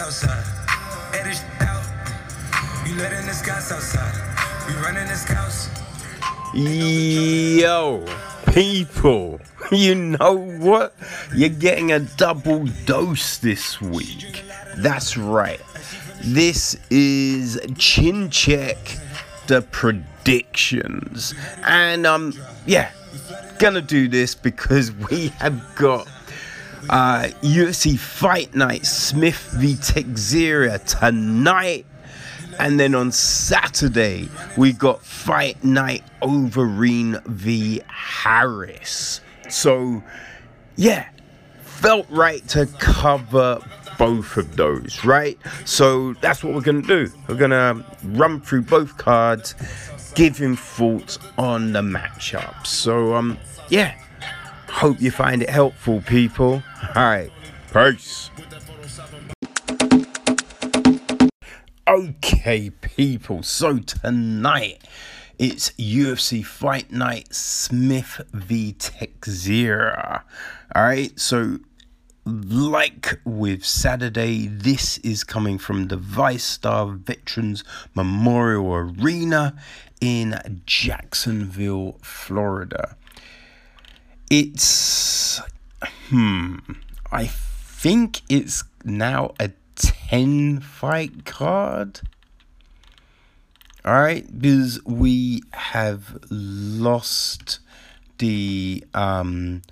outside, 0.00 0.44
edit 1.14 1.42
out. 1.60 1.84
We 2.84 2.94
letting 2.94 3.26
the 3.26 3.34
scouts 3.34 3.70
outside. 3.70 4.14
We 4.66 4.74
running 4.80 5.06
the 5.06 5.14
scouts. 5.14 5.68
Yo, 6.54 8.04
people, 8.52 9.40
you 9.70 9.94
know 9.94 10.36
what? 10.36 10.94
You're 11.34 11.50
getting 11.50 11.92
a 11.92 12.00
double 12.00 12.64
dose 12.86 13.38
this 13.38 13.80
week. 13.80 14.42
That's 14.78 15.18
right. 15.18 15.60
This 16.24 16.76
is 16.90 17.60
Chin 17.76 18.30
Check 18.30 18.78
the 19.48 19.62
predictions. 19.62 21.34
And 21.64 22.06
um 22.06 22.32
yeah, 22.66 22.92
gonna 23.58 23.82
do 23.82 24.08
this 24.08 24.34
because 24.34 24.92
we 24.92 25.28
have 25.38 25.74
got 25.74 26.08
uh 26.88 27.28
UFC 27.42 27.98
Fight 27.98 28.54
Night 28.54 28.86
Smith 28.86 29.54
v 29.56 29.76
Teixeira 29.76 30.78
tonight. 30.78 31.86
And 32.58 32.78
then 32.78 32.94
on 32.94 33.10
Saturday, 33.10 34.28
we 34.56 34.72
got 34.72 35.02
Fight 35.02 35.62
Night 35.64 36.04
Overeem 36.20 37.24
v 37.26 37.80
Harris. 37.86 39.20
So, 39.48 40.02
yeah, 40.76 41.08
felt 41.62 42.06
right 42.10 42.46
to 42.48 42.66
cover 42.78 43.60
both 43.98 44.36
of 44.36 44.56
those, 44.56 45.04
right? 45.04 45.38
So 45.64 46.14
that's 46.14 46.42
what 46.44 46.54
we're 46.54 46.60
gonna 46.60 46.82
do. 46.82 47.10
We're 47.28 47.36
gonna 47.36 47.84
run 48.04 48.40
through 48.40 48.62
both 48.62 48.96
cards, 48.96 49.54
give 50.14 50.36
him 50.36 50.56
thoughts 50.56 51.18
on 51.38 51.72
the 51.72 51.82
matchup. 51.82 52.66
So, 52.66 53.14
um, 53.14 53.38
yeah, 53.68 53.94
hope 54.70 55.00
you 55.00 55.10
find 55.10 55.42
it 55.42 55.50
helpful, 55.50 56.00
people. 56.00 56.62
All 56.94 57.04
right, 57.04 57.30
peace. 57.72 58.30
Okay, 61.86 62.70
people, 62.70 63.42
so 63.42 63.78
tonight 63.78 64.84
it's 65.38 65.70
UFC 65.72 66.44
Fight 66.44 66.92
Night 66.92 67.34
Smith 67.34 68.20
v 68.32 68.72
Teixeira. 68.72 70.24
Alright, 70.76 71.18
so 71.18 71.58
like 72.24 73.18
with 73.24 73.64
Saturday, 73.64 74.46
this 74.46 74.98
is 74.98 75.24
coming 75.24 75.58
from 75.58 75.88
the 75.88 75.96
VyStar 75.96 76.96
Veterans 76.96 77.64
Memorial 77.94 78.72
Arena 78.72 79.56
in 80.00 80.62
Jacksonville, 80.64 81.98
Florida. 82.02 82.96
It's, 84.30 85.40
hmm, 86.08 86.58
I 87.10 87.26
think 87.26 88.22
it's 88.28 88.62
now 88.84 89.34
a 89.40 89.50
10 89.74 90.60
fight 90.60 91.24
card. 91.24 92.00
All 93.84 93.94
right, 93.94 94.26
because 94.40 94.78
we 94.84 95.42
have 95.52 96.18
lost 96.30 97.58
the 98.18 98.84
um, 98.94 99.62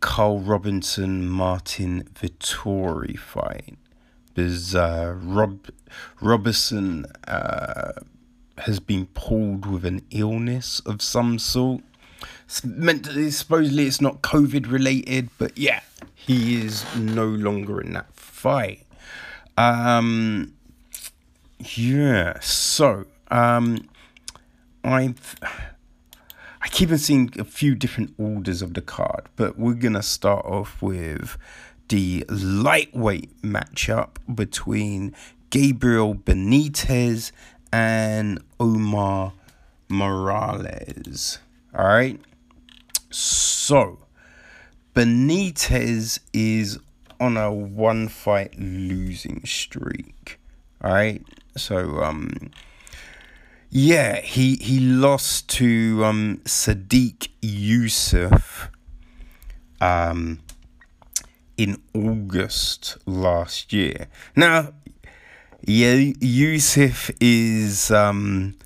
Karl 0.00 0.40
Roberson 0.40 1.26
Marvin 1.26 2.02
Vettori 2.14 3.18
fight. 3.18 3.78
Because 4.34 4.74
uh, 4.74 5.14
Rob 5.16 5.68
Robertson 6.20 7.06
uh, 7.26 7.92
has 8.58 8.80
been 8.80 9.06
pulled 9.06 9.64
with 9.64 9.84
an 9.86 10.02
illness 10.10 10.80
of 10.80 11.00
some 11.00 11.38
sort. 11.38 11.82
Supposedly 12.52 13.86
it's 13.86 14.02
not 14.02 14.20
COVID 14.20 14.70
related, 14.70 15.30
but 15.38 15.56
yeah, 15.56 15.80
he 16.14 16.60
is 16.60 16.84
no 16.94 17.24
longer 17.24 17.80
in 17.80 17.94
that 17.94 18.14
fight. 18.14 18.84
Um, 19.56 20.52
yeah, 21.58 22.38
so 22.40 23.06
um, 23.30 23.88
I've 24.84 25.36
I 26.60 26.68
keep 26.68 26.90
on 26.90 26.98
seeing 26.98 27.32
a 27.38 27.44
few 27.44 27.74
different 27.74 28.12
orders 28.18 28.60
of 28.60 28.74
the 28.74 28.82
card, 28.82 29.30
but 29.36 29.58
we're 29.58 29.72
gonna 29.72 30.02
start 30.02 30.44
off 30.44 30.82
with 30.82 31.38
the 31.88 32.26
lightweight 32.28 33.40
matchup 33.40 34.16
between 34.32 35.14
Gabriel 35.48 36.14
Benitez 36.14 37.32
and 37.72 38.42
Omar 38.60 39.32
Morales. 39.88 41.38
All 41.74 41.86
right. 41.86 42.20
So, 43.14 43.98
Benitez 44.94 46.18
is 46.32 46.78
on 47.20 47.36
a 47.36 47.52
one 47.52 48.08
fight 48.08 48.58
losing 48.58 49.44
streak. 49.44 50.40
All 50.82 50.92
right. 50.92 51.22
So, 51.56 52.02
um, 52.02 52.50
yeah, 53.70 54.20
he 54.20 54.56
he 54.56 54.80
lost 54.80 55.48
to 55.50 56.02
um 56.04 56.40
Sodiq 56.44 57.28
Yusuff 57.42 58.68
um 59.80 60.40
in 61.56 61.80
August 61.94 62.98
last 63.06 63.72
year. 63.72 64.08
Now, 64.34 64.72
yeah, 65.64 65.94
Yusuff 65.94 67.14
is 67.20 67.90
um 67.90 68.56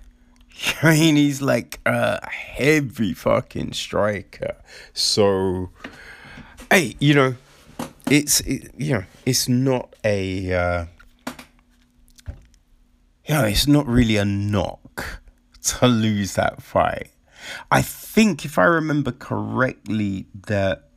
I 0.83 0.95
mean, 0.95 1.17
he's 1.17 1.43
like 1.43 1.81
a 1.85 2.29
heavy 2.29 3.13
fucking 3.13 3.73
striker. 3.73 4.57
So, 4.93 5.71
hey, 6.71 6.97
you 6.99 7.15
know, 7.15 7.35
it's 8.11 8.41
it, 8.41 8.73
you 8.77 8.95
know, 8.95 9.05
it's 9.25 9.49
not 9.49 9.95
a 10.05 10.53
uh, 10.53 10.85
you 13.27 13.35
know, 13.35 13.45
it's 13.45 13.67
not 13.67 13.87
really 13.87 14.17
a 14.17 14.25
knock 14.25 15.21
to 15.63 15.87
lose 15.87 16.35
that 16.35 16.63
fight. 16.63 17.11
I 17.71 17.83
think 17.83 18.45
if 18.45 18.59
I 18.59 18.65
remember 18.65 19.13
correctly 19.13 20.27
that 20.47 20.89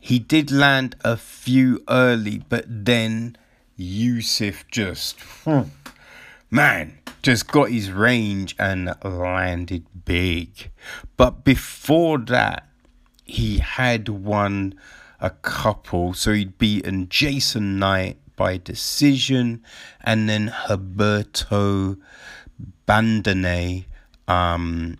he 0.00 0.18
did 0.18 0.50
land 0.50 0.96
a 1.04 1.16
few 1.16 1.82
early, 1.88 2.42
but 2.48 2.64
then 2.68 3.36
Yusuff 3.78 4.64
just 4.70 5.16
man 6.50 6.98
just 7.24 7.50
got 7.50 7.70
his 7.70 7.90
range 7.90 8.54
and 8.58 8.94
landed 9.02 9.86
big. 10.04 10.70
But 11.16 11.42
before 11.42 12.18
that, 12.18 12.68
he 13.24 13.58
had 13.58 14.10
won 14.10 14.74
a 15.20 15.30
couple. 15.30 16.12
So 16.12 16.34
he'd 16.34 16.58
beaten 16.58 17.08
Jason 17.08 17.78
Knight 17.78 18.18
by 18.36 18.58
decision 18.58 19.64
and 20.02 20.28
then 20.28 20.54
Roberto 20.68 21.96
Bandeira 22.86 23.84
um 24.28 24.96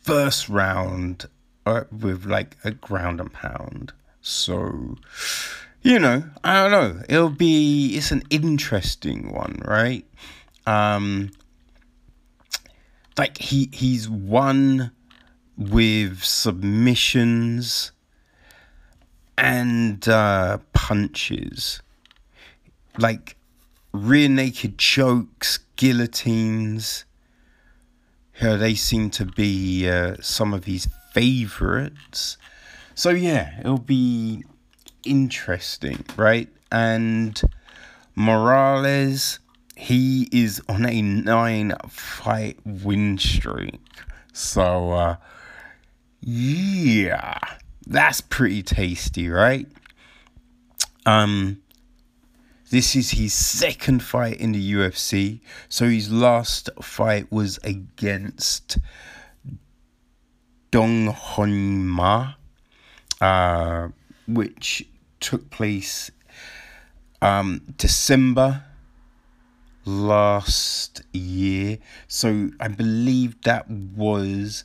first 0.00 0.48
round 0.48 1.26
uh, 1.66 1.84
with 1.90 2.24
like 2.24 2.56
a 2.64 2.70
ground 2.70 3.20
and 3.20 3.32
pound. 3.32 3.92
So 4.22 4.96
you 5.82 5.98
know, 5.98 6.24
I 6.42 6.62
don't 6.62 6.70
know. 6.70 7.02
It'll 7.08 7.30
be 7.30 7.96
it's 7.96 8.10
an 8.10 8.22
interesting 8.30 9.32
one, 9.32 9.60
right? 9.64 10.04
Um 10.66 11.30
like 13.16 13.38
he 13.38 13.70
he's 13.72 14.08
won 14.08 14.92
with 15.56 16.22
submissions 16.22 17.92
and 19.38 20.06
uh 20.08 20.58
punches. 20.72 21.82
Like 22.98 23.36
rear 23.92 24.28
naked 24.28 24.78
chokes, 24.78 25.58
guillotines. 25.76 27.04
Yeah, 28.40 28.56
they 28.56 28.74
seem 28.74 29.10
to 29.10 29.24
be 29.24 29.88
uh, 29.88 30.16
some 30.20 30.52
of 30.52 30.66
his 30.66 30.88
favorites. 31.12 32.36
So 32.94 33.10
yeah, 33.10 33.58
it'll 33.60 33.78
be 33.78 34.44
interesting, 35.06 36.04
right? 36.16 36.48
And 36.70 37.40
Morales, 38.14 39.38
he 39.76 40.28
is 40.32 40.60
on 40.68 40.86
a 40.86 41.02
nine 41.02 41.74
fight 41.88 42.58
win 42.64 43.18
streak. 43.18 43.80
So, 44.32 44.90
uh, 44.92 45.16
yeah, 46.20 47.38
that's 47.86 48.20
pretty 48.20 48.62
tasty, 48.62 49.28
right? 49.28 49.66
Um, 51.04 51.62
this 52.70 52.96
is 52.96 53.12
his 53.12 53.32
second 53.32 54.02
fight 54.02 54.40
in 54.40 54.52
the 54.52 54.72
UFC. 54.72 55.40
So 55.68 55.88
his 55.88 56.10
last 56.10 56.68
fight 56.82 57.30
was 57.30 57.58
against 57.62 58.78
Dong 60.72 61.12
Hyun 61.12 61.84
Ma, 61.84 62.34
uh, 63.20 63.88
which 64.26 64.84
took 65.20 65.50
place 65.50 66.10
um, 67.22 67.62
December 67.76 68.64
last 69.84 71.02
year. 71.12 71.78
So 72.08 72.50
I 72.60 72.68
believe 72.68 73.40
that 73.42 73.70
was 73.70 74.64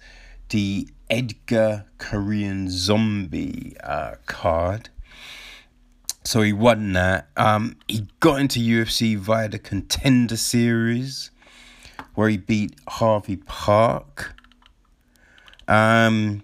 the 0.50 0.88
Edgar 1.10 1.86
Korean 1.98 2.70
Zombie 2.70 3.76
uh, 3.84 4.16
card. 4.26 4.90
So 6.24 6.42
he 6.42 6.54
won 6.54 6.94
that. 6.94 7.28
Um, 7.36 7.78
he 7.88 8.08
got 8.20 8.40
into 8.40 8.60
UFC 8.60 9.18
via 9.18 9.50
the 9.50 9.60
Contender 9.60 10.38
Series, 10.38 11.32
where 12.14 12.30
he 12.30 12.38
beat 12.38 12.76
Harvey 12.88 13.38
Park. 13.38 14.36
Um, 15.68 16.44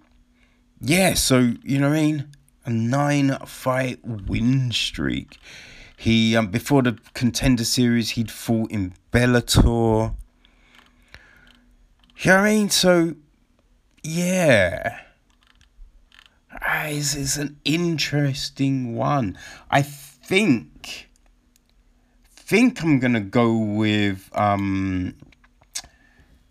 yeah, 0.81 1.13
so 1.13 1.53
you 1.63 1.79
know 1.79 1.89
what 1.89 1.97
I 1.97 2.01
mean. 2.01 2.27
A 2.67 2.69
nine 2.69 3.37
fight 3.45 3.99
win 4.03 4.73
streak. 4.73 5.39
He 5.95 6.35
um, 6.35 6.47
before 6.47 6.83
the 6.83 6.99
Contender 7.13 7.63
Series, 7.63 8.11
he'd 8.11 8.29
fought 8.29 8.69
in 8.71 8.93
Bellator. 9.13 10.13
You 12.17 12.31
know 12.31 12.35
what 12.35 12.43
I 12.43 12.43
mean? 12.43 12.69
So, 12.69 13.15
yeah. 14.03 14.99
Ah, 16.51 16.87
it's 16.87 17.37
an 17.37 17.57
interesting 17.63 18.95
one. 18.95 19.37
I 19.71 19.81
think 19.81 21.09
think 22.29 22.83
I'm 22.83 22.99
gonna 22.99 23.21
go 23.21 23.55
with 23.55 24.29
um 24.33 25.15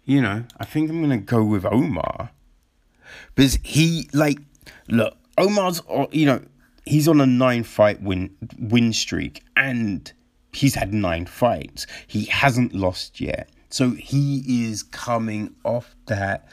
you 0.07 0.23
know, 0.23 0.45
I 0.57 0.65
think 0.65 0.89
I'm 0.89 1.03
gonna 1.03 1.19
go 1.19 1.45
with 1.45 1.67
Omar. 1.67 2.31
Because 3.35 3.59
he 3.63 4.09
like 4.15 4.39
look, 4.89 5.19
Omar's 5.39 5.83
uh, 5.89 6.07
you 6.11 6.27
know, 6.27 6.41
he's 6.85 7.09
on 7.09 7.21
a 7.21 7.27
nine 7.27 7.65
fight 7.65 8.01
win 8.03 8.35
win 8.59 8.93
streak 8.93 9.43
and 9.57 10.13
he's 10.53 10.75
had 10.75 10.93
nine 10.95 11.27
fights. 11.27 11.87
He 12.07 12.25
hasn't 12.27 12.75
lost 12.75 13.21
yet. 13.21 13.51
So 13.69 13.91
he 13.91 14.69
is 14.69 14.83
coming 14.83 15.55
off 15.65 15.95
that 16.07 16.49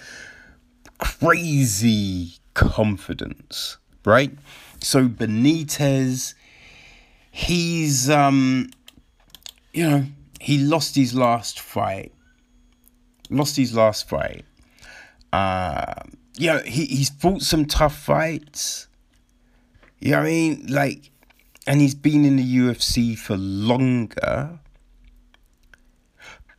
crazy 0.97 2.33
confidence, 2.53 3.77
right? 4.06 4.31
So 4.81 5.07
Benitez, 5.07 6.33
he's 7.31 8.09
um, 8.09 8.71
you 9.74 9.89
know, 9.89 10.06
he 10.39 10.57
lost 10.57 10.95
his 10.95 11.13
last 11.15 11.59
fight. 11.59 12.12
Lost 13.30 13.56
his 13.56 13.74
last 13.74 14.09
fight. 14.09 14.45
Uh, 15.31 15.95
you 16.38 16.47
know, 16.47 16.59
he, 16.59 16.85
he's 16.85 17.09
fought 17.09 17.41
some 17.41 17.65
tough 17.65 17.95
fights. 17.97 18.88
You 20.00 20.12
know 20.12 20.19
what 20.19 20.25
I 20.25 20.30
mean? 20.30 20.65
Like, 20.68 21.12
and 21.68 21.80
he's 21.80 21.95
been 21.95 22.25
in 22.25 22.35
the 22.35 22.57
UFC 22.57 23.18
for 23.18 23.38
longer. 23.38 24.59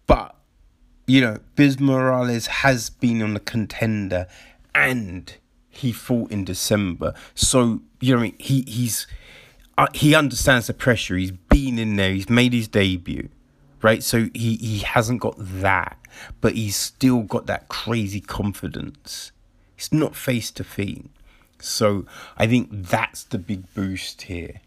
But, 0.06 0.34
you 1.06 1.20
know, 1.20 1.38
Biz 1.56 1.80
Morales 1.80 2.46
has 2.46 2.90
been 2.90 3.22
on 3.22 3.34
the 3.34 3.40
contender 3.40 4.26
and 4.74 5.34
he 5.68 5.92
fought 5.92 6.30
in 6.30 6.44
December. 6.44 7.14
So, 7.34 7.82
you 8.00 8.14
know, 8.14 8.20
I 8.20 8.22
mean? 8.24 8.36
he 8.38 8.62
he's 8.66 9.06
uh, 9.76 9.88
he 9.92 10.14
understands 10.14 10.68
the 10.68 10.74
pressure. 10.74 11.16
He's 11.16 11.32
been 11.32 11.78
in 11.78 11.96
there. 11.96 12.12
He's 12.12 12.30
made 12.30 12.52
his 12.52 12.68
debut, 12.68 13.28
right? 13.82 14.02
So 14.02 14.28
he 14.34 14.56
he 14.56 14.78
hasn't 14.78 15.20
got 15.20 15.34
that, 15.38 15.98
but 16.40 16.54
he's 16.54 16.76
still 16.76 17.22
got 17.22 17.46
that 17.46 17.68
crazy 17.68 18.20
confidence. 18.20 19.32
It's 19.76 19.92
not 19.92 20.16
face 20.16 20.50
to 20.52 20.64
feet. 20.64 21.10
So 21.60 22.06
I 22.36 22.46
think 22.46 22.68
that's 22.70 23.24
the 23.24 23.38
big 23.38 23.72
boost 23.74 24.22
here, 24.22 24.60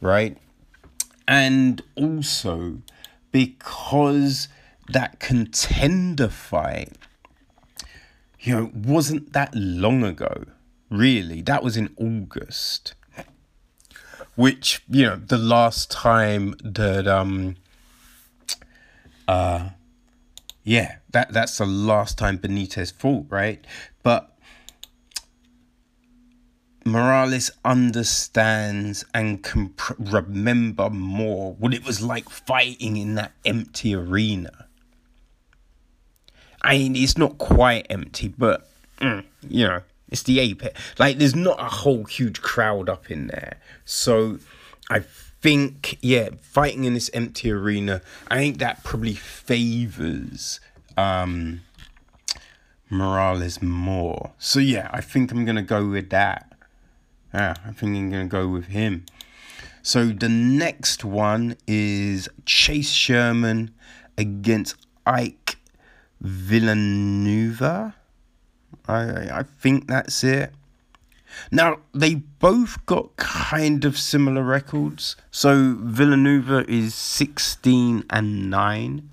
right? 0.00 0.38
And 1.26 1.82
also 1.96 2.78
because 3.30 4.48
that 4.88 5.18
contender 5.18 6.28
fight 6.28 6.96
you 8.42 8.54
know, 8.56 8.70
wasn't 8.74 9.32
that 9.32 9.54
long 9.54 10.02
ago, 10.02 10.44
really. 10.90 11.42
That 11.42 11.62
was 11.62 11.76
in 11.76 11.94
August. 11.96 12.94
Which, 14.34 14.82
you 14.88 15.04
know, 15.04 15.16
the 15.16 15.38
last 15.38 15.90
time 15.90 16.54
that 16.64 17.06
um 17.06 17.56
uh 19.28 19.70
yeah, 20.64 20.96
that 21.10 21.32
that's 21.32 21.58
the 21.58 21.66
last 21.66 22.18
time 22.18 22.38
Benitez 22.38 22.92
fought, 22.92 23.26
right? 23.28 23.64
But 24.02 24.28
Morales 26.84 27.50
understands 27.64 29.04
and 29.14 29.42
can 29.42 29.74
remember 29.98 30.90
more 30.90 31.54
what 31.54 31.72
it 31.72 31.84
was 31.84 32.02
like 32.02 32.28
fighting 32.28 32.96
in 32.96 33.14
that 33.14 33.32
empty 33.44 33.94
arena 33.94 34.62
I 36.62 36.78
mean, 36.78 36.96
it's 36.96 37.18
not 37.18 37.38
quite 37.38 37.86
empty, 37.90 38.28
but 38.28 38.68
mm, 39.00 39.24
you 39.48 39.66
know, 39.66 39.82
it's 40.08 40.22
the 40.22 40.38
apex. 40.38 40.80
Like, 40.98 41.18
there's 41.18 41.34
not 41.34 41.60
a 41.60 41.68
whole 41.68 42.04
huge 42.04 42.40
crowd 42.40 42.88
up 42.88 43.10
in 43.10 43.26
there. 43.26 43.58
So, 43.84 44.38
I 44.88 45.00
think, 45.42 45.98
yeah, 46.00 46.30
fighting 46.40 46.84
in 46.84 46.94
this 46.94 47.10
empty 47.12 47.50
arena, 47.50 48.00
I 48.30 48.38
think 48.38 48.58
that 48.58 48.84
probably 48.84 49.14
favors 49.14 50.60
um, 50.96 51.62
Morales 52.88 53.60
more. 53.60 54.32
So, 54.38 54.60
yeah, 54.60 54.88
I 54.92 55.00
think 55.00 55.32
I'm 55.32 55.44
gonna 55.44 55.62
go 55.62 55.88
with 55.88 56.10
that. 56.10 56.52
Yeah, 57.34 57.54
I 57.66 57.72
think 57.72 57.96
I'm 57.96 58.10
gonna 58.10 58.26
go 58.26 58.48
with 58.48 58.66
him. 58.66 59.04
So 59.82 60.06
the 60.06 60.28
next 60.28 61.04
one 61.04 61.56
is 61.66 62.28
Chase 62.46 62.90
Sherman 62.90 63.74
against 64.16 64.76
Ike 65.04 65.56
Villanueva. 66.20 67.96
I 68.86 69.00
I 69.40 69.42
think 69.60 69.88
that's 69.88 70.22
it. 70.22 70.52
Now 71.50 71.80
they 71.94 72.16
both 72.16 72.84
got 72.86 73.16
kind 73.16 73.84
of 73.84 73.98
similar 73.98 74.42
records. 74.42 75.16
So 75.30 75.76
Villanueva 75.80 76.64
is 76.68 76.94
sixteen 76.94 78.04
and 78.10 78.50
nine, 78.50 79.10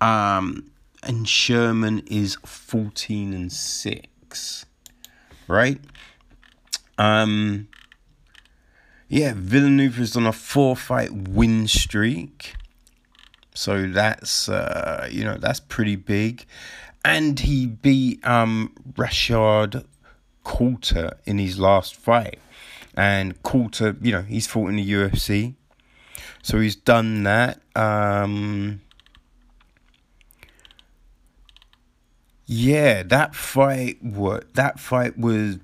um, 0.00 0.70
and 1.02 1.28
Sherman 1.28 2.02
is 2.06 2.36
fourteen 2.44 3.32
and 3.32 3.52
six, 3.52 4.66
right? 5.48 5.80
Um, 6.98 7.68
yeah, 9.08 9.32
Villanueva 9.36 10.02
is 10.02 10.16
on 10.16 10.26
a 10.26 10.32
four 10.32 10.76
fight 10.76 11.12
win 11.12 11.68
streak. 11.68 12.54
So 13.54 13.86
that's 13.88 14.48
uh, 14.48 15.08
you 15.10 15.24
know 15.24 15.38
that's 15.38 15.60
pretty 15.60 15.96
big, 15.96 16.44
and 17.04 17.40
he 17.40 17.66
beat 17.66 18.26
um, 18.26 18.72
Rashad 18.92 19.86
Coulter 20.46 21.18
in 21.24 21.38
his 21.38 21.58
last 21.58 21.96
fight, 21.96 22.38
and 22.96 23.42
Coulter 23.42 23.96
you 24.00 24.12
know 24.12 24.22
he's 24.22 24.46
fought 24.46 24.68
in 24.68 24.76
the 24.76 24.88
UFC, 24.88 25.54
so 26.42 26.60
he's 26.60 26.76
done 26.76 27.24
that. 27.24 27.60
Um, 27.74 28.80
yeah, 32.46 33.02
that 33.02 33.34
fight 33.34 34.00
what 34.00 34.54
that 34.54 34.78
fight 34.78 35.18
was 35.18 35.58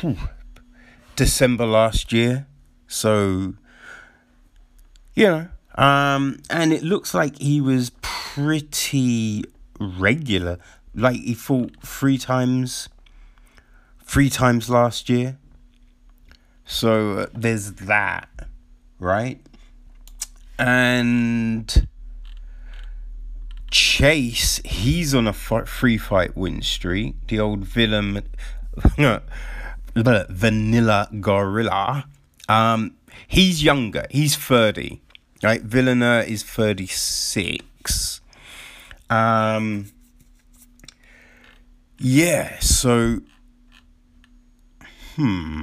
whew, 0.00 0.18
December 1.16 1.64
last 1.64 2.12
year, 2.12 2.46
so 2.86 3.54
you 5.14 5.26
know 5.26 5.48
um, 5.76 6.40
and 6.48 6.72
it 6.72 6.82
looks 6.82 7.14
like 7.14 7.38
he 7.38 7.60
was 7.60 7.90
pretty 8.02 9.44
regular. 9.80 10.58
Like 10.94 11.20
he 11.20 11.34
fought 11.34 11.72
three 11.84 12.18
times, 12.18 12.88
three 14.06 14.30
times 14.30 14.70
last 14.70 15.08
year. 15.08 15.38
So 16.64 17.18
uh, 17.18 17.26
there's 17.34 17.72
that, 17.72 18.28
right? 18.98 19.40
And 20.58 21.86
Chase, 23.70 24.60
he's 24.64 25.14
on 25.14 25.26
a 25.26 25.32
free 25.32 25.98
fight 25.98 26.36
win 26.36 26.62
streak. 26.62 27.14
The 27.28 27.40
old 27.40 27.64
villain, 27.64 28.22
Vanilla 29.94 31.08
Gorilla. 31.20 32.06
Um, 32.48 32.96
he's 33.28 33.62
younger. 33.62 34.06
He's 34.10 34.34
thirty. 34.34 35.02
Right, 35.42 35.62
Villanueva 35.62 36.28
is 36.28 36.42
36. 36.42 38.20
Um, 39.10 39.92
yeah, 41.98 42.58
so, 42.60 43.20
hmm. 45.16 45.62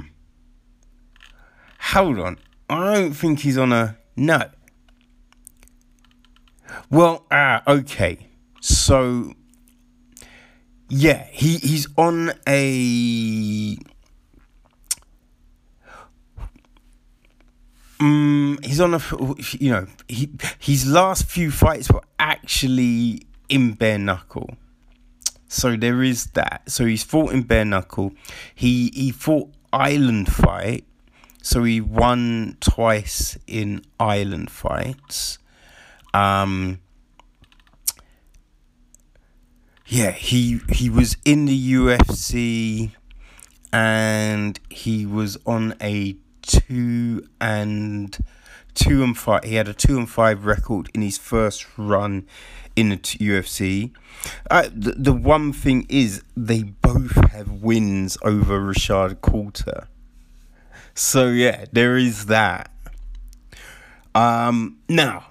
Hold 1.80 2.18
on. 2.18 2.38
I 2.68 2.94
don't 2.94 3.12
think 3.12 3.40
he's 3.40 3.58
on 3.58 3.72
a. 3.72 3.96
No. 4.16 4.50
Well, 6.90 7.24
ah, 7.30 7.62
okay. 7.66 8.26
So, 8.60 9.34
yeah, 10.88 11.26
he, 11.30 11.58
he's 11.58 11.86
on 11.96 12.32
a 12.48 13.76
Um, 18.00 18.58
he's 18.62 18.80
on 18.80 18.92
a, 18.94 19.00
you 19.58 19.70
know, 19.70 19.86
he 20.08 20.30
his 20.58 20.86
last 20.86 21.24
few 21.24 21.50
fights 21.50 21.90
were 21.90 22.02
actually 22.18 23.22
in 23.48 23.72
bare 23.72 23.98
knuckle. 23.98 24.56
So 25.54 25.76
there 25.76 26.02
is 26.02 26.26
that. 26.32 26.62
So 26.66 26.84
he's 26.84 27.04
fought 27.04 27.32
in 27.32 27.42
bare 27.42 27.64
knuckle. 27.64 28.12
He 28.54 28.90
he 28.92 29.12
fought 29.12 29.50
island 29.72 30.32
fight. 30.32 30.84
So 31.42 31.62
he 31.62 31.80
won 31.80 32.56
twice 32.60 33.38
in 33.46 33.82
island 34.00 34.50
fights. 34.50 35.38
Um 36.12 36.80
yeah, 39.86 40.10
he 40.10 40.60
he 40.70 40.90
was 40.90 41.16
in 41.24 41.44
the 41.44 41.72
UFC 41.74 42.90
and 43.72 44.58
he 44.70 45.06
was 45.06 45.38
on 45.46 45.74
a 45.80 46.16
two 46.42 47.28
and 47.40 48.18
two 48.74 49.04
and 49.04 49.16
five. 49.16 49.44
He 49.44 49.54
had 49.54 49.68
a 49.68 49.74
two 49.74 49.98
and 49.98 50.10
five 50.10 50.46
record 50.46 50.90
in 50.94 51.02
his 51.02 51.16
first 51.16 51.66
run 51.76 52.26
in 52.76 52.90
the 52.90 52.96
UFC. 52.96 53.92
Uh, 54.50 54.68
the, 54.74 54.92
the 54.92 55.12
one 55.12 55.52
thing 55.52 55.86
is 55.88 56.22
they 56.36 56.62
both 56.62 57.14
have 57.30 57.50
wins 57.50 58.16
over 58.22 58.60
Rashad 58.60 59.20
Coulter. 59.20 59.88
So 60.94 61.28
yeah, 61.28 61.64
there 61.72 61.96
is 61.96 62.26
that. 62.26 62.70
Um, 64.14 64.78
now, 64.88 65.24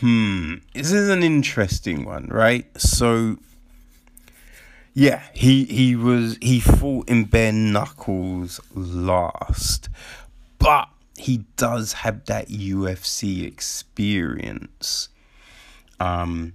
hmm, 0.00 0.56
this 0.74 0.92
is 0.92 1.08
an 1.08 1.22
interesting 1.22 2.04
one, 2.04 2.26
right? 2.26 2.66
So 2.78 3.38
yeah, 4.94 5.22
he 5.32 5.64
he 5.64 5.96
was 5.96 6.36
he 6.42 6.60
fought 6.60 7.08
in 7.08 7.24
bare 7.24 7.52
knuckles 7.52 8.60
last, 8.74 9.88
but 10.58 10.88
he 11.16 11.44
does 11.56 11.92
have 11.94 12.24
that 12.26 12.48
UFC 12.48 13.46
experience, 13.46 15.08
um, 16.00 16.54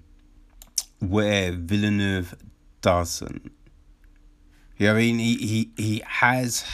where 1.00 1.52
Villanueva 1.52 2.38
doesn't. 2.82 3.52
You 4.78 4.88
know 4.88 4.96
I 4.96 4.98
mean? 4.98 5.20
He 5.20 5.36
he 5.38 5.72
he 5.78 6.04
has 6.06 6.66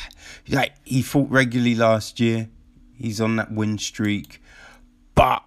like 0.48 0.74
he 0.84 1.02
fought 1.02 1.30
regularly 1.30 1.76
last 1.76 2.20
year. 2.20 2.50
He's 2.96 3.22
on 3.22 3.36
that 3.38 3.52
win 3.52 3.78
streak, 3.78 4.42
but 5.16 5.44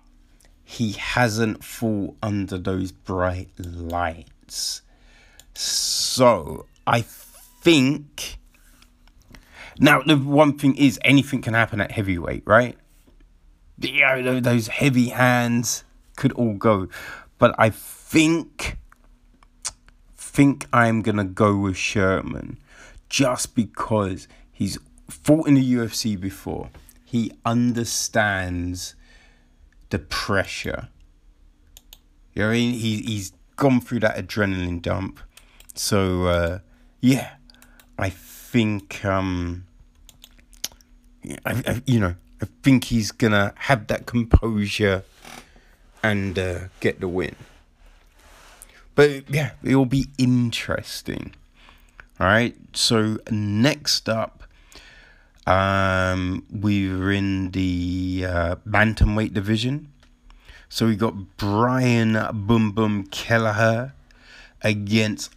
he 0.64 0.92
hasn't 0.92 1.64
fought 1.64 2.16
under 2.22 2.58
those 2.58 2.92
bright 2.92 3.50
lights. 3.58 4.82
So 5.54 6.66
I 6.86 7.02
think. 7.02 8.38
Now 9.78 10.02
the 10.02 10.16
one 10.16 10.58
thing 10.58 10.76
is 10.76 10.98
anything 11.02 11.40
can 11.40 11.54
happen 11.54 11.80
at 11.80 11.92
heavyweight, 11.92 12.42
right? 12.46 12.76
Yeah, 13.78 14.40
those 14.40 14.68
heavy 14.68 15.08
hands 15.08 15.84
could 16.16 16.32
all 16.32 16.54
go, 16.54 16.88
but 17.38 17.54
I 17.58 17.70
think 17.70 18.78
think 20.16 20.66
I'm 20.72 21.02
gonna 21.02 21.24
go 21.24 21.56
with 21.56 21.76
Sherman 21.76 22.58
just 23.08 23.54
because 23.54 24.28
he's 24.50 24.78
fought 25.08 25.46
in 25.46 25.54
the 25.54 25.74
UFC 25.74 26.18
before. 26.18 26.70
He 27.04 27.32
understands 27.44 28.94
the 29.90 29.98
pressure. 29.98 30.88
You 32.32 32.42
know 32.42 32.48
what 32.48 32.52
I 32.52 32.56
mean? 32.56 32.74
He 32.74 33.02
he's 33.02 33.32
gone 33.56 33.80
through 33.80 34.00
that 34.00 34.16
adrenaline 34.16 34.80
dump. 34.80 35.20
So 35.74 36.26
uh, 36.26 36.58
yeah, 37.00 37.32
I 37.98 38.08
think 38.08 39.04
um, 39.04 39.66
I, 41.44 41.62
I, 41.66 41.82
you 41.86 42.00
know 42.00 42.14
I 42.40 42.46
think 42.62 42.84
he's 42.84 43.12
gonna 43.12 43.52
have 43.56 43.86
that 43.88 44.06
composure 44.06 45.04
and 46.02 46.38
uh, 46.38 46.58
get 46.80 47.00
the 47.00 47.08
win. 47.08 47.36
But 48.94 49.30
yeah, 49.30 49.52
it 49.62 49.76
will 49.76 49.86
be 49.86 50.08
interesting. 50.18 51.34
All 52.20 52.26
right. 52.26 52.54
So 52.72 53.18
next 53.30 54.08
up, 54.08 54.44
um, 55.46 56.44
we 56.50 56.88
were 56.88 57.12
in 57.12 57.50
the 57.50 58.24
uh, 58.28 58.56
bantamweight 58.68 59.32
division. 59.32 59.92
So 60.68 60.86
we 60.86 60.96
got 60.96 61.36
Brian 61.36 62.18
Boom 62.32 62.72
Boom 62.72 63.04
Kelleher 63.04 63.92
against 64.62 65.34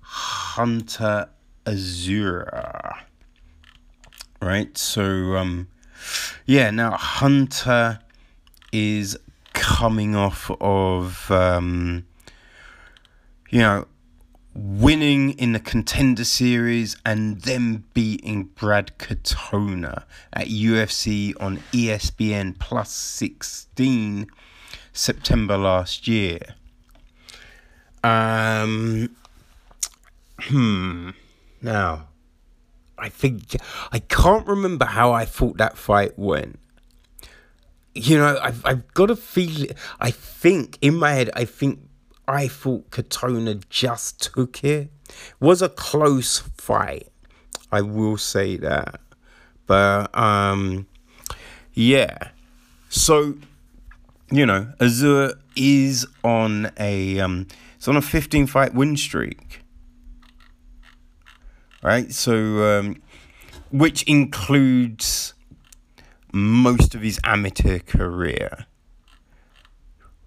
Hunter 0.00 1.28
Azure. 1.66 2.96
Right, 4.40 4.76
so 4.76 5.36
um, 5.36 5.68
yeah, 6.46 6.70
now 6.70 6.96
Hunter 6.96 8.00
is 8.72 9.16
coming 9.52 10.14
off 10.14 10.50
of 10.60 11.30
um, 11.30 12.06
you 13.50 13.60
know 13.60 13.86
winning 14.54 15.30
in 15.38 15.52
the 15.52 15.60
contender 15.60 16.24
series 16.24 16.94
and 17.06 17.40
then 17.42 17.84
beating 17.94 18.44
Brad 18.44 18.98
Katona 18.98 20.04
at 20.32 20.48
UFC 20.48 21.32
on 21.40 21.56
ESPN 21.72 22.58
plus 22.58 22.92
16 22.92 24.26
September 24.92 25.56
last 25.56 26.06
year. 26.06 26.38
Um, 28.04 29.16
Hmm. 30.48 31.10
Now, 31.60 32.08
I 32.98 33.08
think 33.08 33.56
I 33.92 34.00
can't 34.00 34.46
remember 34.46 34.84
how 34.84 35.12
I 35.12 35.24
thought 35.24 35.58
that 35.58 35.76
fight 35.76 36.18
went. 36.18 36.58
You 37.94 38.18
know, 38.18 38.38
I've 38.42 38.64
I've 38.64 38.94
got 38.94 39.10
a 39.10 39.16
feeling. 39.16 39.70
I 40.00 40.10
think 40.10 40.78
in 40.80 40.96
my 40.96 41.12
head, 41.12 41.30
I 41.34 41.44
think 41.44 41.80
I 42.26 42.48
thought 42.48 42.90
Katona 42.90 43.62
just 43.68 44.32
took 44.34 44.64
it. 44.64 44.90
Was 45.40 45.60
a 45.60 45.68
close 45.68 46.38
fight. 46.56 47.08
I 47.70 47.82
will 47.82 48.16
say 48.16 48.56
that, 48.58 49.00
but 49.66 50.16
um, 50.16 50.86
yeah. 51.74 52.30
So, 52.88 53.34
you 54.30 54.44
know, 54.44 54.72
Azure 54.80 55.34
is 55.56 56.06
on 56.22 56.70
a 56.78 57.20
um, 57.20 57.46
it's 57.76 57.88
on 57.88 57.96
a 57.96 58.02
15 58.02 58.46
fight 58.46 58.74
win 58.74 58.96
streak 58.96 59.62
right? 61.82 62.12
So, 62.12 62.78
um, 62.78 63.02
which 63.70 64.04
includes 64.04 65.34
most 66.32 66.94
of 66.94 67.02
his 67.02 67.20
amateur 67.24 67.78
career, 67.78 68.66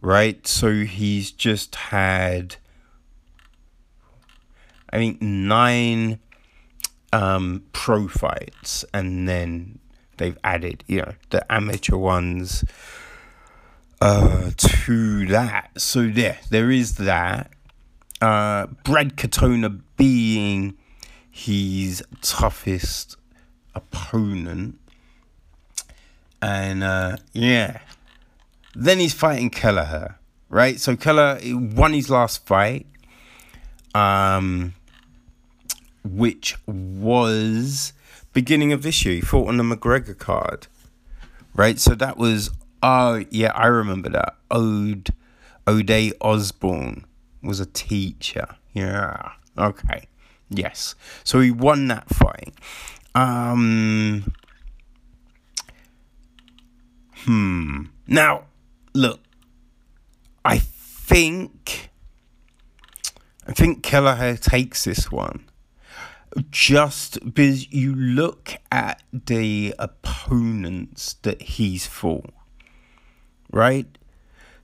right? 0.01 0.45
So 0.47 0.83
he's 0.83 1.31
just 1.31 1.75
had, 1.75 2.57
I 4.91 4.97
think, 4.97 5.21
nine 5.21 6.19
um, 7.11 7.63
pro 7.73 8.07
fights, 8.07 8.85
and 8.93 9.27
then 9.27 9.79
they've 10.17 10.37
added, 10.43 10.83
you 10.87 11.01
know, 11.01 11.13
the 11.31 11.51
amateur 11.51 11.97
ones 11.97 12.63
uh, 14.01 14.51
to 14.57 15.25
that. 15.27 15.71
So 15.77 16.01
yeah, 16.01 16.37
there 16.49 16.69
is 16.71 16.95
that. 16.95 17.51
Uh, 18.21 18.67
Brad 18.83 19.17
Katona 19.17 19.81
being 19.97 20.77
his 21.29 22.03
toughest 22.21 23.17
opponent. 23.73 24.79
And 26.41 26.83
uh, 26.83 27.17
yeah, 27.33 27.79
then 28.75 28.99
he's 28.99 29.13
fighting 29.13 29.49
Kelleher, 29.49 30.19
right? 30.49 30.79
So 30.79 30.95
Kelleher 30.95 31.39
won 31.43 31.93
his 31.93 32.09
last 32.09 32.45
fight, 32.45 32.85
um, 33.93 34.73
which 36.03 36.57
was 36.67 37.93
beginning 38.33 38.73
of 38.73 38.83
this 38.83 39.05
year. 39.05 39.15
He 39.15 39.21
fought 39.21 39.47
on 39.47 39.57
the 39.57 39.63
McGregor 39.63 40.17
card, 40.17 40.67
right? 41.55 41.79
So 41.79 41.95
that 41.95 42.17
was 42.17 42.51
oh 42.83 43.25
yeah, 43.31 43.51
I 43.55 43.67
remember 43.67 44.09
that. 44.09 44.35
Ode 44.51 45.09
Ode 45.65 46.13
Osbourne 46.21 47.05
was 47.41 47.59
a 47.59 47.65
teacher. 47.65 48.55
Yeah, 48.73 49.31
okay. 49.57 50.07
Yes. 50.49 50.95
So 51.23 51.39
he 51.39 51.49
won 51.49 51.87
that 51.87 52.07
fight. 52.09 52.53
Um. 53.15 54.33
Hmm. 57.25 57.85
Now, 58.07 58.43
look. 58.93 59.19
I 60.43 60.59
think. 60.59 61.89
I 63.47 63.51
think 63.51 63.83
Kelleher 63.83 64.37
takes 64.37 64.83
this 64.83 65.11
one. 65.11 65.49
Just 66.51 67.33
because 67.33 67.71
you 67.71 67.95
look 67.95 68.55
at 68.71 69.01
the 69.11 69.73
opponents 69.79 71.13
that 71.21 71.41
he's 71.41 71.87
fought, 71.87 72.33
right? 73.51 73.87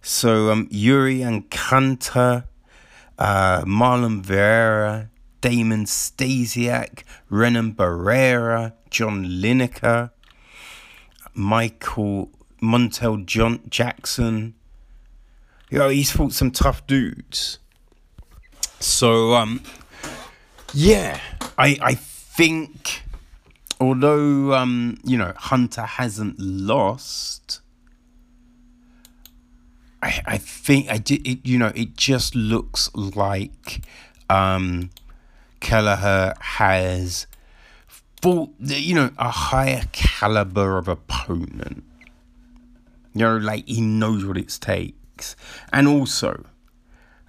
So 0.02 0.52
um, 0.52 0.68
Yuri 0.70 1.24
Alcantara, 1.24 2.48
uh, 3.18 3.62
Marlon 3.62 4.22
Vera, 4.22 5.10
Damian 5.40 5.86
Stasiak, 5.86 7.04
Renan 7.30 7.74
Barrera, 7.74 8.74
John 8.90 9.26
Lineker, 9.26 10.12
Michael 11.34 12.32
Montel 12.62 13.26
John 13.26 13.62
Jackson. 13.70 14.54
You 15.70 15.80
know, 15.80 15.90
he's 15.90 16.12
fought 16.12 16.34
some 16.34 16.52
tough 16.52 16.86
dudes. 16.86 17.60
So 18.80 19.34
um, 19.36 19.62
yeah, 20.74 21.20
I 21.58 21.78
I 21.82 21.94
think 21.96 23.04
although 23.80 24.54
um, 24.54 24.98
you 25.04 25.18
know 25.18 25.34
Hunter 25.36 25.84
hasn't 25.84 26.40
lost, 26.40 27.62
I 30.02 30.22
I 30.26 30.38
think 30.38 30.90
I 30.90 30.98
did 30.98 31.28
it. 31.28 31.40
You 31.46 31.58
know, 31.58 31.72
it 31.76 31.96
just 31.96 32.36
looks 32.36 32.94
like 32.96 33.86
um, 34.30 34.90
Kelleher 35.60 36.34
has 36.40 37.28
fought 38.22 38.50
you 38.60 38.96
know 38.96 39.12
a 39.18 39.30
higher 39.30 39.84
caliber 39.92 40.78
of 40.78 40.88
opponent. 40.88 41.84
You 43.14 43.20
know, 43.22 43.38
like 43.38 43.68
he 43.68 43.82
knows 43.82 44.26
what 44.26 44.38
it 44.38 44.58
takes, 44.62 45.36
and 45.74 45.88
also, 45.88 46.46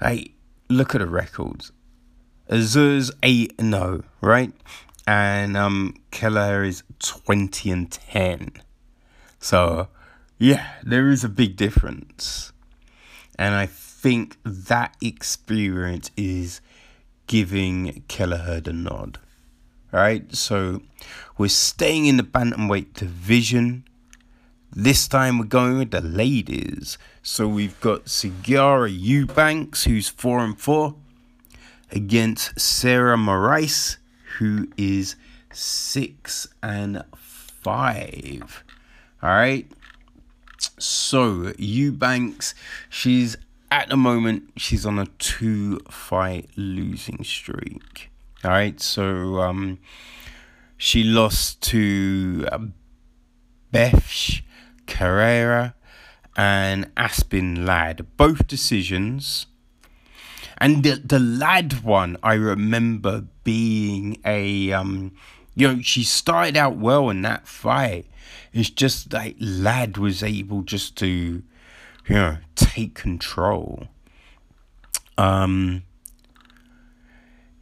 like 0.00 0.32
look 0.68 0.94
at 0.94 1.00
the 1.00 1.06
records. 1.06 1.72
Azure's 2.48 3.10
eight 3.22 3.54
and 3.58 3.72
zero, 3.72 4.04
right? 4.20 4.52
And 5.06 5.56
um, 5.56 5.96
Kelleher 6.10 6.64
is 6.64 6.82
twenty 6.98 7.70
and 7.70 7.90
ten. 7.90 8.52
So, 9.40 9.88
yeah, 10.38 10.74
there 10.84 11.10
is 11.10 11.24
a 11.24 11.28
big 11.28 11.56
difference, 11.56 12.52
and 13.38 13.54
I 13.54 13.66
think 13.66 14.36
that 14.44 14.96
experience 15.00 16.10
is 16.16 16.60
giving 17.26 18.04
Kelleher 18.08 18.60
the 18.60 18.72
nod. 18.72 19.18
Right, 19.90 20.34
so 20.34 20.80
we're 21.36 21.48
staying 21.48 22.06
in 22.06 22.16
the 22.16 22.22
bantamweight 22.22 22.94
division. 22.94 23.84
This 24.74 25.06
time 25.06 25.38
we're 25.38 25.44
going 25.44 25.76
with 25.76 25.90
the 25.90 26.00
ladies. 26.00 26.96
So 27.22 27.46
we've 27.46 27.78
got 27.82 28.06
Sijara 28.06 28.90
Eubanks, 28.90 29.84
who's 29.84 30.08
four 30.08 30.38
and 30.38 30.58
four, 30.58 30.94
against 31.90 32.58
Sarah 32.58 33.18
Moras, 33.18 33.98
who 34.38 34.68
is 34.78 35.14
six 35.52 36.48
and 36.62 37.04
five. 37.14 38.64
All 39.22 39.28
right. 39.28 39.70
So 40.78 41.52
Eubanks, 41.58 42.54
she's 42.88 43.36
at 43.70 43.90
the 43.90 43.96
moment 43.98 44.52
she's 44.56 44.86
on 44.86 44.98
a 44.98 45.04
two 45.18 45.80
fight 45.90 46.48
losing 46.56 47.22
streak. 47.24 48.10
All 48.42 48.52
right. 48.52 48.80
So 48.80 49.38
um, 49.40 49.80
she 50.78 51.04
lost 51.04 51.60
to 51.64 52.48
uh, 52.50 52.58
Bethe 53.70 54.42
Correia 54.92 55.74
and 56.36 56.90
Aspen 56.96 57.64
Ladd, 57.64 58.06
both 58.18 58.46
decisions. 58.46 59.46
And 60.58 60.84
the, 60.84 61.00
the 61.04 61.18
Ladd 61.18 61.82
one, 61.82 62.18
I 62.22 62.34
remember 62.34 63.24
being 63.42 64.20
a, 64.24 64.70
um, 64.72 65.12
you 65.54 65.66
know, 65.66 65.80
she 65.80 66.04
started 66.04 66.56
out 66.56 66.76
well 66.76 67.08
in 67.08 67.22
that 67.22 67.48
fight. 67.48 68.06
It's 68.52 68.70
just 68.70 69.12
like 69.12 69.36
Ladd 69.40 69.96
was 69.96 70.22
able 70.22 70.62
just 70.62 70.96
to, 70.98 71.08
you 71.08 71.42
know, 72.14 72.36
take 72.54 72.94
control. 72.94 73.88
Um, 75.16 75.84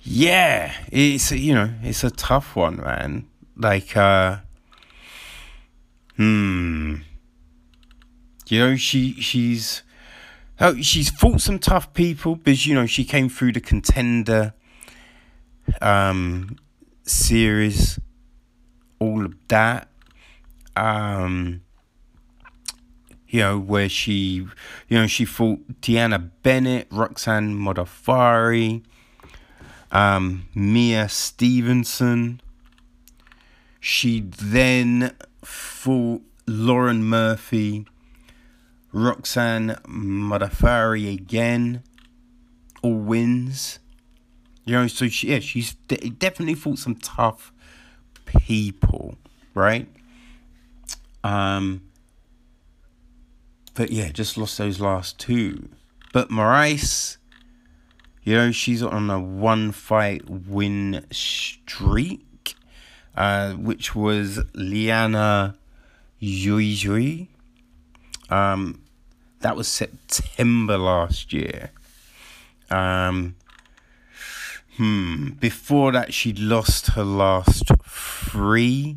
yeah, 0.00 0.74
it's 0.90 1.30
you 1.30 1.54
know, 1.54 1.70
it's 1.82 2.02
a 2.02 2.10
tough 2.10 2.56
one, 2.56 2.78
man. 2.78 3.28
Like, 3.56 3.96
uh, 3.96 4.38
hmm 6.16 6.96
you 8.50 8.58
know, 8.58 8.76
she 8.76 9.14
she's 9.20 9.82
oh, 10.60 10.76
she's 10.80 11.10
fought 11.10 11.40
some 11.40 11.58
tough 11.58 11.92
people 11.94 12.36
because 12.36 12.66
you 12.66 12.74
know 12.74 12.86
she 12.86 13.04
came 13.04 13.28
through 13.28 13.52
the 13.52 13.60
contender 13.60 14.54
um 15.80 16.56
series, 17.04 17.98
all 18.98 19.24
of 19.24 19.34
that. 19.48 19.88
Um 20.76 21.62
you 23.30 23.38
know, 23.40 23.58
where 23.58 23.88
she, 23.88 24.44
you 24.88 24.98
know, 24.98 25.06
she 25.06 25.24
fought 25.24 25.80
Deanna 25.80 26.30
Bennett, 26.42 26.88
Roxanne 26.90 27.54
Modafferi, 27.54 28.82
um, 29.92 30.48
Maia 30.52 31.08
Stevenson. 31.08 32.40
She 33.78 34.20
then 34.20 35.14
fought 35.44 36.22
Lauren 36.46 37.04
Murphy, 37.04 37.86
Roxanne 38.92 39.76
Modafferi 39.86 41.12
again, 41.12 41.82
all 42.82 42.94
wins. 42.94 43.78
You 44.64 44.74
know, 44.74 44.86
so 44.86 45.08
she, 45.08 45.28
yeah, 45.28 45.40
she's 45.40 45.74
de- 45.88 46.10
definitely 46.10 46.54
fought 46.54 46.78
some 46.78 46.96
tough 46.96 47.52
people, 48.26 49.16
right? 49.54 49.88
Um, 51.24 51.82
but 53.74 53.90
yeah, 53.90 54.10
just 54.10 54.36
lost 54.36 54.58
those 54.58 54.80
last 54.80 55.18
two. 55.18 55.68
But 56.12 56.30
Moras, 56.30 57.18
you 58.22 58.34
know, 58.34 58.52
she's 58.52 58.82
on 58.82 59.08
a 59.10 59.20
one 59.20 59.72
fight 59.72 60.28
win 60.28 61.06
streak, 61.10 62.56
uh, 63.16 63.52
which 63.52 63.94
was 63.94 64.40
Liana 64.54 65.56
Jui 66.20 67.28
um, 68.30 68.82
that 69.40 69.56
was 69.56 69.68
September 69.68 70.78
last 70.78 71.32
year. 71.32 71.70
Um, 72.70 73.36
hmm. 74.76 75.30
Before 75.40 75.92
that, 75.92 76.14
she'd 76.14 76.38
lost 76.38 76.88
her 76.88 77.04
last 77.04 77.70
three. 77.84 78.96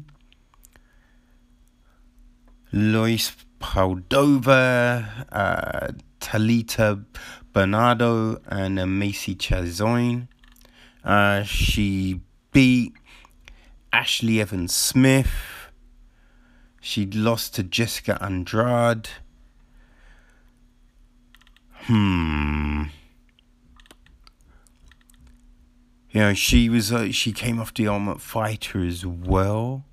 Lois 2.72 3.32
Paldova, 3.60 5.26
uh, 5.32 5.92
Talita 6.20 7.06
Bernardo, 7.54 8.42
and 8.48 8.80
uh, 8.80 8.86
Macy 8.86 9.36
Chiasson. 9.36 10.28
Uh, 11.04 11.44
she 11.44 12.20
beat 12.52 12.94
Ashley 13.92 14.42
Evans 14.42 14.74
Smith. 14.74 15.32
She 16.82 17.06
lost 17.06 17.56
to 17.56 17.64
Jessica 17.64 18.18
Andrade. 18.22 19.10
Hmm. 21.86 22.84
You 26.12 26.22
know, 26.22 26.34
she 26.34 26.70
was 26.70 26.94
uh, 26.94 27.12
she 27.12 27.34
came 27.34 27.60
off 27.60 27.74
the 27.74 27.88
Ultimate 27.88 28.22
Fighter 28.22 28.86
as 28.86 29.06
well. 29.06 29.84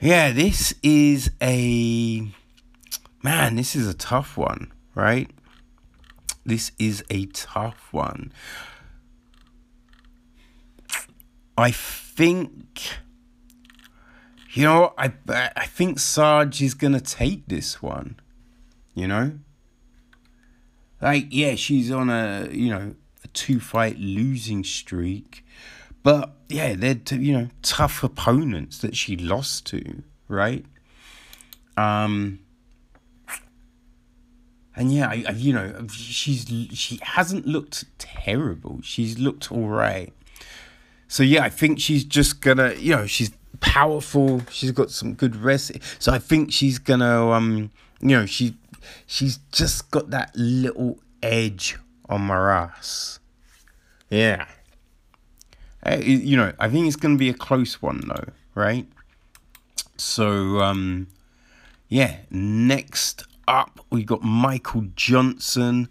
Yeah, 0.00 0.30
this 0.30 0.74
is 0.82 1.32
a 1.42 2.26
man. 3.22 3.56
This 3.56 3.76
is 3.76 3.86
a 3.88 3.94
tough 3.94 4.38
one, 4.38 4.72
right? 4.94 5.28
This 6.46 6.72
is 6.78 7.04
a 7.10 7.26
tough 7.26 7.88
one. 7.92 8.32
I 11.58 11.70
think. 11.70 12.80
You 14.52 14.62
know, 14.64 14.94
I 14.96 15.12
I 15.28 15.66
think 15.66 15.98
Sarge 15.98 16.62
is 16.62 16.72
gonna 16.72 17.00
take 17.00 17.48
this 17.48 17.82
one. 17.82 18.18
You 18.94 19.08
know. 19.08 19.32
Like, 21.00 21.26
yeah, 21.30 21.54
she's 21.54 21.90
on 21.90 22.10
a, 22.10 22.48
you 22.50 22.70
know, 22.70 22.94
a 23.24 23.28
two 23.28 23.60
fight 23.60 23.98
losing 23.98 24.64
streak. 24.64 25.44
But 26.02 26.32
yeah, 26.48 26.74
they're, 26.74 26.94
t- 26.94 27.16
you 27.16 27.32
know, 27.32 27.48
tough 27.62 28.02
opponents 28.02 28.78
that 28.78 28.96
she 28.96 29.16
lost 29.16 29.66
to, 29.66 30.02
right? 30.28 30.64
Um, 31.76 32.40
and 34.74 34.92
yeah, 34.92 35.08
I, 35.08 35.24
I, 35.28 35.32
you 35.32 35.52
know, 35.52 35.86
she's 35.90 36.46
she 36.72 37.00
hasn't 37.02 37.46
looked 37.46 37.84
terrible. 37.98 38.80
She's 38.82 39.18
looked 39.18 39.50
all 39.50 39.68
right. 39.68 40.12
So 41.08 41.22
yeah, 41.22 41.42
I 41.44 41.48
think 41.48 41.80
she's 41.80 42.04
just 42.04 42.40
gonna, 42.40 42.74
you 42.74 42.94
know, 42.94 43.06
she's 43.06 43.32
powerful. 43.60 44.42
She's 44.50 44.70
got 44.70 44.90
some 44.90 45.14
good 45.14 45.34
rest. 45.34 45.72
So 45.98 46.12
I 46.12 46.18
think 46.18 46.52
she's 46.52 46.78
gonna, 46.78 47.30
um, 47.30 47.70
you 48.00 48.10
know, 48.10 48.24
she 48.24 48.56
she's 49.06 49.38
just 49.52 49.90
got 49.90 50.10
that 50.10 50.32
little 50.34 50.98
edge 51.22 51.76
on 52.08 52.22
Moras. 52.22 53.18
Yeah. 54.10 54.46
you 56.00 56.36
know, 56.36 56.52
I 56.58 56.68
think 56.68 56.86
it's 56.86 56.96
going 56.96 57.14
to 57.14 57.18
be 57.18 57.28
a 57.28 57.34
close 57.34 57.80
one 57.82 58.02
though, 58.06 58.32
right? 58.54 58.86
So, 59.96 60.60
um, 60.60 61.08
yeah, 61.88 62.18
next 62.30 63.24
up 63.46 63.80
we 63.90 64.04
got 64.04 64.22
Michael 64.22 64.86
Johnson 64.94 65.88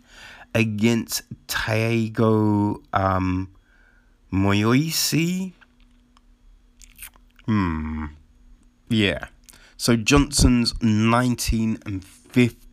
against 0.53 1.23
Thiago 1.47 2.81
um, 2.93 3.49
Moises. 4.31 5.53
Hmm. 7.45 8.05
Yeah. 8.89 9.27
So 9.77 9.95
Johnson's 9.95 10.73
19 10.81 11.79
and 11.85 12.03
15, 12.03 12.66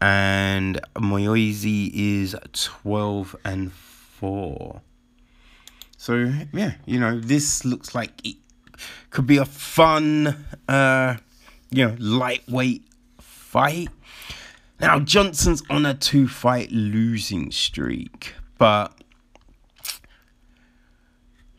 and 0.00 0.80
Moises 0.94 1.90
is 1.92 2.36
12 2.52 3.36
and 3.44 3.72
4. 3.72 4.80
So, 5.96 6.32
yeah, 6.52 6.74
you 6.84 7.00
know, 7.00 7.18
this 7.18 7.64
looks 7.64 7.94
like 7.94 8.12
it 8.24 8.36
could 9.10 9.26
be 9.26 9.38
a 9.38 9.44
fun, 9.44 10.44
uh, 10.68 11.16
you 11.70 11.86
know, 11.86 11.96
lightweight 11.98 12.84
fight. 13.20 13.88
Now, 14.80 15.00
Johnson's 15.00 15.62
on 15.70 15.86
a 15.86 15.94
two 15.94 16.28
fight 16.28 16.70
losing 16.70 17.50
streak, 17.50 18.34
but 18.58 18.92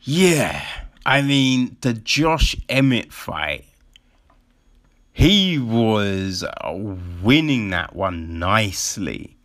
yeah, 0.02 0.64
I 1.04 1.22
mean, 1.22 1.76
the 1.80 1.92
Josh 1.92 2.56
Emmett 2.68 3.12
fight 3.12 3.64
he 5.18 5.58
was 5.58 6.44
winning 7.24 7.70
that 7.70 7.96
one 7.96 8.38
nicely. 8.38 9.36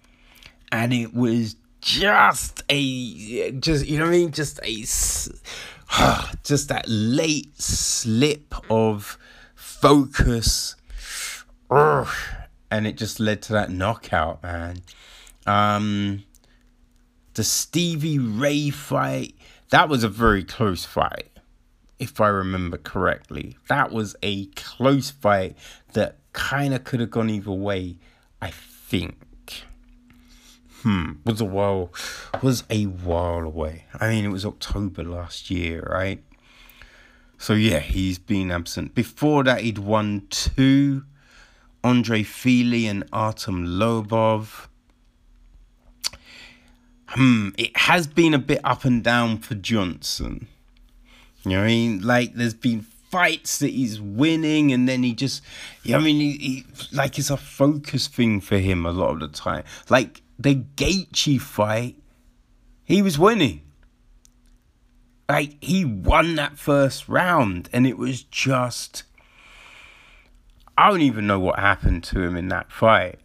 And 0.71 0.93
it 0.93 1.15
was 1.15 1.55
just 1.81 2.61
a, 2.69 3.51
just, 3.53 3.87
you 3.87 3.97
know 3.97 4.05
what 4.05 4.13
I 4.13 4.17
mean? 4.17 4.31
Just 4.31 4.59
a, 4.63 4.75
just 6.43 6.69
that 6.69 6.85
late 6.87 7.59
slip 7.59 8.53
of 8.69 9.17
focus. 9.55 10.75
And 12.69 12.87
it 12.87 12.97
just 12.97 13.19
led 13.19 13.43
to 13.43 13.53
that 13.53 13.69
knockout, 13.69 14.41
man. 14.41 14.81
Um, 15.45 16.23
the 17.35 17.43
Stevie 17.43 18.17
Ray 18.17 18.71
fight, 18.71 19.35
that 19.69 19.89
was 19.89 20.03
a 20.03 20.09
very 20.09 20.43
close 20.43 20.85
fight 20.85 21.32
if 22.03 22.19
I 22.19 22.27
remember 22.27 22.77
correctly. 22.77 23.57
That 23.69 23.91
was 23.91 24.15
a 24.21 24.47
close 24.47 25.09
fight 25.09 25.57
that 25.93 26.17
kind 26.33 26.73
of 26.73 26.83
could 26.83 26.99
have 26.99 27.11
gone 27.11 27.29
either 27.29 27.51
way, 27.51 27.95
I 28.41 28.51
think. 28.51 29.63
Hmm, 30.81 31.13
was 31.25 31.39
a 31.39 31.45
while 31.45 31.93
was 32.41 32.65
a 32.69 32.83
while 32.83 33.45
away. 33.45 33.85
I 34.01 34.09
mean, 34.09 34.25
it 34.25 34.31
was 34.31 34.45
October 34.45 35.05
last 35.05 35.49
year, 35.49 35.87
right? 35.89 36.21
So 37.37 37.53
yeah, 37.53 37.79
he's 37.79 38.19
been 38.19 38.51
absent. 38.51 38.93
Before 38.93 39.45
that, 39.45 39.61
he'd 39.61 39.77
won 39.77 40.27
two. 40.29 41.05
Andre 41.85 42.23
Fili 42.23 42.85
and 42.87 43.03
Artem 43.11 43.65
Lobov. 43.65 44.67
Hmm, 47.07 47.49
it 47.57 47.75
has 47.77 48.07
been 48.07 48.33
a 48.33 48.39
bit 48.39 48.61
up 48.63 48.85
and 48.85 49.03
down 49.03 49.37
for 49.37 49.55
Johnson. 49.55 50.47
You 51.45 51.51
know 51.51 51.57
what 51.57 51.63
I 51.63 51.67
mean? 51.67 52.01
Like 52.01 52.33
there's 52.35 52.53
been 52.53 52.81
fights 52.81 53.59
that 53.59 53.69
he's 53.69 54.01
winning 54.01 54.71
and 54.71 54.89
then 54.89 55.03
he 55.03 55.13
just 55.13 55.43
you 55.83 55.91
know 55.91 55.99
I 55.99 56.01
mean 56.01 56.15
he, 56.15 56.31
he, 56.31 56.65
like 56.91 57.19
it's 57.19 57.29
a 57.29 57.37
focus 57.37 58.07
thing 58.07 58.41
for 58.41 58.57
him 58.57 58.85
a 58.85 58.91
lot 58.91 59.11
of 59.11 59.19
the 59.19 59.27
time. 59.27 59.63
Like 59.89 60.23
the 60.39 60.55
Gaethje 60.55 61.39
fight, 61.39 61.95
he 62.83 63.01
was 63.01 63.19
winning. 63.19 63.61
Like 65.29 65.63
he 65.63 65.85
won 65.85 66.35
that 66.35 66.57
first 66.57 67.07
round 67.07 67.69
and 67.71 67.85
it 67.85 67.97
was 67.97 68.23
just 68.23 69.03
I 70.77 70.89
don't 70.89 71.01
even 71.01 71.27
know 71.27 71.39
what 71.39 71.59
happened 71.59 72.03
to 72.05 72.21
him 72.21 72.35
in 72.35 72.47
that 72.47 72.71
fight. 72.71 73.19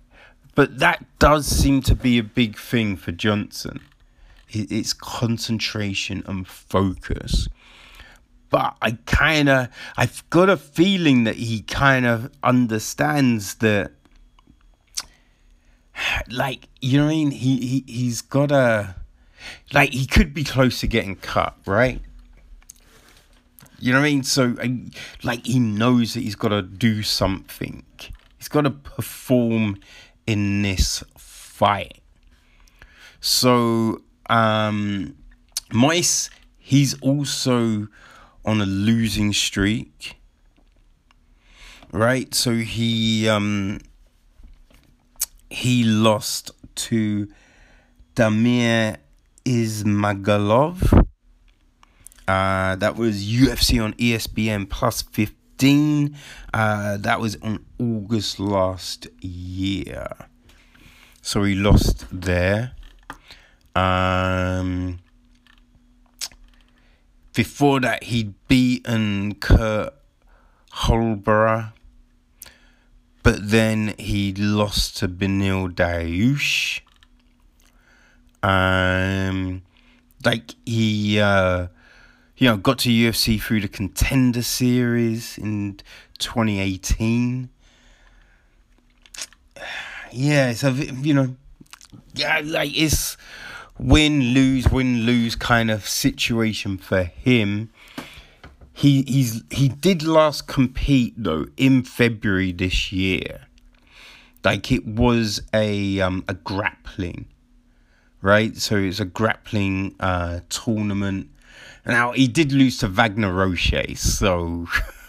But 0.54 0.81
that 0.81 1.04
does 1.18 1.46
seem 1.46 1.83
to 1.83 1.94
be 1.94 2.18
a 2.18 2.22
big 2.22 2.59
thing 2.59 2.96
for 2.96 3.12
Johnson. 3.12 3.81
It's 4.50 4.92
concentration 4.92 6.24
and 6.26 6.46
focus 6.46 7.48
but 8.50 8.76
I 8.80 8.92
kind 9.06 9.48
of 9.48 9.68
I've 9.96 10.28
got 10.30 10.48
a 10.48 10.56
feeling 10.56 11.24
that 11.24 11.37
he 11.37 11.62
kind 11.62 12.06
of 12.06 12.30
understands 12.42 13.56
that 13.56 13.92
like 16.30 16.68
you 16.80 16.98
know 16.98 17.06
what 17.06 17.11
I 17.11 17.14
mean? 17.14 17.30
He, 17.30 17.56
he 17.66 17.84
he's 17.87 18.22
got 18.22 18.50
a 18.50 18.96
like 19.72 19.92
he 19.92 20.06
could 20.06 20.32
be 20.32 20.44
close 20.44 20.80
to 20.80 20.87
getting 20.87 21.16
cut 21.16 21.56
right? 21.66 22.00
You 23.80 23.92
know 23.92 24.00
what 24.00 24.06
I 24.06 24.11
mean? 24.11 24.22
So 24.24 24.56
like 25.22 25.46
he 25.46 25.61
knows 25.61 26.14
that 26.14 26.20
he's 26.20 26.34
got 26.34 26.48
to 26.48 26.62
do 26.62 27.02
something. 27.02 27.84
He's 28.38 28.48
got 28.48 28.62
to 28.62 28.70
perform 28.70 29.78
in 30.26 30.62
this 30.62 31.04
fight. 31.16 32.00
So 33.20 34.02
um 34.30 35.14
Moises 35.70 36.30
he's 36.68 36.98
also 37.00 37.88
on 38.48 38.62
a 38.62 38.66
losing 38.66 39.32
streak. 39.32 40.16
Right? 41.92 42.34
So 42.34 42.54
he 42.54 43.28
um 43.28 43.80
he 45.50 45.84
lost 45.84 46.50
to 46.87 47.28
Damir 48.14 48.96
Ismagulov. 49.44 51.06
Uh, 52.26 52.76
that 52.76 52.96
was 52.96 53.24
UFC 53.24 53.82
on 53.82 53.94
ESPN 53.94 54.68
plus 54.68 55.00
15. 55.00 56.14
Uh, 56.52 56.98
that 56.98 57.20
was 57.20 57.37
on 57.40 57.64
August 57.78 58.38
last 58.38 59.06
year. 59.22 60.08
So 61.22 61.44
he 61.44 61.54
lost 61.54 62.04
there. 62.12 62.72
Um, 63.74 64.98
before 67.38 67.79
that, 67.79 68.03
he'd 68.03 68.35
beaten 68.48 69.33
Kurt 69.37 69.94
Holobaugh, 70.72 71.72
but 73.22 73.51
then 73.51 73.94
he 73.96 74.35
lost 74.35 74.96
to 74.96 75.07
Beneil 75.07 75.72
Dariush. 75.72 76.81
Um, 78.42 79.62
like 80.24 80.57
he, 80.66 81.20
uh, 81.20 81.68
you 82.38 82.48
know, 82.48 82.57
got 82.57 82.81
to 82.81 82.88
UFC 82.88 83.40
through 83.40 83.61
the 83.61 83.68
Contender 83.68 84.42
Series 84.42 85.38
in 85.38 85.79
2018. 86.18 87.51
Yeah, 90.11 90.55
so 90.55 90.70
you 90.70 91.12
know, 91.12 91.37
yeah, 92.14 92.40
like 92.42 92.74
it's 92.74 93.18
win 93.78 94.20
lose 94.34 94.68
win 94.68 95.02
lose 95.02 95.36
kind 95.36 95.70
of 95.70 95.88
situation 95.88 96.78
for 96.78 97.04
him. 97.04 97.70
He 98.72 99.02
he's 99.02 99.42
he 99.50 99.68
did 99.68 100.02
last 100.02 100.46
compete 100.46 101.14
though 101.16 101.46
in 101.56 101.82
February 101.82 102.52
this 102.52 102.92
year. 102.92 103.46
Like 104.44 104.70
it 104.72 104.86
was 104.86 105.42
a 105.52 106.00
um 106.00 106.24
a 106.28 106.34
grappling, 106.34 107.26
right? 108.22 108.56
So 108.56 108.76
it's 108.76 109.00
a 109.00 109.04
grappling 109.04 109.94
uh 110.00 110.40
tournament. 110.48 111.30
Now 111.86 112.12
he 112.12 112.28
did 112.28 112.52
lose 112.52 112.78
to 112.78 112.88
Wagner 112.88 113.32
Rocha, 113.32 113.96
so 113.96 114.66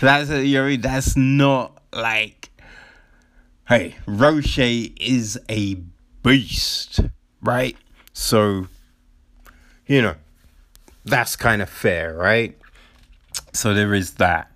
that's 0.00 0.30
you 0.30 0.62
know 0.62 0.76
that's 0.76 1.16
not 1.16 1.82
like 1.92 2.50
hey 3.68 3.96
Rocha 4.06 4.88
is 5.00 5.38
a 5.48 5.74
beast 6.22 7.00
right? 7.44 7.76
So, 8.12 8.66
you 9.86 10.02
know, 10.02 10.16
that's 11.04 11.36
kind 11.36 11.62
of 11.62 11.68
fair, 11.68 12.14
right? 12.14 12.58
So 13.52 13.74
there 13.74 13.94
is 13.94 14.14
that. 14.14 14.50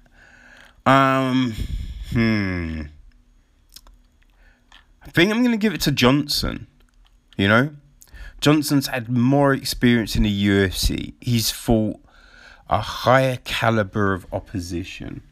Um, 0.87 1.55
hmm. 2.11 2.83
I 5.03 5.11
think 5.11 5.31
I'm 5.31 5.43
going 5.43 5.53
to 5.53 5.59
give 5.59 5.75
it 5.75 5.81
to 5.83 5.93
Johnson. 5.93 6.67
You 7.37 7.49
know, 7.49 7.71
Johnson's 8.41 8.89
had 8.89 9.09
more 9.09 9.53
experience 9.53 10.17
in 10.17 10.23
the 10.23 10.47
UFC. 10.49 11.15
He's 11.21 11.51
fought 11.51 12.01
a 12.69 12.81
higher 12.81 13.39
caliber 13.45 14.13
of 14.13 14.27
opposition. 14.33 15.23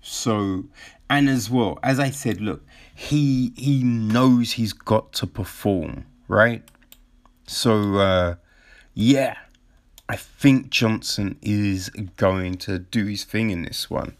So, 0.00 0.64
and 1.10 1.28
as 1.28 1.50
well, 1.50 1.78
as 1.82 1.98
I 1.98 2.10
said, 2.10 2.40
look, 2.40 2.64
he 2.94 3.52
he 3.56 3.82
knows 3.82 4.52
he's 4.52 4.72
got 4.72 5.12
to 5.14 5.26
perform 5.26 6.06
right? 6.28 6.62
So, 7.46 7.96
uh, 7.96 8.34
yeah, 8.94 9.36
I 10.08 10.16
think 10.16 10.70
Johnson 10.70 11.38
is 11.42 11.90
going 12.16 12.56
to 12.58 12.78
do 12.78 13.06
his 13.06 13.24
thing 13.24 13.50
in 13.50 13.62
this 13.62 13.90
one. 13.90 14.16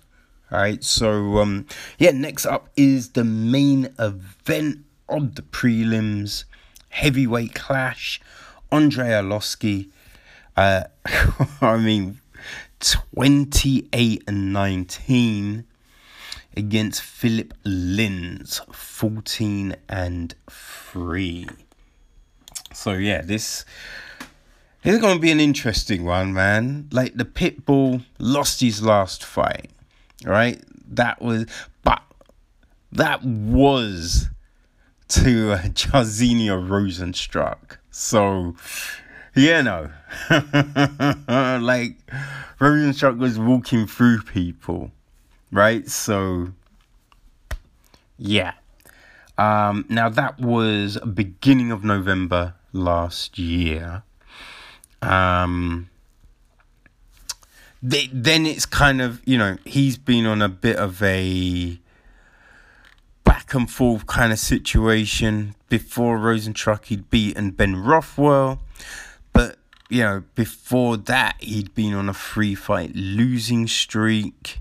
All 0.51 0.59
right, 0.59 0.83
so 0.83 1.39
um, 1.39 1.67
yeah, 1.99 2.11
next 2.11 2.47
up 2.47 2.71
is 2.75 3.11
the 3.11 3.25
main 3.25 3.89
event 3.99 4.79
of 5.09 5.35
the 5.35 5.43
prelims 5.43 6.45
heavyweight 6.89 7.55
clash. 7.55 8.21
Andrei 8.73 9.09
Arlovski, 9.09 9.91
uh, 10.57 10.85
I 11.61 11.77
mean, 11.77 12.21
28 12.81 14.25
and 14.27 14.53
19 14.53 15.65
against 16.57 17.03
Philipe 17.03 17.55
Lins, 17.65 18.61
14 18.75 19.77
and 19.89 20.35
3. 20.51 21.47
So 22.79 22.93
yeah, 22.93 23.23
this 23.23 23.65
this 24.85 24.95
is 24.95 25.01
gonna 25.01 25.19
be 25.19 25.33
an 25.33 25.41
interesting 25.41 26.05
one, 26.05 26.33
man. 26.33 26.89
Like 26.93 27.15
the 27.17 27.25
Pitbull 27.25 28.05
lost 28.21 28.61
his 28.61 28.85
last 28.85 29.25
fight, 29.25 29.73
right? 30.25 30.63
That 30.87 31.21
was, 31.21 31.47
but 31.83 32.01
that 32.93 33.25
was 33.25 34.29
to 35.09 35.53
uh, 35.55 35.63
Rozenstruik. 36.63 37.79
So, 37.91 38.55
yeah, 39.35 39.61
no. 39.63 39.91
like, 40.31 41.97
Rozenstruik 42.61 43.19
was 43.19 43.41
walking 43.41 43.89
through 43.89 44.23
people, 44.23 44.93
right? 45.51 45.89
So, 45.91 46.53
yeah. 48.17 48.53
Um, 49.37 49.85
now, 49.89 50.09
that 50.09 50.39
was 50.39 50.97
beginning 50.99 51.73
of 51.73 51.83
November 51.83 52.55
last 52.73 53.39
year. 53.39 54.03
Um, 55.03 55.91
they, 57.83 58.09
then 58.13 58.47
it's 58.47 58.67
kind 58.67 59.01
of, 59.01 59.23
you 59.25 59.39
know, 59.39 59.57
he's 59.65 59.97
been 59.97 60.27
on 60.27 60.43
a 60.43 60.49
bit 60.49 60.77
of 60.77 61.03
a 61.03 61.79
back 63.25 63.55
and 63.55 63.71
forth 63.71 64.07
kind 64.07 64.33
of 64.33 64.39
situation. 64.39 65.55
Before 65.69 66.19
Rozenstruik, 66.19 66.87
he'd 66.87 67.11
beaten 67.11 67.51
Ben 67.51 67.77
Rothwell. 67.77 68.61
But, 69.33 69.59
you 69.89 70.03
know, 70.03 70.25
before 70.35 70.97
that, 70.97 71.37
he'd 71.39 71.75
been 71.75 71.95
on 71.95 72.09
a 72.09 72.15
three 72.15 72.55
fight 72.55 72.93
losing 72.95 73.67
streak. 73.67 74.61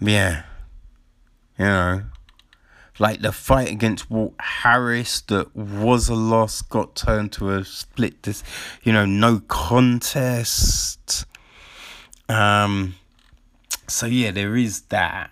Yeah. 0.00 0.42
You 1.58 1.64
know, 1.64 2.02
like 2.98 3.22
the 3.22 3.32
fight 3.32 3.70
against 3.70 4.10
Walt 4.10 4.34
Harris 4.38 5.20
that 5.22 5.54
was 5.56 6.08
a 6.08 6.14
loss 6.14 6.62
got 6.62 6.94
turned 6.94 7.32
to 7.32 7.50
a 7.50 7.64
split 7.64 8.22
this 8.22 8.42
you 8.82 8.92
know 8.92 9.06
no 9.06 9.40
contest. 9.40 11.24
Um 12.28 12.94
so 13.88 14.06
yeah 14.06 14.30
there 14.30 14.56
is 14.56 14.82
that. 14.82 15.30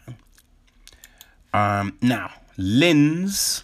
Um 1.53 1.99
now 2.01 2.33
Lins 2.59 3.62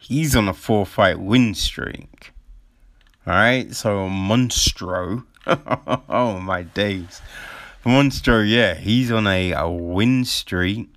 he's 0.00 0.34
on 0.34 0.48
a 0.48 0.54
four 0.54 0.86
fight 0.86 1.20
win 1.20 1.54
streak. 1.54 2.32
All 3.26 3.34
right 3.34 3.74
so 3.74 4.08
Monstro 4.08 5.24
oh 6.08 6.40
my 6.40 6.62
days. 6.62 7.20
Monstro 7.84 8.48
yeah 8.48 8.74
he's 8.74 9.12
on 9.12 9.26
a, 9.26 9.52
a 9.52 9.68
win 9.68 10.24
streak. 10.24 10.88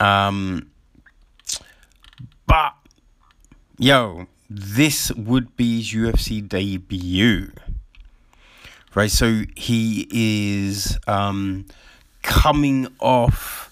Um 0.00 0.70
but 2.46 2.74
yo, 3.78 4.26
this 4.48 5.12
would 5.12 5.56
be 5.56 5.78
his 5.78 5.92
UFC 5.92 6.46
debut. 6.46 7.52
Right, 8.94 9.10
so 9.10 9.42
he 9.54 10.08
is 10.10 10.98
um 11.06 11.66
coming 12.22 12.88
off 12.98 13.66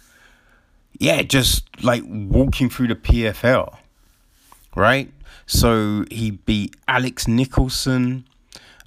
yeah, 0.98 1.22
just 1.22 1.64
like 1.82 2.02
walking 2.06 2.68
through 2.70 2.88
the 2.88 2.94
PFL. 2.94 3.76
Right? 4.76 5.10
So 5.46 6.04
he 6.10 6.32
beat 6.32 6.74
Alex 6.88 7.28
Nicholson, 7.28 8.26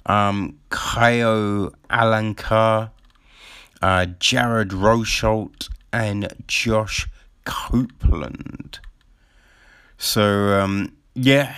um, 0.06 0.58
Alencar, 0.70 2.90
uh, 3.80 4.06
Jared 4.18 4.70
Rosholt, 4.70 5.68
and 5.92 6.28
Josh 6.46 7.06
Copeland. 7.44 8.80
So 9.98 10.22
um, 10.60 10.96
yeah, 11.14 11.56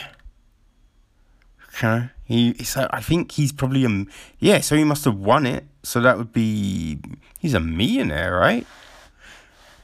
okay. 1.69 2.09
He 2.25 2.55
so 2.65 2.89
I 2.91 3.01
think 3.01 3.33
he's 3.33 3.53
probably 3.53 3.85
a 3.85 4.07
yeah. 4.39 4.61
So 4.61 4.77
he 4.77 4.85
must 4.85 5.05
have 5.05 5.17
won 5.17 5.47
it. 5.47 5.65
So 5.83 6.01
that 6.01 6.17
would 6.17 6.33
be 6.33 6.99
he's 7.39 7.55
a 7.55 7.61
millionaire, 7.61 8.37
right? 8.37 8.67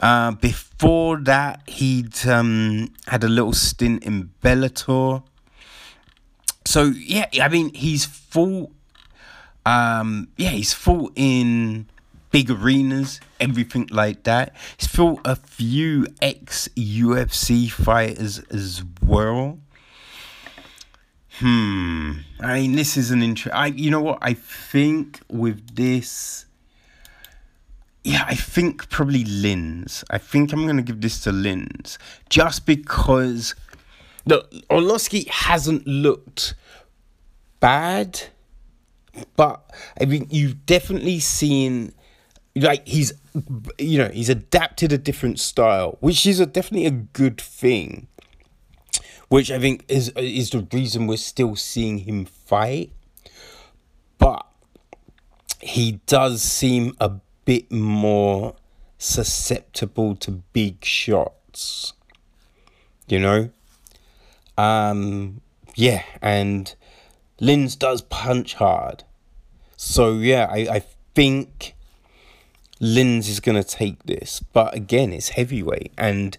Uh, 0.00 0.32
before 0.32 1.18
that, 1.18 1.62
he'd 1.66 2.26
um, 2.26 2.92
had 3.06 3.24
a 3.24 3.28
little 3.28 3.52
stint 3.52 4.04
in 4.04 4.30
Bellator. 4.42 5.22
So 6.64 6.84
yeah, 6.84 7.26
I 7.40 7.48
mean 7.48 7.74
he's 7.74 8.04
full. 8.04 8.72
Um, 9.64 10.28
yeah, 10.36 10.50
he's 10.50 10.72
full 10.72 11.10
in 11.16 11.86
big 12.30 12.50
arenas, 12.50 13.20
everything 13.40 13.88
like 13.90 14.24
that. 14.24 14.54
He's 14.76 14.88
fought 14.88 15.20
a 15.24 15.36
few 15.36 16.06
ex 16.20 16.68
UFC 16.76 17.70
fighters 17.70 18.38
as 18.50 18.82
well. 19.02 19.58
Hmm. 21.38 22.12
I 22.40 22.60
mean, 22.60 22.72
this 22.76 22.96
is 22.96 23.10
an 23.10 23.22
interest. 23.22 23.54
I, 23.54 23.66
you 23.66 23.90
know 23.90 24.00
what? 24.00 24.18
I 24.22 24.32
think 24.32 25.20
with 25.28 25.76
this, 25.76 26.46
yeah, 28.04 28.24
I 28.26 28.34
think 28.34 28.88
probably 28.88 29.24
Lins. 29.24 30.02
I 30.08 30.16
think 30.16 30.52
I'm 30.52 30.66
gonna 30.66 30.82
give 30.82 31.02
this 31.02 31.20
to 31.24 31.32
Lins 31.32 31.98
just 32.30 32.64
because 32.64 33.54
the 34.24 34.42
Arlovski 34.70 35.28
hasn't 35.28 35.86
looked 35.86 36.54
bad, 37.60 38.20
but 39.36 39.70
I 40.00 40.06
mean, 40.06 40.26
you've 40.30 40.64
definitely 40.64 41.20
seen 41.20 41.92
like 42.56 42.86
he's 42.86 43.12
you 43.78 43.98
know 43.98 44.08
he's 44.08 44.28
adapted 44.28 44.92
a 44.92 44.98
different 44.98 45.38
style 45.38 45.98
which 46.00 46.26
is 46.26 46.40
a, 46.40 46.46
definitely 46.46 46.86
a 46.86 46.90
good 46.90 47.40
thing 47.40 48.08
which 49.28 49.50
i 49.50 49.58
think 49.58 49.84
is 49.88 50.08
is 50.10 50.50
the 50.50 50.66
reason 50.72 51.06
we're 51.06 51.16
still 51.16 51.56
seeing 51.56 51.98
him 51.98 52.24
fight. 52.46 52.92
But 54.18 54.46
he 55.60 56.00
does 56.06 56.42
seem 56.42 56.94
a 57.00 57.12
bit 57.44 57.70
more 57.70 58.56
susceptible 58.98 60.16
to 60.16 60.30
big 60.30 60.84
shots 60.84 61.92
you 63.08 63.18
know? 63.20 63.50
Um 64.56 65.40
yeah 65.74 66.02
and 66.22 66.74
Lins 67.40 67.78
does 67.78 68.00
punch 68.02 68.54
hard. 68.54 69.04
So 69.76 70.14
yeah 70.18 70.46
i 70.50 70.58
i 70.76 70.82
think 71.14 71.74
Lins 72.80 73.28
is 73.28 73.40
going 73.40 73.60
to 73.60 73.68
take 73.68 74.04
this. 74.04 74.40
But 74.40 74.74
again, 74.74 75.12
it's 75.12 75.30
heavyweight. 75.30 75.92
And, 75.96 76.36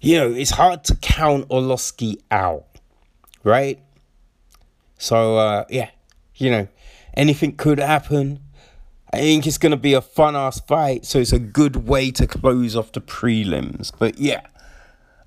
you 0.00 0.16
know, 0.18 0.32
it's 0.32 0.52
hard 0.52 0.84
to 0.84 0.96
count 0.96 1.48
Arlovski 1.48 2.20
out, 2.30 2.66
right? 3.44 3.80
So, 4.98 5.36
uh, 5.36 5.64
yeah, 5.68 5.90
you 6.36 6.50
know, 6.50 6.68
anything 7.14 7.56
could 7.56 7.78
happen. 7.78 8.40
I 9.12 9.18
think 9.18 9.46
it's 9.46 9.58
going 9.58 9.70
to 9.70 9.76
be 9.76 9.94
a 9.94 10.00
fun 10.00 10.34
ass 10.34 10.60
fight. 10.60 11.04
So 11.06 11.18
it's 11.18 11.32
a 11.32 11.38
good 11.38 11.88
way 11.88 12.10
to 12.12 12.26
close 12.26 12.74
off 12.76 12.92
the 12.92 13.00
prelims. 13.00 13.92
But 13.96 14.18
yeah, 14.18 14.46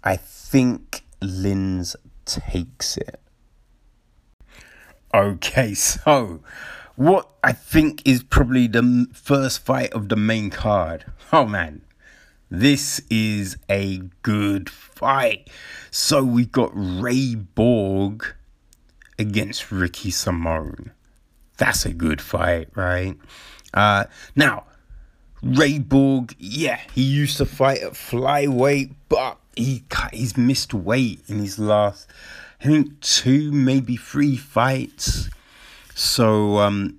I 0.03 0.17
think 0.17 1.03
Lins 1.21 1.95
takes 2.25 2.97
it. 2.97 3.19
Okay, 5.13 5.73
so 5.73 6.41
what 6.99 7.29
I 7.41 7.53
think 7.53 8.01
is 8.05 8.23
probably 8.23 8.67
the 8.67 9.07
first 9.13 9.63
fight 9.63 9.93
of 9.93 10.09
the 10.09 10.17
main 10.17 10.49
card. 10.49 11.05
Oh 11.31 11.45
man, 11.45 11.83
this 12.49 12.99
is 13.11 13.55
a 13.69 13.99
good 14.23 14.67
fight. 14.67 15.47
So 15.91 16.23
we've 16.23 16.51
got 16.51 16.71
Ray 16.73 17.35
Borg 17.35 18.25
against 19.19 19.71
Ricky 19.71 20.09
Simone. 20.09 20.91
That's 21.57 21.85
a 21.85 21.93
good 21.93 22.19
fight, 22.19 22.69
right? 22.73 23.15
Uh, 23.75 24.05
now, 24.35 24.65
Ray 25.43 25.77
Borg, 25.77 26.35
yeah, 26.39 26.79
he 26.95 27.03
used 27.03 27.37
to 27.37 27.45
fight 27.45 27.83
at 27.83 27.93
flyweight, 27.93 28.95
but 29.07 29.37
he 29.55 29.83
he's 30.11 30.35
missed 30.35 30.73
weight 30.73 31.21
in 31.27 31.37
his 31.37 31.59
last, 31.59 32.09
I 32.59 32.65
think, 32.65 32.99
two, 33.01 33.51
maybe 33.51 33.97
three 33.97 34.35
fights. 34.35 35.29
So 35.99 36.59
um, 36.59 36.97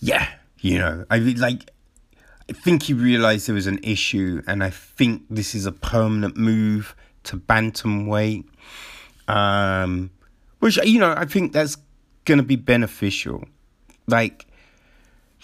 yeah, 0.00 0.28
you 0.60 0.78
know, 0.78 1.06
I 1.10 1.16
like. 1.18 1.70
I 2.46 2.52
think 2.52 2.82
he 2.82 2.92
realized 2.92 3.48
there 3.48 3.54
was 3.54 3.66
an 3.66 3.80
issue, 3.82 4.42
and 4.46 4.62
I 4.62 4.68
think 4.68 5.22
this 5.30 5.54
is 5.54 5.64
a 5.64 5.72
permanent 5.72 6.36
move 6.36 6.94
to 7.24 7.38
bantamweight. 7.38 8.44
Um, 9.28 10.10
which 10.58 10.76
you 10.84 11.00
know, 11.00 11.14
I 11.16 11.24
think 11.24 11.54
that's 11.54 11.78
gonna 12.26 12.42
be 12.42 12.56
beneficial. 12.56 13.46
Like, 14.06 14.44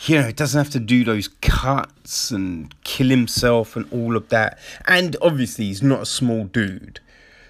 you 0.00 0.20
know, 0.20 0.28
it 0.28 0.36
doesn't 0.36 0.58
have 0.58 0.72
to 0.72 0.80
do 0.80 1.04
those 1.04 1.28
cuts 1.40 2.30
and 2.30 2.74
kill 2.84 3.08
himself 3.08 3.76
and 3.76 3.90
all 3.90 4.14
of 4.14 4.28
that. 4.28 4.58
And 4.86 5.16
obviously, 5.22 5.64
he's 5.64 5.82
not 5.82 6.02
a 6.02 6.06
small 6.06 6.44
dude, 6.44 7.00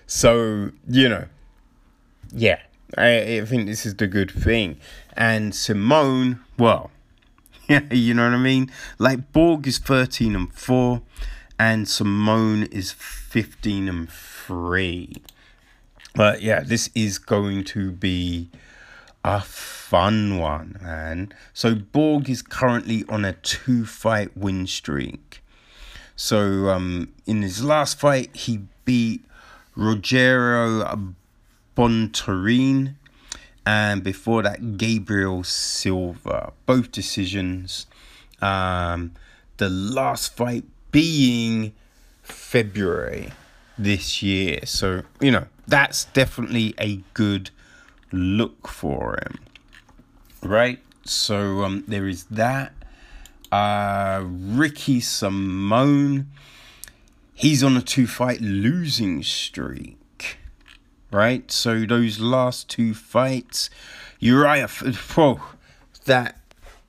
so 0.06 0.70
you 0.88 1.08
know, 1.08 1.26
yeah, 2.32 2.60
I, 2.96 3.40
I 3.40 3.44
think 3.44 3.66
this 3.66 3.84
is 3.84 3.96
the 3.96 4.06
good 4.06 4.30
thing. 4.30 4.78
And 5.18 5.52
Simone, 5.52 6.38
well, 6.56 6.92
yeah, 7.68 7.92
you 7.92 8.14
know 8.14 8.30
what 8.30 8.34
I 8.34 8.38
mean? 8.38 8.70
Like 8.98 9.32
Borg 9.32 9.66
is 9.66 9.78
13 9.78 10.36
and 10.36 10.52
4, 10.52 11.02
and 11.58 11.88
Simone 11.88 12.62
is 12.62 12.92
15 12.92 13.88
and 13.88 14.08
3. 14.08 15.12
But 16.14 16.40
yeah, 16.40 16.60
this 16.60 16.88
is 16.94 17.18
going 17.18 17.64
to 17.64 17.90
be 17.90 18.48
a 19.24 19.40
fun 19.40 20.38
one, 20.38 20.78
man. 20.80 21.32
So 21.52 21.74
Borg 21.74 22.30
is 22.30 22.40
currently 22.40 23.04
on 23.08 23.24
a 23.24 23.32
two 23.32 23.86
fight 23.86 24.36
win 24.36 24.68
streak. 24.68 25.42
So 26.14 26.68
um, 26.68 27.12
in 27.26 27.42
his 27.42 27.64
last 27.64 27.98
fight, 27.98 28.34
he 28.36 28.60
beat 28.84 29.24
Rogério 29.76 31.14
Bontorin, 31.76 32.94
and 33.68 34.02
before 34.02 34.42
that, 34.44 34.78
Gabriel 34.78 35.44
Silva. 35.44 36.54
Both 36.64 36.90
decisions. 36.90 37.86
Um, 38.40 39.12
the 39.58 39.68
last 39.68 40.34
fight 40.34 40.64
being 40.90 41.74
February 42.22 43.30
this 43.76 44.22
year. 44.22 44.60
So, 44.64 45.02
you 45.20 45.30
know, 45.30 45.48
that's 45.66 46.06
definitely 46.06 46.74
a 46.80 47.02
good 47.12 47.50
look 48.10 48.68
for 48.68 49.18
him. 49.22 49.38
Right? 50.42 50.78
So, 51.04 51.62
um, 51.62 51.84
there 51.86 52.08
is 52.08 52.24
that. 52.30 52.72
Uh, 53.52 54.24
Ricky 54.24 55.00
Simon. 55.00 56.30
He's 57.34 57.62
on 57.62 57.76
a 57.76 57.82
two 57.82 58.06
fight 58.06 58.40
losing 58.40 59.22
streak 59.22 59.98
right? 61.10 61.50
So 61.50 61.84
those 61.84 62.20
last 62.20 62.68
two 62.68 62.94
fights, 62.94 63.70
Uriah, 64.18 64.68
whoa, 65.14 65.40
that 66.04 66.40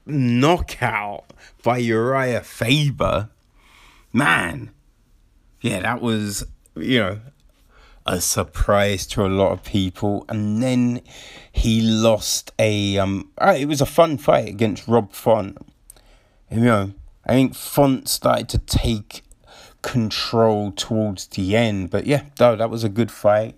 knockout 0.06 1.26
by 1.64 1.78
Uriah 1.78 2.42
Faber, 2.42 3.30
man, 4.14 4.72
yeah, 5.62 5.82
that 5.82 6.02
was 6.02 6.46
you 6.76 7.00
know 7.00 7.20
a 8.06 8.20
surprise 8.22 9.06
to 9.06 9.26
a 9.26 9.28
lot 9.28 9.52
of 9.52 9.64
people. 9.64 10.26
And 10.30 10.64
then 10.64 11.02
he 11.52 11.82
lost 11.82 12.52
a 12.58 12.98
um, 12.98 13.30
uh, 13.38 13.56
it 13.58 13.66
was 13.66 13.82
a 13.82 13.86
fun 13.86 14.18
fight 14.18 14.48
against 14.48 14.88
Rob 14.88 15.14
Font. 15.14 15.58
You 16.50 16.62
know, 16.62 16.94
I 17.26 17.34
think 17.34 17.56
Font 17.56 18.10
started 18.10 18.50
to 18.50 18.58
take 18.58 19.24
control 19.82 20.72
towards 20.72 21.28
the 21.28 21.56
end, 21.56 21.90
but 21.90 22.08
yeah, 22.08 22.24
no, 22.40 22.56
that 22.56 22.70
was 22.70 22.84
a 22.84 22.90
good 22.90 23.12
fight 23.12 23.56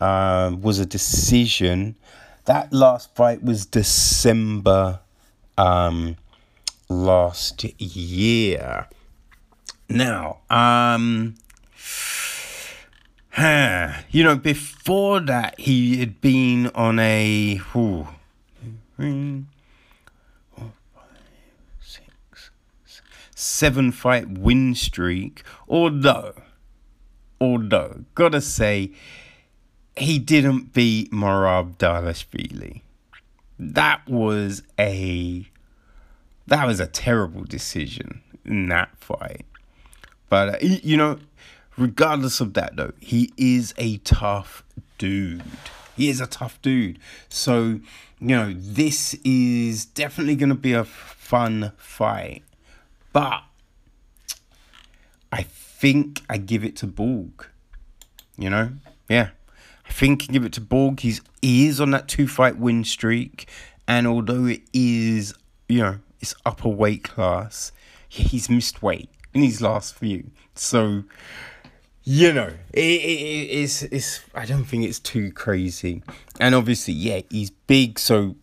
um, 0.00 0.60
was 0.60 0.78
a 0.78 0.86
decision. 0.86 1.96
That 2.44 2.72
last 2.72 3.14
fight 3.14 3.42
was 3.42 3.66
December 3.66 5.00
um, 5.56 6.16
last 6.88 7.64
year. 7.80 8.88
Now, 9.88 10.38
um, 10.50 11.34
huh, 13.30 13.92
you 14.10 14.24
know, 14.24 14.36
before 14.36 15.20
that, 15.20 15.58
he 15.58 15.98
had 15.98 16.20
been 16.20 16.68
on 16.74 16.98
a 16.98 17.56
whew, 17.72 18.08
seven 23.34 23.92
fight 23.92 24.28
win 24.28 24.74
streak. 24.74 25.42
Although, 25.68 26.34
although, 27.40 28.04
gotta 28.14 28.40
say, 28.40 28.92
he 29.98 30.18
didn't 30.18 30.72
beat 30.72 31.12
Merab 31.12 31.76
Dvalishvili. 31.76 32.82
That 33.58 34.06
was 34.08 34.62
a 34.78 35.48
that 36.46 36.66
was 36.66 36.80
a 36.80 36.86
terrible 36.86 37.44
decision 37.44 38.22
in 38.44 38.68
that 38.68 38.90
fight. 38.98 39.44
But 40.28 40.48
uh, 40.54 40.58
you 40.60 40.96
know, 40.96 41.18
regardless 41.76 42.40
of 42.40 42.54
that 42.54 42.76
though, 42.76 42.92
he 43.00 43.32
is 43.36 43.74
a 43.76 43.98
tough 43.98 44.64
dude. 44.98 45.42
He 45.96 46.08
is 46.08 46.20
a 46.20 46.26
tough 46.26 46.62
dude. 46.62 46.98
So, 47.28 47.80
you 48.20 48.36
know, 48.36 48.54
this 48.56 49.14
is 49.24 49.84
definitely 49.84 50.36
going 50.36 50.50
to 50.50 50.54
be 50.54 50.72
a 50.72 50.84
fun 50.84 51.72
fight. 51.76 52.44
But 53.12 53.42
I 55.32 55.42
think 55.42 56.22
I 56.30 56.38
give 56.38 56.64
it 56.64 56.76
to 56.76 56.86
Borg. 56.86 57.46
You 58.36 58.50
know? 58.50 58.70
Yeah. 59.08 59.30
I 59.88 59.92
think 59.92 60.28
give 60.28 60.44
it 60.44 60.52
to 60.54 60.60
Borg. 60.60 61.00
He's 61.00 61.20
he 61.40 61.66
is 61.66 61.80
on 61.80 61.90
that 61.92 62.08
two 62.08 62.28
fight 62.28 62.58
win 62.58 62.84
streak, 62.84 63.48
and 63.86 64.06
although 64.06 64.44
it 64.44 64.62
is 64.72 65.34
you 65.68 65.80
know 65.80 65.98
it's 66.20 66.34
upper 66.44 66.68
weight 66.68 67.04
class, 67.04 67.72
he's 68.08 68.50
missed 68.50 68.82
weight 68.82 69.08
in 69.34 69.42
his 69.42 69.60
last 69.60 69.94
few. 69.94 70.30
So 70.54 71.04
you 72.04 72.32
know 72.32 72.52
it, 72.72 72.80
it, 72.80 73.48
it's 73.50 73.82
it's 73.84 74.20
I 74.34 74.44
don't 74.44 74.64
think 74.64 74.84
it's 74.84 75.00
too 75.00 75.32
crazy, 75.32 76.02
and 76.38 76.54
obviously 76.54 76.94
yeah 76.94 77.20
he's 77.30 77.50
big, 77.50 77.98
so 77.98 78.36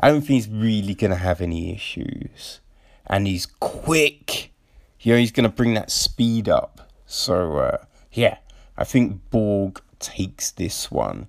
I 0.00 0.08
don't 0.08 0.20
think 0.20 0.44
he's 0.44 0.48
really 0.48 0.94
gonna 0.94 1.16
have 1.16 1.40
any 1.40 1.74
issues, 1.74 2.60
and 3.06 3.26
he's 3.26 3.46
quick. 3.46 4.52
You 5.00 5.12
know 5.12 5.18
he's 5.18 5.32
gonna 5.32 5.48
bring 5.48 5.74
that 5.74 5.90
speed 5.90 6.48
up. 6.48 6.90
So 7.06 7.58
uh, 7.58 7.78
yeah, 8.12 8.38
I 8.76 8.84
think 8.84 9.30
Borg 9.30 9.80
takes 9.98 10.50
this 10.50 10.90
one. 10.90 11.28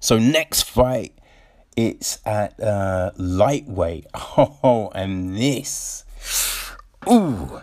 So 0.00 0.18
next 0.18 0.62
fight, 0.62 1.12
it's 1.76 2.18
at 2.24 2.58
uh, 2.60 3.12
lightweight. 3.16 4.06
Oh, 4.14 4.90
and 4.94 5.36
this, 5.36 6.04
ooh, 7.08 7.62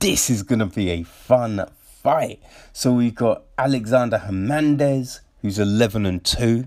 this 0.00 0.30
is 0.30 0.42
gonna 0.42 0.66
be 0.66 0.90
a 0.90 1.02
fun 1.02 1.66
fight. 2.06 2.40
So 2.72 2.92
we've 2.92 3.14
got 3.14 3.42
Alexander 3.58 4.18
Hernandez, 4.18 5.20
who's 5.42 5.58
11 5.58 6.06
and 6.06 6.24
2, 6.24 6.66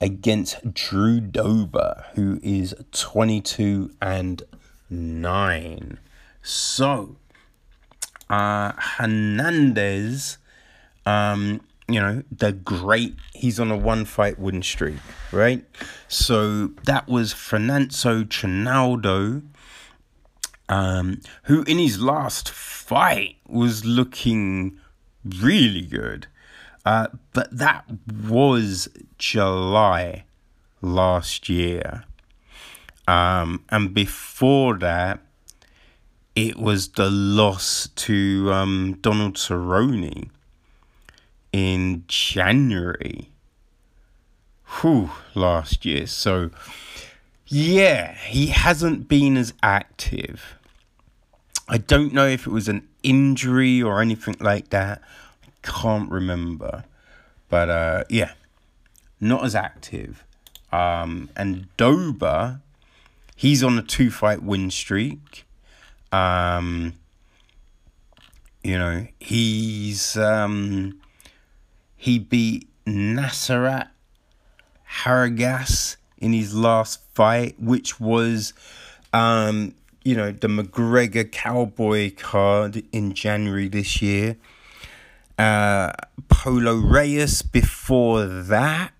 against 0.00 0.74
Drew 0.74 1.20
Dober, 1.20 2.06
who 2.14 2.40
is 2.42 2.74
22 2.92 3.92
and 4.00 4.42
9. 4.90 5.98
So, 6.42 7.16
uh, 8.28 8.72
Hernandez 8.76 10.38
um, 11.06 11.60
you 11.88 12.00
know, 12.00 12.22
the 12.30 12.52
great, 12.52 13.16
he's 13.34 13.58
on 13.58 13.70
a 13.70 13.76
one 13.76 14.04
fight 14.04 14.38
win 14.38 14.62
streak, 14.62 14.98
right? 15.30 15.64
So 16.08 16.68
that 16.84 17.08
was 17.08 17.32
Fernando 17.32 18.24
Trinaldo, 18.24 19.42
um, 20.68 21.20
who 21.44 21.62
in 21.64 21.78
his 21.78 22.00
last 22.00 22.50
fight 22.50 23.36
was 23.46 23.84
looking 23.84 24.78
really 25.24 25.82
good. 25.82 26.26
Uh, 26.84 27.08
but 27.32 27.56
that 27.56 27.84
was 28.26 28.88
July 29.18 30.24
last 30.80 31.48
year. 31.48 32.04
Um, 33.06 33.64
and 33.68 33.92
before 33.92 34.78
that, 34.78 35.20
it 36.34 36.56
was 36.56 36.88
the 36.88 37.10
loss 37.10 37.88
to 37.94 38.50
um, 38.52 38.98
Donald 39.00 39.34
Cerrone 39.34 40.30
in 41.52 42.04
January. 42.08 43.30
Whew, 44.80 45.10
last 45.34 45.84
year. 45.84 46.06
So, 46.06 46.50
yeah, 47.46 48.14
he 48.14 48.46
hasn't 48.46 49.08
been 49.08 49.36
as 49.36 49.52
active. 49.62 50.56
I 51.68 51.78
don't 51.78 52.12
know 52.12 52.26
if 52.26 52.46
it 52.46 52.50
was 52.50 52.68
an 52.68 52.88
injury 53.02 53.82
or 53.82 54.00
anything 54.00 54.36
like 54.40 54.70
that. 54.70 55.02
I 55.44 55.48
can't 55.62 56.10
remember. 56.10 56.84
But 57.48 57.68
uh, 57.68 58.04
yeah, 58.08 58.32
not 59.20 59.44
as 59.44 59.54
active. 59.54 60.24
Um, 60.72 61.28
and 61.36 61.68
Dober, 61.76 62.60
he's 63.36 63.62
on 63.62 63.78
a 63.78 63.82
two 63.82 64.10
fight 64.10 64.42
win 64.42 64.70
streak. 64.70 65.44
Um, 66.10 66.94
you 68.64 68.78
know, 68.78 69.06
he's 69.18 70.16
um, 70.16 71.00
he 72.02 72.18
beat 72.18 72.68
Nasrat 72.84 73.90
Haragas 75.04 75.98
in 76.18 76.32
his 76.32 76.52
last 76.52 77.00
fight, 77.14 77.54
which 77.60 78.00
was, 78.00 78.52
um, 79.12 79.76
you 80.02 80.16
know, 80.16 80.32
the 80.32 80.48
McGregor 80.48 81.30
Cowboy 81.30 82.12
card 82.16 82.82
in 82.90 83.14
January 83.14 83.68
this 83.68 84.02
year. 84.02 84.36
Uh, 85.38 85.92
Polo 86.26 86.74
Reyes 86.74 87.40
before 87.40 88.24
that. 88.24 88.90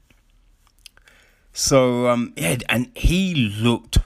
So, 1.53 2.07
um, 2.07 2.33
yeah, 2.37 2.59
and 2.69 2.89
he 2.95 3.35
looked 3.35 3.99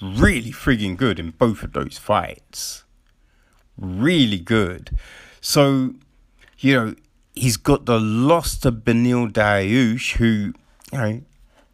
really 0.00 0.52
frigging 0.52 0.96
good 0.96 1.18
in 1.18 1.32
both 1.32 1.64
of 1.64 1.72
those 1.72 1.98
fights. 1.98 2.84
Really 3.76 4.38
good. 4.38 4.96
So, 5.40 5.94
you 6.60 6.74
know, 6.76 6.94
he's 7.36 7.56
got 7.56 7.86
the 7.86 8.00
loss 8.00 8.56
to 8.58 8.72
Beneil 8.72 9.30
Dariush, 9.30 10.16
who, 10.16 10.54
you 10.92 10.98
know, 10.98 11.22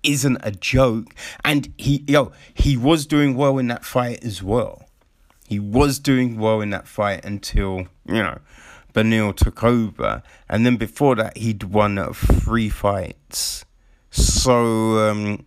isn't 0.02 0.38
a 0.42 0.50
joke. 0.50 1.14
And 1.44 1.72
he, 1.78 2.04
yo, 2.06 2.32
he 2.52 2.76
was 2.76 3.06
doing 3.06 3.36
well 3.36 3.58
in 3.58 3.68
that 3.68 3.84
fight 3.84 4.22
as 4.24 4.42
well. 4.42 4.88
He 5.46 5.58
was 5.58 5.98
doing 5.98 6.38
well 6.38 6.60
in 6.60 6.70
that 6.70 6.88
fight 6.88 7.24
until, 7.24 7.86
you 8.06 8.22
know, 8.22 8.38
Beneil 8.92 9.34
took 9.34 9.62
over. 9.62 10.22
And 10.48 10.66
then 10.66 10.76
before 10.76 11.14
that, 11.16 11.36
he'd 11.36 11.62
won 11.62 12.12
three 12.12 12.68
fights. 12.68 13.64
So, 14.10 15.08
um, 15.08 15.46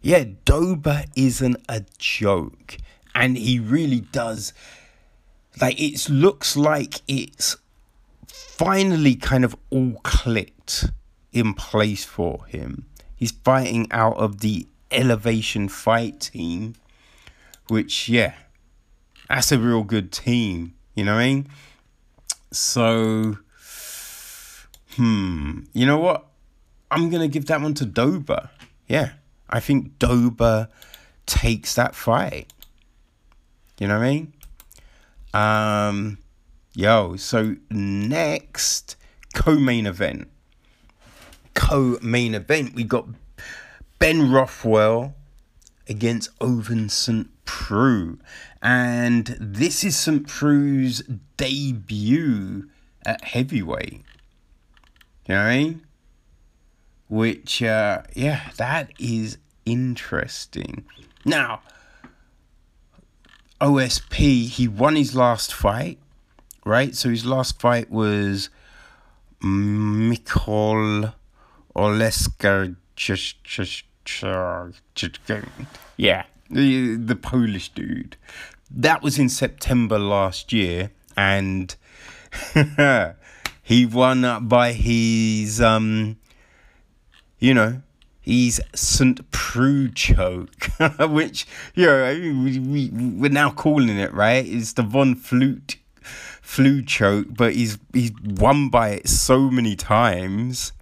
yeah, 0.00 0.24
Dober 0.44 1.04
isn't 1.14 1.58
a 1.68 1.84
joke. 1.98 2.78
And 3.14 3.36
he 3.36 3.60
really 3.60 4.00
does 4.00 4.52
like 5.60 5.80
it 5.80 6.08
looks 6.08 6.56
like 6.56 7.00
it's 7.06 7.56
finally 8.46 9.16
kind 9.16 9.44
of 9.44 9.56
all 9.70 10.00
clicked 10.02 10.86
in 11.32 11.54
place 11.54 12.04
for 12.04 12.44
him. 12.46 12.86
He's 13.16 13.32
fighting 13.32 13.88
out 13.90 14.16
of 14.16 14.40
the 14.40 14.66
Elevation 14.90 15.68
Fight 15.68 16.20
team, 16.20 16.74
which, 17.68 18.08
yeah, 18.08 18.34
that's 19.28 19.50
a 19.52 19.58
real 19.58 19.82
good 19.82 20.12
team. 20.12 20.74
You 20.94 21.04
know 21.04 21.14
what 21.14 21.22
I 21.22 21.26
mean? 21.26 21.48
So, 22.52 23.38
hmm, 24.96 25.60
you 25.72 25.86
know 25.86 25.98
what? 25.98 26.26
I'm 26.90 27.10
going 27.10 27.22
to 27.22 27.28
give 27.28 27.46
that 27.46 27.60
one 27.60 27.74
to 27.74 27.84
Dober. 27.84 28.50
Yeah, 28.86 29.12
I 29.50 29.58
think 29.58 29.98
Dober 29.98 30.68
takes 31.26 31.74
that 31.74 31.94
fight. 31.94 32.52
You 33.80 33.88
know 33.88 33.98
what 33.98 34.06
I 34.06 34.10
mean? 34.10 34.32
Um, 35.32 36.18
yo, 36.74 37.16
so 37.16 37.56
next 37.70 38.96
co-main 39.34 39.86
event. 39.86 40.28
Co-main 41.54 42.34
event, 42.34 42.74
we 42.74 42.84
got 42.84 43.06
Ben 43.98 44.30
Rothwell 44.30 45.14
against 45.88 46.36
Ovince 46.40 46.90
St. 46.90 47.28
Preux. 47.44 48.18
And 48.60 49.36
this 49.38 49.84
is 49.84 49.96
St. 49.96 50.26
Preux's 50.26 51.02
debut 51.36 52.68
at 53.06 53.22
heavyweight. 53.22 54.02
You 55.26 55.34
know 55.34 55.36
what 55.36 55.46
I 55.46 55.58
mean? 55.58 55.86
Which, 57.08 57.62
uh, 57.62 58.02
yeah, 58.14 58.50
that 58.56 58.90
is 58.98 59.38
interesting. 59.64 60.84
Now, 61.24 61.60
OSP, 63.60 64.48
he 64.48 64.68
won 64.68 64.96
his 64.96 65.14
last 65.14 65.52
fight, 65.52 65.98
right? 66.64 66.94
So 66.94 67.10
his 67.10 67.24
last 67.24 67.60
fight 67.60 67.90
was 67.90 68.50
Mikol 69.42 71.14
Olesker. 71.76 72.76
Yeah, 75.96 76.24
the, 76.50 76.96
the 76.96 77.16
Polish 77.16 77.70
dude. 77.70 78.16
That 78.70 79.02
was 79.02 79.18
in 79.18 79.28
September 79.28 79.98
last 79.98 80.52
year, 80.52 80.90
and 81.16 81.74
he 83.62 83.86
won 83.86 84.48
by 84.48 84.72
his, 84.72 85.60
um, 85.60 86.16
you 87.38 87.54
know, 87.54 87.82
he's 88.20 88.60
St. 88.74 89.30
Preux 89.30 89.90
choke, 89.90 90.68
which, 91.00 91.46
you 91.74 91.86
know, 91.86 92.14
we, 92.14 92.58
we, 92.58 92.90
we're 92.90 93.30
now 93.30 93.50
calling 93.50 93.98
it, 93.98 94.12
right? 94.12 94.44
It's 94.46 94.72
the 94.72 94.82
Von 94.82 95.14
Flute 95.14 95.76
flu 96.44 96.82
choke, 96.82 97.28
but 97.30 97.54
he's 97.54 97.78
he's 97.92 98.12
won 98.22 98.68
by 98.68 98.90
it 98.90 99.08
so 99.08 99.50
many 99.50 99.74
times. 99.74 100.72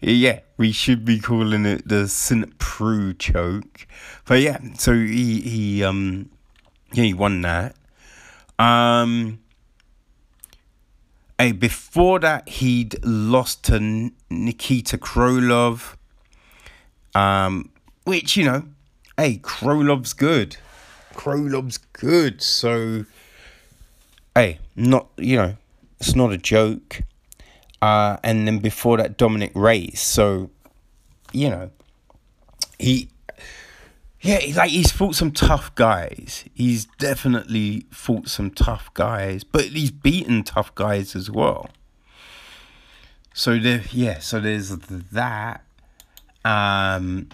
Yeah, 0.00 0.40
we 0.58 0.72
should 0.72 1.04
be 1.04 1.18
calling 1.18 1.64
it 1.64 1.88
the 1.88 2.08
St. 2.08 2.58
Preux 2.58 3.14
choke. 3.14 3.86
But 4.26 4.40
yeah, 4.40 4.58
so 4.74 4.92
he 4.92 5.40
he 5.40 5.84
um 5.84 6.30
yeah 6.92 7.04
he 7.04 7.14
won 7.14 7.40
that. 7.42 7.76
Um 8.58 9.38
Hey, 11.38 11.52
before 11.52 12.18
that, 12.20 12.48
he'd 12.48 12.96
lost 13.04 13.64
to 13.64 14.10
Nikita 14.30 14.96
Krylov. 14.96 15.96
Um, 17.14 17.68
which, 18.04 18.38
you 18.38 18.44
know, 18.46 18.62
hey, 19.18 19.36
Krylov's 19.42 20.14
good. 20.14 20.56
Krylov's 21.12 21.76
good. 21.76 22.40
So, 22.40 23.04
hey, 24.36 24.58
not, 24.76 25.08
you 25.16 25.34
know, 25.36 25.56
it's 25.98 26.14
not 26.14 26.30
a 26.30 26.36
joke. 26.36 27.00
Uh, 27.80 28.18
and 28.22 28.46
then 28.46 28.58
before 28.58 28.98
that, 28.98 29.16
Dominic 29.16 29.50
Reyes. 29.54 29.98
So, 29.98 30.50
you 31.32 31.48
know, 31.48 31.70
he, 32.78 33.08
yeah, 34.20 34.40
like 34.54 34.70
he's 34.70 34.92
fought 34.92 35.14
some 35.14 35.32
tough 35.32 35.74
guys. 35.74 36.44
He's 36.52 36.84
definitely 36.98 37.86
fought 37.90 38.28
some 38.28 38.50
tough 38.50 38.92
guys, 38.92 39.42
but 39.42 39.64
he's 39.64 39.90
beaten 39.90 40.42
tough 40.44 40.74
guys 40.74 41.16
as 41.16 41.30
well. 41.30 41.70
So 43.32 43.58
there, 43.58 43.84
yeah, 43.90 44.18
so 44.18 44.38
there's 44.38 44.68
that. 44.68 45.64
Um, 46.44 47.30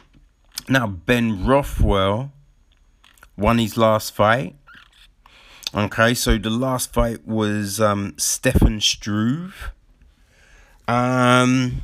now 0.68 0.86
Ben 0.86 1.44
Rothwell 1.44 2.30
won 3.36 3.58
his 3.58 3.76
last 3.76 4.14
fight. 4.14 4.54
Okay, 5.74 6.12
so 6.12 6.36
the 6.36 6.50
last 6.50 6.92
fight 6.92 7.26
was 7.26 7.80
um, 7.80 8.12
Stefan 8.18 8.78
Struve. 8.80 9.72
Um, 10.86 11.82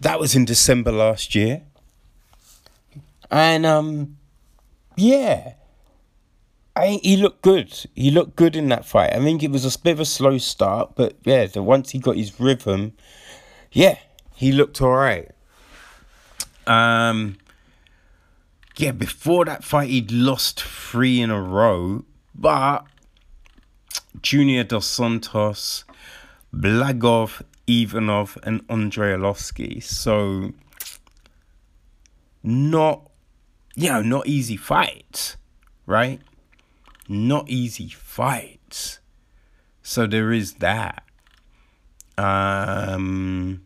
that 0.00 0.20
was 0.20 0.34
in 0.34 0.44
December 0.44 0.92
last 0.92 1.34
year, 1.34 1.62
and 3.30 3.64
um, 3.64 4.18
yeah, 4.96 5.54
I 6.76 7.00
he 7.02 7.16
looked 7.16 7.40
good. 7.40 7.86
He 7.94 8.10
looked 8.10 8.36
good 8.36 8.54
in 8.54 8.68
that 8.68 8.84
fight. 8.84 9.14
I 9.14 9.18
think 9.20 9.42
it 9.42 9.50
was 9.50 9.64
a 9.64 9.78
bit 9.78 9.92
of 9.92 10.00
a 10.00 10.04
slow 10.04 10.36
start, 10.36 10.92
but 10.94 11.16
yeah, 11.24 11.46
the 11.46 11.62
once 11.62 11.92
he 11.92 11.98
got 11.98 12.16
his 12.16 12.38
rhythm, 12.38 12.92
yeah, 13.72 13.96
he 14.34 14.52
looked 14.52 14.82
all 14.82 14.90
right. 14.90 15.30
Um, 16.66 17.38
yeah, 18.76 18.92
before 18.92 19.46
that 19.46 19.64
fight, 19.64 19.88
he'd 19.88 20.12
lost 20.12 20.62
three 20.62 21.22
in 21.22 21.30
a 21.30 21.40
row, 21.40 22.04
but 22.34 22.84
Junior 24.22 24.64
Dos 24.64 24.86
Santos, 24.86 25.84
Blagoy, 26.54 27.42
Ivanov, 27.66 28.38
and 28.42 28.62
Andrei 28.68 29.12
Arlovski. 29.14 29.82
So, 29.82 30.52
not, 32.42 33.10
you 33.74 33.90
know, 33.90 34.02
not 34.02 34.26
easy 34.26 34.56
fights, 34.56 35.36
right? 35.86 36.20
Not 37.08 37.48
easy 37.48 37.88
fights. 37.88 39.00
So 39.82 40.06
there 40.06 40.32
is 40.32 40.54
that. 40.54 41.04
Um, 42.16 43.62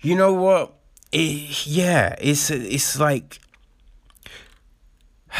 you 0.00 0.14
know 0.14 0.32
what? 0.32 0.74
It, 1.12 1.66
yeah, 1.66 2.14
it's 2.20 2.50
it's 2.50 2.98
like 2.98 3.40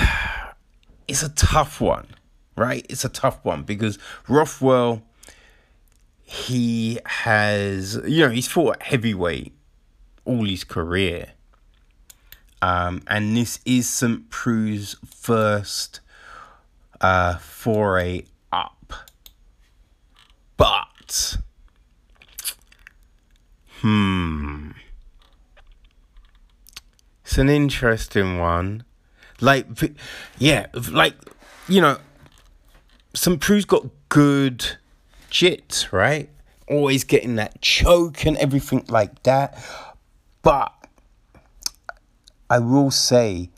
it's 1.08 1.22
a 1.22 1.30
tough 1.30 1.80
one, 1.80 2.06
right? 2.56 2.86
It's 2.88 3.04
a 3.04 3.08
tough 3.08 3.44
one 3.44 3.62
because 3.62 3.98
Rothwell 4.28 5.02
he 6.22 6.98
has 7.06 7.98
you 8.06 8.26
know 8.26 8.30
he's 8.30 8.46
fought 8.46 8.82
heavyweight 8.82 9.54
all 10.28 10.44
his 10.44 10.62
career. 10.62 11.32
Um, 12.60 13.02
and 13.06 13.36
this 13.36 13.60
is 13.64 13.88
St. 13.88 14.28
Preux's 14.30 14.96
first 15.06 16.00
uh, 17.00 17.36
foray 17.38 18.24
up. 18.52 18.92
But, 20.56 21.38
hmm, 23.80 24.70
it's 27.24 27.38
an 27.38 27.48
interesting 27.48 28.38
one. 28.38 28.84
Like, 29.40 29.66
yeah, 30.38 30.66
like, 30.90 31.14
you 31.68 31.80
know, 31.80 31.98
St. 33.14 33.40
Preux's 33.40 33.64
got 33.64 33.86
good 34.08 34.78
jits, 35.30 35.92
right? 35.92 36.28
Always 36.68 37.04
getting 37.04 37.36
that 37.36 37.60
choke 37.60 38.26
and 38.26 38.36
everything 38.38 38.84
like 38.88 39.22
that. 39.22 39.62
But 40.42 40.72
I 42.50 42.58
will 42.58 42.90
say 42.90 43.50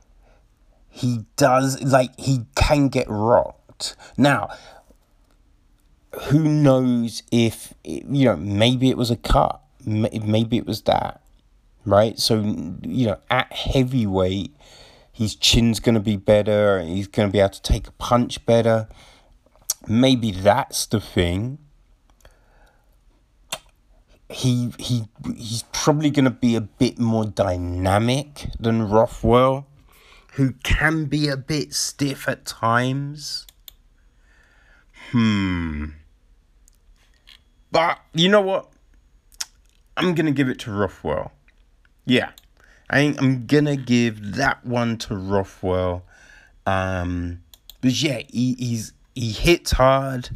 he 0.88 1.24
does, 1.36 1.82
like, 1.82 2.18
he 2.18 2.46
can 2.54 2.88
get 2.88 3.06
rocked. 3.08 3.96
Now, 4.16 4.50
who 6.24 6.40
knows 6.40 7.22
if, 7.30 7.72
you 7.84 8.24
know, 8.26 8.36
maybe 8.36 8.90
it 8.90 8.96
was 8.96 9.10
a 9.10 9.16
cut. 9.16 9.60
Maybe 9.86 10.58
it 10.58 10.66
was 10.66 10.82
that 10.82 11.20
right? 11.84 12.18
So, 12.18 12.40
you 12.82 13.06
know, 13.06 13.18
at 13.30 13.52
heavyweight, 13.52 14.54
his 15.20 15.34
chin's 15.34 15.80
going 15.80 15.96
to 15.96 16.00
be 16.00 16.16
better. 16.16 16.80
He's 16.80 17.06
going 17.06 17.28
to 17.28 17.32
be 17.32 17.40
able 17.40 17.50
to 17.50 17.60
take 17.60 17.86
a 17.86 17.92
punch 17.92 18.46
better. 18.46 18.88
Maybe 19.86 20.30
that's 20.30 20.86
the 20.86 20.98
thing. 20.98 21.58
He 24.30 24.72
he 24.78 25.08
he's 25.36 25.64
probably 25.74 26.08
going 26.08 26.24
to 26.24 26.30
be 26.30 26.56
a 26.56 26.62
bit 26.62 26.98
more 26.98 27.26
dynamic 27.26 28.46
than 28.58 28.88
Rothwell, 28.88 29.66
who 30.36 30.52
can 30.62 31.04
be 31.04 31.28
a 31.28 31.36
bit 31.36 31.74
stiff 31.74 32.26
at 32.26 32.46
times. 32.46 33.46
Hmm. 35.10 35.84
But 37.70 37.98
you 38.14 38.30
know 38.30 38.40
what? 38.40 38.70
I'm 39.98 40.14
going 40.14 40.26
to 40.26 40.32
give 40.32 40.48
it 40.48 40.60
to 40.60 40.72
Rothwell. 40.72 41.32
Yeah, 42.06 42.30
I 42.90 43.14
I'm 43.18 43.46
gonna 43.46 43.76
give 43.76 44.34
that 44.34 44.66
one 44.66 44.98
to 44.98 45.16
Rothwell. 45.16 46.04
Um, 46.66 47.42
but 47.80 47.92
yeah, 47.92 48.22
he, 48.28 48.54
he's 48.58 48.92
he 49.14 49.30
hits 49.30 49.70
hard. 49.72 50.30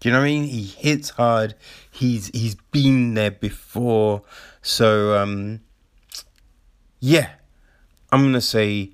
Do 0.00 0.08
you 0.08 0.12
know 0.12 0.20
what 0.20 0.26
I 0.26 0.28
mean? 0.28 0.44
He 0.44 0.64
hits 0.64 1.10
hard. 1.10 1.54
He's 1.90 2.28
he's 2.28 2.56
been 2.72 3.14
there 3.14 3.30
before. 3.30 4.22
So 4.62 5.16
um 5.16 5.60
yeah. 7.00 7.30
I'm 8.10 8.22
gonna 8.22 8.40
say 8.40 8.90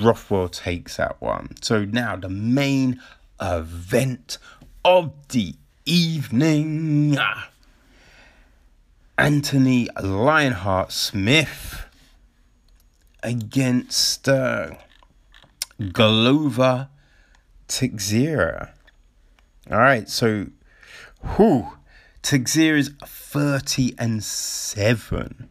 Rothwell 0.00 0.48
takes 0.48 0.96
that 0.98 1.20
one. 1.20 1.54
So 1.62 1.84
now 1.84 2.16
the 2.16 2.28
main 2.28 3.00
event 3.40 4.38
of 4.84 5.12
the 5.28 5.54
evening. 5.86 7.16
Anthony 9.16 9.88
Lionheart 10.02 10.90
Smith 10.90 11.86
against 13.22 14.28
uh, 14.28 14.72
Glover. 15.92 16.88
All 19.70 19.78
right, 19.78 20.08
so 20.08 20.46
who 21.22 21.68
Teixeira 22.22 22.78
is 22.78 22.90
30 23.04 23.94
and 23.98 24.22
7. 24.22 25.48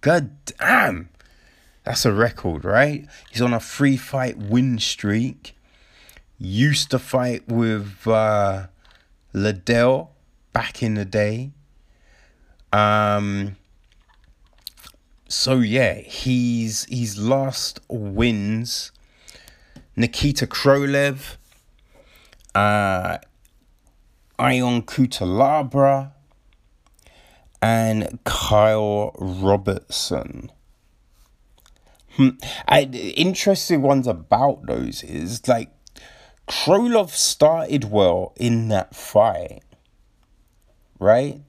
God 0.00 0.30
damn. 0.44 1.08
That's 1.84 2.04
a 2.04 2.12
record, 2.12 2.64
right? 2.64 3.06
He's 3.30 3.42
on 3.42 3.52
a 3.52 3.60
three 3.60 3.96
fight 3.96 4.38
win 4.38 4.78
streak. 4.78 5.56
Used 6.38 6.90
to 6.90 6.98
fight 6.98 7.46
with 7.46 8.06
uh, 8.06 8.66
Liddell 9.32 10.12
back 10.52 10.82
in 10.82 10.94
the 10.94 11.04
day. 11.04 11.52
Um, 12.74 13.54
so 15.28 15.60
yeah, 15.60 15.94
he's 16.00 16.84
he's 16.86 17.16
last 17.16 17.78
wins 17.88 18.90
Nikita 19.94 20.48
Krylov, 20.48 21.36
uh, 22.52 23.18
Ion 24.40 24.82
Cutelaba, 24.82 26.10
and 27.62 28.18
Karl 28.24 29.12
Roberson. 29.20 30.50
Hmm. 32.16 32.30
I, 32.66 32.82
interesting 32.82 33.82
ones 33.82 34.08
about 34.08 34.66
those 34.66 35.04
is 35.04 35.46
like 35.46 35.70
Krylov 36.48 37.10
started 37.10 37.84
well 37.84 38.32
in 38.34 38.66
that 38.68 38.96
fight, 38.96 39.62
right? 40.98 41.40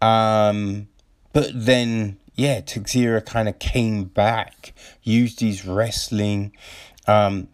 Um, 0.00 0.88
but 1.32 1.50
then 1.54 2.18
yeah, 2.40 2.60
Teixeira 2.60 3.20
kind 3.20 3.48
of 3.48 3.58
came 3.58 4.04
back, 4.04 4.72
used 5.02 5.40
his 5.40 5.66
wrestling. 5.66 6.52
Um, 7.06 7.48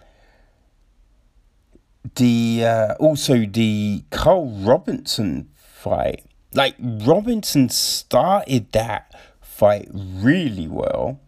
the 2.15 2.65
uh, 2.65 2.95
also 3.01 3.47
the 3.47 4.05
Karl 4.11 4.49
Roberson 4.49 5.49
fight, 5.57 6.25
like 6.55 6.77
Robinson 6.79 7.69
started 7.69 8.71
that 8.73 9.13
fight 9.41 9.89
really 9.93 10.69
well, 10.69 11.21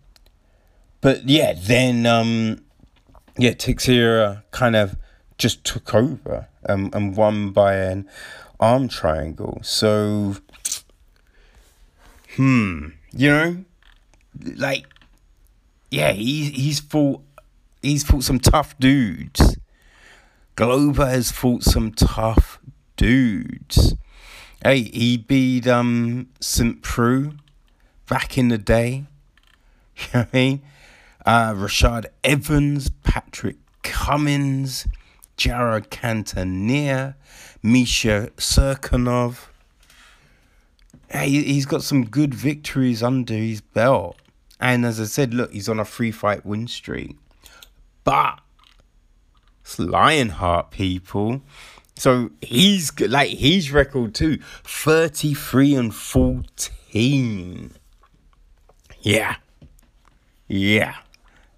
but 1.00 1.28
yeah, 1.28 1.52
then 1.56 2.06
um, 2.06 2.62
yeah, 3.36 3.54
Teixeira 3.54 4.44
kind 4.52 4.76
of 4.76 4.96
just 5.36 5.64
took 5.64 5.94
over 5.94 6.48
um, 6.68 6.90
and 6.92 7.16
won 7.16 7.50
by 7.50 7.74
an 7.74 8.08
arm 8.60 8.88
triangle. 8.88 9.58
So 9.62 10.36
hmm, 12.39 12.89
you 13.12 13.28
know, 13.28 13.64
like, 14.55 14.86
yeah, 15.91 16.12
he's 16.12 16.51
he's 16.51 16.80
fought 16.80 17.20
he's 17.82 18.05
fought 18.05 18.22
some 18.22 18.39
tough 18.39 18.78
dudes. 18.78 19.59
Glover 20.55 21.07
has 21.07 21.32
fought 21.32 21.64
some 21.64 21.93
tough 21.93 22.61
dudes. 22.97 23.95
Hey, 24.62 24.82
he 24.82 25.16
beat 25.16 25.66
um 25.66 26.28
St. 26.41 26.80
Preux 26.80 27.32
back 28.09 28.39
in 28.39 28.49
the 28.49 28.59
day. 28.59 29.05
You 29.99 30.07
know 30.14 30.20
what 30.20 30.28
I 30.32 30.36
mean? 30.36 30.62
Uh, 31.26 31.53
Rashad 31.55 32.07
Evans, 32.22 32.89
Patrick 33.03 33.57
Cummins, 33.82 34.86
Jared 35.36 35.91
Cannonier, 35.91 37.16
Misha 37.64 38.30
Cirkunov 38.36 39.49
he, 41.12 41.42
he's 41.42 41.66
got 41.66 41.82
some 41.82 42.04
good 42.04 42.34
victories 42.34 43.02
under 43.02 43.34
his 43.34 43.61
belt. 43.61 44.16
And 44.61 44.84
as 44.84 45.00
I 45.00 45.04
said, 45.04 45.34
look, 45.34 45.52
he's 45.52 45.68
on 45.68 45.78
a 45.80 45.84
three 45.84 46.11
fight 46.11 46.44
win 46.44 46.66
streak. 46.66 47.16
But 48.04 48.40
it's 49.62 49.78
Lionheart, 49.78 50.70
people. 50.70 51.42
So 51.96 52.30
he's 52.40 52.98
like 53.00 53.30
his 53.30 53.72
record 53.72 54.14
too 54.14 54.38
33 54.64 55.74
and 55.74 55.94
14. 55.94 57.72
Yeah. 59.00 59.36
Yeah. 60.46 60.94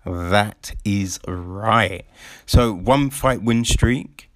That 0.05 0.73
is 0.85 1.21
right. 1.29 2.07
So 2.47 2.73
one 2.73 3.11
fight 3.11 3.43
win 3.43 3.65
streak. 3.65 4.31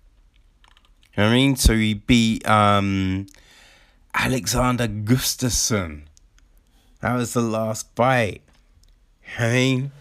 You 1.17 1.23
know 1.23 1.29
what 1.29 1.33
I 1.33 1.35
mean? 1.35 1.57
So 1.57 1.75
he 1.75 1.95
beat 1.95 2.47
um 2.49 3.27
Alexander 4.15 4.87
Gustafsson. 4.87 6.03
That 7.01 7.15
was 7.15 7.35
the 7.35 7.43
last 7.43 7.95
fight. 7.95 8.43
I 9.39 9.53
mean, 9.53 9.93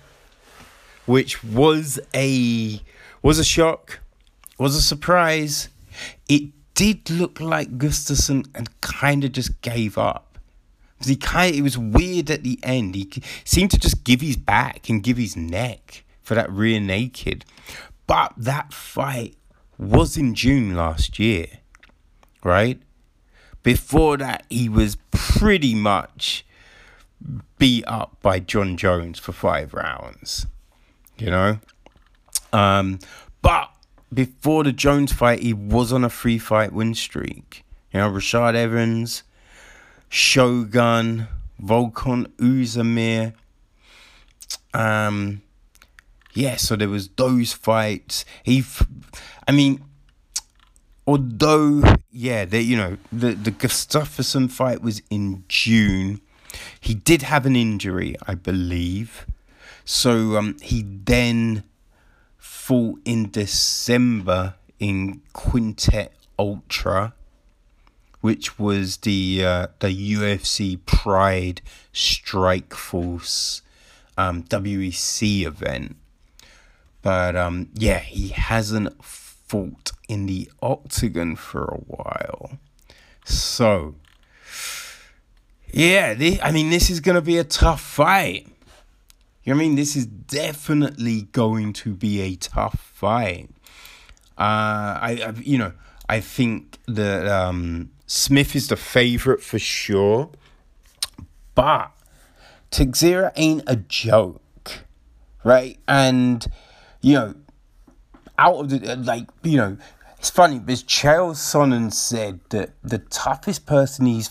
which 1.05 1.43
was 1.43 1.99
a 2.14 2.82
was 3.22 3.39
a 3.39 3.43
shock, 3.43 3.99
was 4.57 4.76
a 4.76 4.82
surprise. 4.82 5.70
It 6.30 6.51
did 6.76 7.09
look 7.09 7.39
like 7.39 7.78
Gustafsson 7.78 8.47
and 8.55 8.70
kind 8.82 9.24
of 9.24 9.32
just 9.32 9.61
gave 9.61 9.97
up. 9.97 10.38
He 11.03 11.16
kind 11.16 11.53
it 11.53 11.61
was 11.61 11.78
weird 11.78 12.30
at 12.30 12.43
the 12.43 12.59
end. 12.64 12.95
He 12.95 13.09
seemed 13.43 13.72
to 13.72 13.80
just 13.80 14.03
give 14.03 14.22
his 14.22 14.38
back 14.38 14.89
and 14.89 15.03
give 15.03 15.18
his 15.18 15.36
neck 15.36 16.05
for 16.22 16.36
that 16.36 16.49
rear 16.51 16.80
naked. 16.80 17.43
But 18.07 18.34
that 18.38 18.74
fight 18.74 19.36
was 19.78 20.16
in 20.16 20.36
June 20.36 20.76
last 20.76 21.20
year, 21.20 21.47
right? 22.43 22.82
Before 23.64 24.18
that, 24.18 24.45
he 24.49 24.70
was 24.70 24.97
pretty 25.11 25.74
much 25.74 26.45
beat 27.57 27.86
up 27.88 28.18
by 28.22 28.39
Jon 28.39 28.76
Jones 28.78 29.20
for 29.20 29.32
five 29.32 29.74
rounds. 29.74 30.45
You 31.18 31.30
know? 31.30 31.59
Um, 32.51 32.99
but 33.41 33.72
before 34.14 34.64
the 34.64 34.74
Jones 34.74 35.11
fight, 35.11 35.39
he 35.39 35.53
was 35.53 35.91
on 35.91 36.03
a 36.03 36.09
three 36.09 36.38
fight 36.38 36.74
win 36.74 36.93
streak. 36.93 37.64
You 37.91 37.99
know, 37.99 38.09
Rashad 38.09 38.55
Evans, 38.55 39.24
Shogun, 40.09 41.28
Volkan 41.61 42.28
Oezdemir. 42.38 43.34
Um, 44.74 45.41
yeah, 46.34 46.55
so 46.55 46.76
there 46.76 46.89
was 46.89 47.09
those 47.09 47.53
fights. 47.53 48.26
He, 48.43 48.64
I 49.47 49.51
mean, 49.51 49.84
although 51.06 51.82
yeah, 52.12 52.45
the, 52.45 52.62
you 52.62 52.78
know 52.78 52.97
the 53.12 53.34
the 53.34 53.51
Gustafsson 53.51 54.51
fight 54.51 54.82
was 54.82 55.01
in 55.10 55.43
June. 55.47 56.22
He 56.80 56.93
did 56.93 57.24
have 57.24 57.45
an 57.45 57.56
injury, 57.56 58.16
I 58.28 58.36
believe. 58.36 59.26
So 59.86 60.38
um, 60.38 60.58
he 60.62 60.84
then 60.84 61.64
fought 62.38 62.99
in 63.04 63.32
December 63.32 64.56
in 64.80 65.22
Quintet 65.34 66.14
Ultra, 66.38 67.14
which 68.22 68.60
was 68.60 68.97
the 68.97 69.43
uh, 69.43 69.68
the 69.80 70.14
UFC 70.14 70.86
Pride 70.86 71.62
Strikeforce 71.93 73.62
um, 74.18 74.43
WEC 74.43 75.45
event. 75.45 75.95
But 77.01 77.36
um, 77.36 77.70
yeah, 77.74 77.99
he 77.99 78.30
hasn't 78.30 79.04
fought 79.54 79.91
in 80.10 80.26
the 80.26 80.49
octagon 80.64 81.36
for 81.36 81.66
a 81.66 81.78
while. 81.78 82.58
So, 83.24 83.93
yeah, 85.72 86.16
this, 86.16 86.39
I 86.41 86.49
mean, 86.49 86.72
this 86.72 86.89
is 86.89 86.99
going 86.99 87.18
to 87.18 87.22
be 87.22 87.38
a 87.38 87.43
tough 87.43 87.80
fight. 87.80 88.47
You 89.43 89.54
know 89.54 89.60
I 89.60 89.64
mean? 89.64 89.76
This 89.76 89.95
is 89.95 90.08
definitely 90.08 91.24
going 91.34 91.74
to 91.74 91.93
be 91.93 92.22
a 92.22 92.36
tough 92.36 92.80
fight. 92.95 93.51
Uh, 94.39 94.97
I, 95.08 95.22
I 95.24 95.34
you 95.39 95.60
know, 95.60 95.74
I 96.10 96.20
think 96.20 96.80
that 96.88 97.28
um, 97.28 97.91
Smith 98.08 98.56
is 98.56 98.70
the 98.70 98.76
favorite 98.76 99.43
for 99.43 99.60
sure, 99.60 100.32
but 101.54 101.91
Teixeira 102.72 103.32
ain't 103.36 103.62
a 103.68 103.76
joke, 103.76 104.86
right? 105.43 105.78
And 105.88 106.47
you 107.01 107.14
know, 107.14 107.36
out 108.38 108.55
of 108.55 108.69
the 108.69 108.91
uh, 108.91 108.95
like 108.97 109.27
you 109.43 109.57
know 109.57 109.77
it's 110.17 110.29
funny 110.29 110.59
because 110.59 110.84
Chael 110.84 111.31
Sonnen 111.31 111.93
said 111.93 112.39
that 112.49 112.71
the 112.84 112.99
toughest 112.99 113.65
person 113.65 114.05
he's 114.05 114.29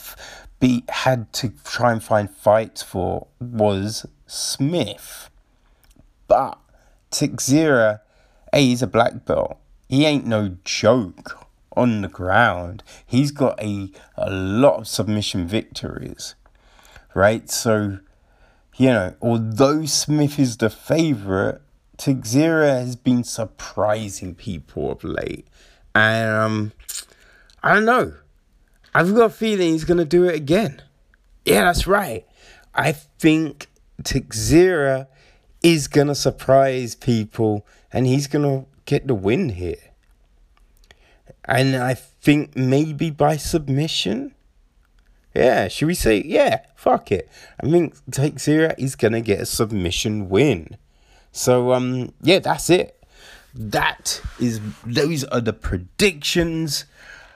be 0.58 0.84
had 0.88 1.32
to 1.32 1.52
try 1.64 1.92
and 1.92 2.02
find 2.02 2.30
fights 2.30 2.82
for 2.82 3.26
was 3.40 4.06
Smith, 4.26 5.28
but 6.28 6.58
Teixeira, 7.10 8.00
hey, 8.52 8.66
he's 8.66 8.82
a 8.82 8.86
black 8.86 9.24
belt. 9.24 9.58
he 9.88 10.04
ain't 10.04 10.26
no 10.26 10.56
joke 10.64 11.46
on 11.76 12.02
the 12.02 12.08
ground. 12.08 12.82
He's 13.04 13.30
got 13.30 13.60
a, 13.62 13.90
a 14.16 14.30
lot 14.30 14.80
of 14.80 14.88
submission 14.88 15.46
victories, 15.46 16.34
right? 17.14 17.50
So, 17.50 17.98
you 18.76 18.86
know, 18.86 19.14
although 19.20 19.84
Smith 19.84 20.38
is 20.38 20.56
the 20.56 20.70
favorite, 20.70 21.61
Teixeira 21.96 22.80
has 22.80 22.96
been 22.96 23.24
surprising 23.24 24.34
people 24.34 24.90
of 24.90 25.04
late. 25.04 25.46
And 25.94 26.30
um, 26.30 26.72
I 27.62 27.74
don't 27.74 27.84
know. 27.84 28.14
I've 28.94 29.14
got 29.14 29.24
a 29.24 29.30
feeling 29.30 29.72
he's 29.72 29.84
going 29.84 29.98
to 29.98 30.04
do 30.04 30.24
it 30.24 30.34
again. 30.34 30.82
Yeah, 31.44 31.64
that's 31.64 31.86
right. 31.86 32.26
I 32.74 32.92
think 32.92 33.68
Teixeira 34.02 35.08
is 35.62 35.88
going 35.88 36.08
to 36.08 36.14
surprise 36.14 36.94
people 36.94 37.66
and 37.92 38.06
he's 38.06 38.26
going 38.26 38.44
to 38.44 38.66
get 38.84 39.06
the 39.06 39.14
win 39.14 39.50
here. 39.50 39.76
And 41.44 41.76
I 41.76 41.94
think 41.94 42.56
maybe 42.56 43.10
by 43.10 43.36
submission. 43.36 44.34
Yeah, 45.34 45.68
should 45.68 45.86
we 45.86 45.94
say, 45.94 46.22
yeah, 46.24 46.60
fuck 46.76 47.10
it. 47.10 47.28
I 47.60 47.68
think 47.68 47.94
Teixeira 48.10 48.74
is 48.78 48.96
going 48.96 49.12
to 49.12 49.20
get 49.20 49.40
a 49.40 49.46
submission 49.46 50.28
win. 50.28 50.76
So, 51.32 51.72
um, 51.72 52.12
yeah, 52.22 52.38
that's 52.38 52.70
it. 52.70 53.02
That 53.54 54.22
is, 54.38 54.60
those 54.86 55.24
are 55.24 55.40
the 55.40 55.52
predictions 55.52 56.84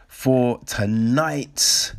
for 0.06 0.60
tonight's 0.66 1.94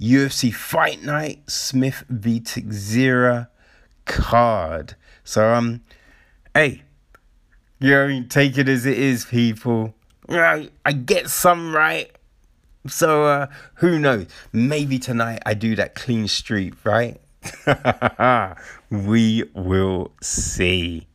UFC 0.00 0.52
Fight 0.52 1.02
Night 1.02 1.48
Smith 1.50 2.04
v 2.08 2.40
Teixeira 2.40 3.48
card. 4.04 4.96
So, 5.24 5.52
um, 5.52 5.82
hey, 6.54 6.82
you 7.78 7.90
know, 7.90 8.24
take 8.28 8.56
it 8.58 8.68
as 8.68 8.86
it 8.86 8.98
is, 8.98 9.24
people. 9.24 9.94
I, 10.28 10.70
I 10.84 10.92
get 10.92 11.28
some 11.28 11.74
right. 11.74 12.10
So 12.88 13.24
uh, 13.24 13.46
who 13.74 13.98
knows? 13.98 14.26
Maybe 14.52 14.98
tonight 14.98 15.42
I 15.44 15.54
do 15.54 15.76
that 15.76 15.94
clean 15.94 16.28
streak, 16.28 16.74
right? 16.84 17.20
we 18.90 19.44
will 19.54 20.12
see. 20.20 21.06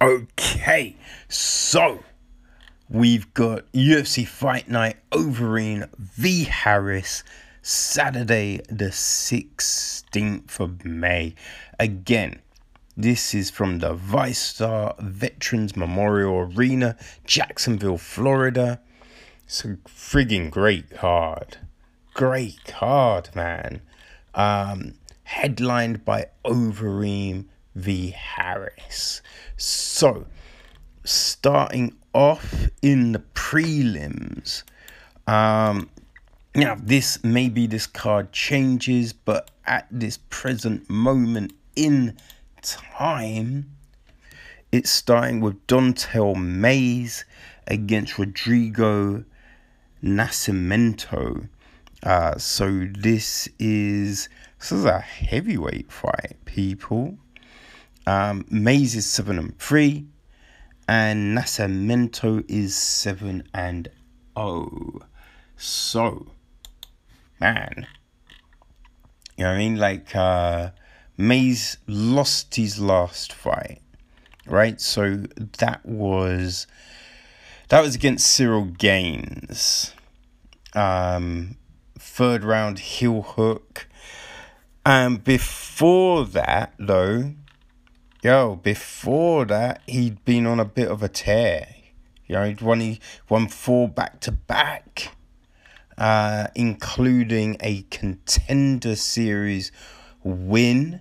Okay, 0.00 0.96
so 1.28 2.04
we've 2.88 3.32
got 3.32 3.70
UFC 3.72 4.26
Fight 4.26 4.68
Night 4.68 4.96
Overeem 5.10 5.88
v 5.98 6.44
Harris 6.44 7.24
Saturday, 7.62 8.60
the 8.68 8.90
16th 8.90 10.60
of 10.60 10.84
May. 10.84 11.34
Again, 11.80 12.40
this 12.96 13.34
is 13.34 13.50
from 13.50 13.78
the 13.78 13.94
VyStar 13.94 14.98
Veterans 15.00 15.76
Memorial 15.76 16.52
Arena, 16.54 16.96
Jacksonville, 17.24 17.98
Florida. 17.98 18.80
It's 19.44 19.64
a 19.64 19.78
frigging 19.88 20.50
great 20.50 20.90
card. 20.90 21.56
Great 22.14 22.64
card, 22.66 23.30
man. 23.34 23.80
Um, 24.34 24.94
headlined 25.26 26.04
by 26.04 26.24
Overeem 26.44 27.46
v. 27.74 28.10
Harris. 28.10 29.20
So, 29.56 30.26
starting 31.02 31.96
off 32.14 32.68
in 32.80 33.10
the 33.10 33.18
prelims, 33.34 34.62
um, 35.26 35.90
now 36.54 36.76
this 36.80 37.22
maybe 37.24 37.66
this 37.66 37.88
card 37.88 38.30
changes, 38.30 39.12
but 39.12 39.50
at 39.66 39.88
this 39.90 40.20
present 40.30 40.88
moment 40.88 41.52
in 41.74 42.16
time, 42.62 43.68
it's 44.70 44.90
starting 44.90 45.40
with 45.40 45.66
Don'Tale 45.66 46.36
Mayes 46.36 47.24
against 47.66 48.16
Rodrigo 48.16 49.24
Nascimento. 50.04 51.48
Uh, 52.02 52.36
so 52.38 52.86
this 52.98 53.48
is 53.58 54.28
this 54.58 54.72
is 54.72 54.84
a 54.84 55.00
heavyweight 55.00 55.90
fight, 55.90 56.36
people. 56.44 57.18
Um, 58.06 58.44
Mayes 58.48 58.94
is 58.94 59.06
seven 59.06 59.38
and 59.38 59.58
three, 59.58 60.06
and 60.88 61.36
Nascimento 61.36 62.44
is 62.48 62.76
seven 62.76 63.48
and 63.52 63.88
oh. 64.36 65.00
So, 65.56 66.26
man, 67.40 67.86
you 69.36 69.44
know 69.44 69.50
what 69.50 69.56
I 69.56 69.58
mean? 69.58 69.76
Like, 69.76 70.14
uh, 70.14 70.70
lost 71.18 72.54
his 72.54 72.78
last 72.78 73.32
fight, 73.32 73.80
right? 74.46 74.80
So 74.80 75.24
that 75.58 75.84
was 75.84 76.66
that 77.68 77.80
was 77.80 77.94
against 77.94 78.26
Cyril 78.26 78.66
Gane. 78.66 79.48
Um, 80.74 81.56
third 82.16 82.42
round 82.44 82.78
heel 82.78 83.20
hook. 83.20 83.86
And 84.86 85.22
before 85.22 86.24
that, 86.24 86.72
though, 86.78 87.34
yo, 88.22 88.56
before 88.56 89.44
that, 89.44 89.82
he'd 89.86 90.24
been 90.24 90.46
on 90.46 90.58
a 90.58 90.64
bit 90.64 90.88
of 90.88 91.02
a 91.02 91.10
tear. 91.10 91.68
You 92.26 92.36
know, 92.36 92.44
he'd 92.44 92.62
won, 92.62 92.80
he 92.80 93.00
won 93.28 93.48
four 93.48 93.86
back 93.86 94.20
to 94.20 94.32
back, 94.32 95.14
uh, 95.98 96.46
including 96.54 97.58
a 97.60 97.82
contender 97.90 98.96
series 98.96 99.70
win 100.24 101.00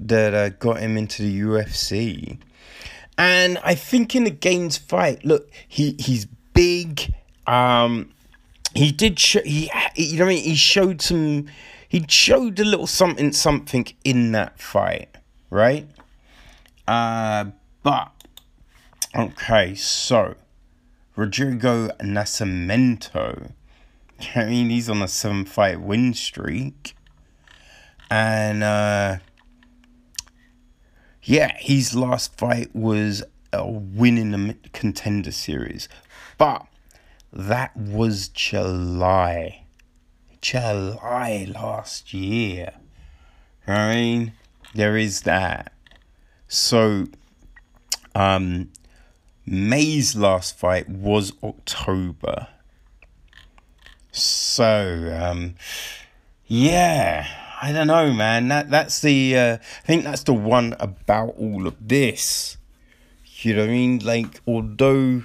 that 0.00 0.34
uh, 0.34 0.48
got 0.48 0.80
him 0.80 0.96
into 0.96 1.22
the 1.22 1.40
UFC. 1.40 2.40
And 3.16 3.58
I 3.58 3.76
think 3.76 4.16
in 4.16 4.24
the 4.24 4.30
Gaines 4.30 4.76
fight, 4.76 5.24
look, 5.24 5.48
he 5.68 5.94
he's 6.00 6.24
big. 6.52 7.14
Um, 7.46 8.10
he 8.74 8.92
did 8.92 9.18
show 9.18 9.42
he 9.42 9.70
you 9.96 10.18
know 10.18 10.24
what 10.24 10.32
I 10.32 10.34
mean 10.34 10.44
he 10.44 10.54
showed 10.54 11.02
some 11.02 11.46
he 11.88 12.04
showed 12.08 12.60
a 12.60 12.64
little 12.64 12.86
something 12.86 13.32
something 13.32 13.86
in 14.04 14.32
that 14.32 14.60
fight, 14.60 15.08
right? 15.50 15.88
Uh, 16.86 17.46
but 17.82 18.12
okay, 19.16 19.74
so 19.74 20.36
Rodrigo 21.16 21.88
Nascimento. 21.98 23.52
I 24.36 24.44
mean, 24.44 24.70
he's 24.70 24.88
on 24.88 25.02
a 25.02 25.08
seven 25.08 25.44
fight 25.44 25.80
win 25.80 26.14
streak. 26.14 26.94
And 28.10 28.62
uh 28.62 29.18
yeah, 31.22 31.56
his 31.58 31.94
last 31.94 32.36
fight 32.38 32.74
was 32.74 33.22
a 33.52 33.68
win 33.68 34.16
in 34.16 34.30
the 34.30 34.56
contender 34.72 35.32
series, 35.32 35.88
but 36.38 36.66
that 37.32 37.76
was 37.76 38.28
July. 38.28 39.64
July 40.40 41.46
last 41.54 42.12
year. 42.12 42.74
I 43.66 43.94
mean, 43.94 44.32
there 44.74 44.96
is 44.96 45.22
that. 45.22 45.72
So, 46.48 47.06
um, 48.14 48.70
Mayes' 49.46 50.16
last 50.16 50.58
fight 50.58 50.88
was 50.88 51.32
October. 51.42 52.48
So, 54.12 55.16
um, 55.20 55.54
yeah, 56.46 57.26
I 57.62 57.72
don't 57.72 57.86
know, 57.86 58.12
man. 58.12 58.48
That 58.48 58.70
that's 58.70 59.00
the 59.00 59.36
uh, 59.36 59.54
I 59.54 59.86
think 59.86 60.04
that's 60.04 60.24
the 60.24 60.34
one 60.34 60.74
about 60.80 61.34
all 61.38 61.66
of 61.66 61.76
this. 61.80 62.56
You 63.42 63.54
know 63.54 63.62
what 63.62 63.68
I 63.68 63.72
mean? 63.72 63.98
Like, 64.00 64.40
although 64.46 65.24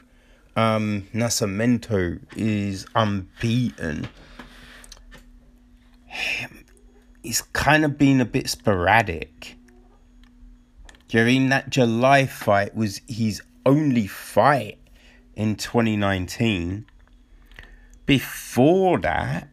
um, 0.55 1.07
Nascimento 1.13 2.19
is 2.35 2.85
unbeaten, 2.95 4.07
he's 7.21 7.41
kind 7.53 7.83
of 7.83 7.97
been 7.97 8.21
a 8.21 8.25
bit 8.25 8.49
sporadic. 8.49 9.57
Mean? 11.13 11.49
That 11.49 11.69
July 11.69 12.25
fight 12.25 12.75
was 12.75 12.99
his 13.07 13.41
only 13.65 14.05
fight 14.05 14.79
in 15.33 15.55
2019. 15.55 16.85
Before 18.05 18.99
that, 18.99 19.47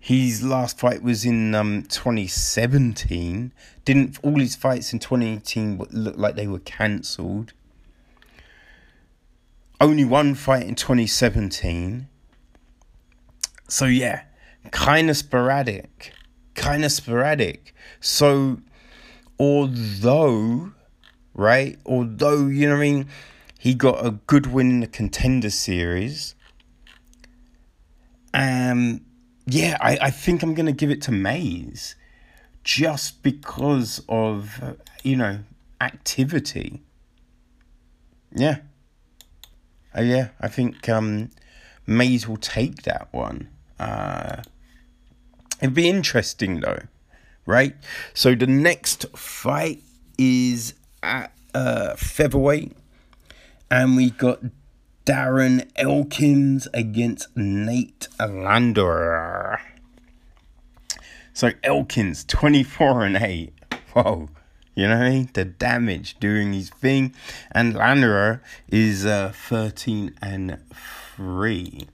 his 0.00 0.42
last 0.42 0.78
fight 0.78 1.02
was 1.02 1.24
in 1.24 1.54
um 1.54 1.82
2017. 1.82 3.52
Didn't 3.84 4.18
all 4.22 4.40
his 4.40 4.56
fights 4.56 4.92
in 4.92 4.98
2018 4.98 5.78
look 5.90 6.16
like 6.16 6.34
they 6.34 6.48
were 6.48 6.58
cancelled. 6.58 7.52
Only 9.80 10.04
one 10.04 10.34
fight 10.34 10.66
in 10.66 10.74
2017. 10.74 12.08
So 13.68 13.86
yeah, 13.86 14.24
kind 14.70 15.08
of 15.08 15.16
sporadic, 15.16 16.12
kind 16.54 16.84
of 16.84 16.92
sporadic. 16.92 17.74
So 18.00 18.60
although, 19.38 20.72
right, 21.34 21.78
although 21.86 22.46
you 22.46 22.68
know 22.68 22.74
what 22.74 22.80
I 22.80 22.90
mean, 22.90 23.06
he 23.58 23.74
got 23.74 24.04
a 24.04 24.10
good 24.10 24.46
win 24.46 24.70
in 24.70 24.80
the 24.80 24.86
contender 24.86 25.50
series. 25.50 26.34
Um 28.34 29.00
yeah, 29.46 29.76
I, 29.80 29.98
I 30.00 30.10
think 30.10 30.42
I'm 30.42 30.54
to 30.66 30.72
give 30.72 30.90
it 30.90 31.02
to 31.02 31.12
Mayes 31.12 31.96
just 32.62 33.22
because 33.22 34.02
of, 34.08 34.62
uh, 34.62 34.74
you 35.02 35.16
know, 35.16 35.40
activity. 35.80 36.82
Yeah. 38.34 38.58
Uh, 39.96 40.02
yeah, 40.02 40.28
I 40.40 40.48
think 40.48 40.88
um, 40.88 41.30
Mayes 41.86 42.28
will 42.28 42.36
take 42.36 42.82
that 42.82 43.08
one. 43.10 43.48
Uh, 43.78 44.42
it'd 45.60 45.74
be 45.74 45.88
interesting 45.88 46.60
though, 46.60 46.82
right? 47.46 47.74
So 48.14 48.34
the 48.34 48.46
next 48.46 49.06
fight 49.16 49.82
is 50.18 50.74
at 51.02 51.32
uh, 51.54 51.96
featherweight, 51.96 52.76
and 53.70 53.96
we 53.96 54.10
got 54.10 54.40
Darren 55.04 55.68
Elkins 55.76 56.68
against 56.72 57.36
Nate 57.36 58.06
Landwehr. 58.20 59.60
So 61.32 61.52
Elkins, 61.64 62.24
24 62.24 63.04
and 63.04 63.16
8. 63.16 63.52
Whoa. 63.94 64.28
You 64.74 64.88
know 64.88 64.98
what 64.98 65.06
I 65.06 65.10
mean? 65.10 65.30
The 65.32 65.44
damage 65.44 66.18
doing 66.20 66.52
his 66.52 66.70
thing. 66.70 67.14
And 67.52 67.74
Landwehr 67.74 68.40
is 68.68 69.04
uh, 69.04 69.32
13 69.34 70.14
and 70.22 70.58
3. 71.16 71.86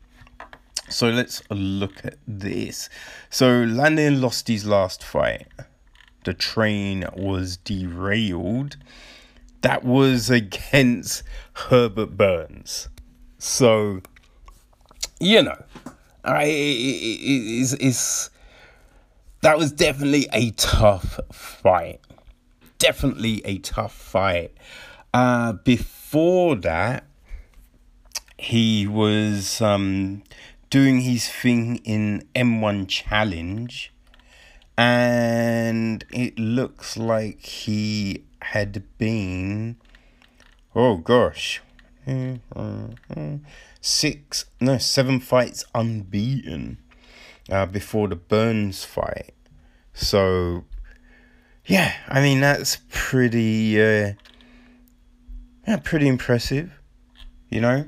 So 0.89 1.09
let's 1.09 1.43
look 1.51 2.05
at 2.05 2.19
this. 2.27 2.89
So 3.31 3.65
Landwehr 3.65 4.11
lost 4.11 4.49
his 4.49 4.67
last 4.67 5.03
fight. 5.03 5.49
The 6.25 6.35
train 6.35 7.05
was 7.17 7.57
derailed. 7.57 8.77
That 9.63 9.85
was 9.85 10.31
against 10.31 11.23
Herbert 11.55 12.17
Burns. 12.17 12.89
So, 13.39 14.01
you 15.19 15.43
know, 15.43 15.65
I 16.25 16.45
is 16.45 17.75
is 17.75 18.31
that 19.43 19.59
was 19.59 19.73
definitely 19.73 20.29
a 20.33 20.51
tough 20.53 21.21
fight. 21.33 22.01
Definitely 22.79 23.43
a 23.45 23.59
tough 23.59 23.95
fight. 23.95 24.53
Uh, 25.15 25.53
before 25.53 26.57
that, 26.57 27.05
he 28.39 28.87
was 28.87 29.61
um, 29.61 30.23
doing 30.69 31.01
his 31.01 31.29
thing 31.29 31.77
in 31.85 32.29
M1 32.35 32.89
Challenge, 32.89 33.93
and 34.77 36.05
it 36.11 36.39
looks 36.39 36.97
like 36.97 37.41
he 37.41 38.25
had 38.43 38.85
been. 38.99 39.77
Oh 40.75 40.99
gosh, 40.99 41.63
six 43.81 44.45
no 44.61 44.77
seven 44.77 45.21
fights 45.21 45.65
unbeaten 45.75 46.79
uh, 47.51 47.67
before 47.67 48.09
the 48.09 48.17
Burns 48.17 48.85
fight. 48.85 49.33
So 49.95 50.65
yeah, 51.67 51.95
I 52.09 52.21
mean 52.21 52.41
that's 52.41 52.79
pretty 52.91 53.81
uh, 53.81 54.13
yeah 55.67 55.77
pretty 55.83 56.09
impressive, 56.09 56.73
you 57.49 57.61
know. 57.61 57.85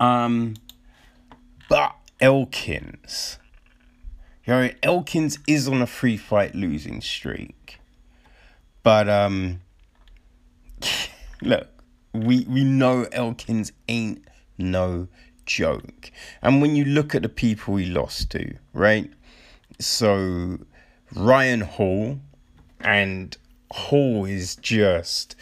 Um, 0.00 0.54
but 1.68 1.94
Elkins, 2.20 3.38
you 4.44 4.52
know, 4.52 4.70
Elkins 4.82 5.38
is 5.46 5.68
on 5.68 5.82
a 5.82 5.86
free 5.86 6.16
fight 6.16 6.54
losing 6.54 7.00
streak, 7.00 7.80
but 8.82 9.08
um, 9.08 9.60
look 11.42 11.68
we 12.12 12.44
we 12.48 12.64
know 12.64 13.06
Elkins 13.12 13.72
ain't 13.88 14.26
no 14.56 15.08
joke. 15.46 16.10
And 16.42 16.60
when 16.60 16.76
you 16.76 16.84
look 16.84 17.14
at 17.14 17.22
the 17.22 17.28
people 17.28 17.76
he 17.76 17.86
lost 17.86 18.30
to, 18.30 18.56
right? 18.72 19.10
So 19.78 20.58
Ryan 21.14 21.62
Hall 21.62 22.20
and 22.80 23.36
Hall 23.70 24.24
is 24.24 24.56
just 24.56 25.36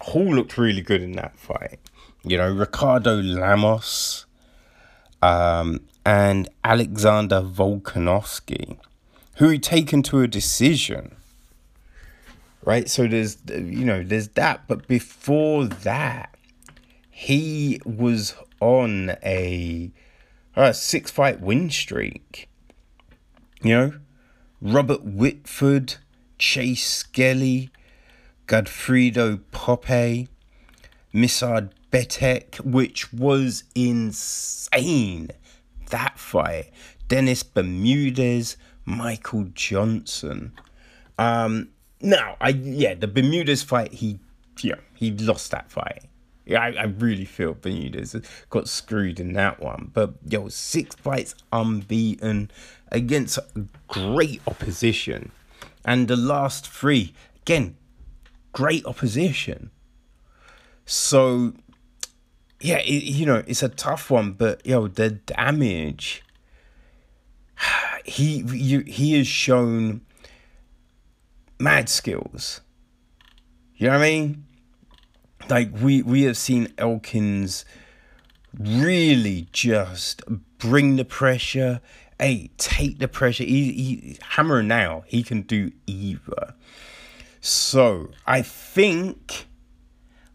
Hall 0.00 0.34
looked 0.34 0.56
really 0.56 0.82
good 0.82 1.02
in 1.02 1.12
that 1.12 1.38
fight. 1.38 1.78
You 2.24 2.38
know, 2.38 2.50
Ricardo 2.50 3.16
Lamas 3.16 4.26
um, 5.22 5.80
and 6.04 6.48
Alexander 6.64 7.40
Volkanovski, 7.40 8.78
who 9.36 9.48
he 9.48 9.58
taken 9.58 10.02
to 10.04 10.22
a 10.22 10.26
decision 10.26 11.16
right? 12.66 12.90
So 12.90 13.06
there's, 13.06 13.38
you 13.48 13.86
know, 13.86 14.02
there's 14.02 14.28
that. 14.30 14.68
But 14.68 14.86
before 14.86 15.64
that, 15.64 16.34
he 17.10 17.80
was 17.86 18.34
on 18.60 19.16
a, 19.24 19.90
a 20.54 20.74
six 20.74 21.10
fight 21.10 21.40
win 21.40 21.70
streak. 21.70 22.50
You 23.62 23.70
know, 23.70 23.92
Robert 24.60 25.06
Whiteford, 25.06 25.96
Chase 26.38 26.86
Skelly, 26.86 27.70
Godfredo 28.46 29.40
Poppe, 29.50 30.28
Mirsad 31.14 31.70
Betek, 31.90 32.56
which 32.56 33.12
was 33.12 33.64
insane. 33.74 35.30
That 35.90 36.18
fight. 36.18 36.70
Dennis 37.08 37.42
Bermudez, 37.42 38.56
Michael 38.84 39.48
Johnson. 39.54 40.52
Um, 41.18 41.68
now, 42.00 42.36
I 42.40 42.50
yeah, 42.50 42.94
the 42.94 43.08
Bermudez 43.08 43.62
fight, 43.62 43.92
he 43.92 44.18
yeah, 44.60 44.76
he 44.94 45.12
lost 45.12 45.50
that 45.52 45.70
fight. 45.70 46.04
Yeah, 46.44 46.60
I, 46.60 46.68
I 46.72 46.84
really 46.84 47.24
feel 47.24 47.54
Bermudez 47.54 48.14
got 48.50 48.68
screwed 48.68 49.18
in 49.18 49.32
that 49.32 49.60
one. 49.60 49.90
But 49.92 50.14
yo, 50.28 50.48
six 50.48 50.94
fights 50.94 51.34
unbeaten 51.52 52.50
against 52.92 53.38
great 53.88 54.40
opposition. 54.46 55.32
And 55.86 56.08
the 56.08 56.16
last 56.16 56.68
three, 56.68 57.14
again, 57.42 57.76
great 58.52 58.84
opposition. 58.84 59.70
So 60.84 61.54
yeah, 62.60 62.78
it, 62.78 63.04
you 63.04 63.24
know, 63.24 63.42
it's 63.46 63.62
a 63.62 63.68
tough 63.68 64.10
one, 64.10 64.32
but 64.32 64.64
yo, 64.66 64.88
the 64.88 65.10
damage 65.10 66.22
he 68.04 68.42
you, 68.48 68.80
he 68.80 69.16
has 69.16 69.26
shown 69.26 70.00
mad 71.58 71.88
skills. 71.88 72.60
You 73.76 73.88
know 73.88 73.92
what 73.92 74.04
I 74.04 74.10
mean? 74.10 74.44
Like 75.48 75.70
we 75.80 76.02
we 76.02 76.22
have 76.22 76.36
seen 76.36 76.72
Elkins 76.78 77.64
really 78.58 79.48
just 79.52 80.22
bring 80.58 80.96
the 80.96 81.04
pressure. 81.04 81.80
Hey, 82.18 82.50
take 82.56 82.98
the 82.98 83.08
pressure. 83.08 83.44
He, 83.44 83.72
he 83.72 84.18
hammer 84.22 84.62
now. 84.62 85.04
He 85.06 85.22
can 85.22 85.42
do 85.42 85.72
either. 85.86 86.54
So 87.40 88.10
I 88.26 88.42
think 88.42 89.46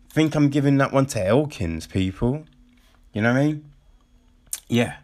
think 0.09 0.35
I'm 0.35 0.49
giving 0.49 0.77
that 0.77 0.91
one 0.91 1.05
to 1.07 1.25
Elkins, 1.25 1.87
people. 1.87 2.45
You 3.13 3.21
know 3.21 3.33
what 3.33 3.41
I 3.41 3.45
mean? 3.47 3.71
Yeah. 4.67 4.97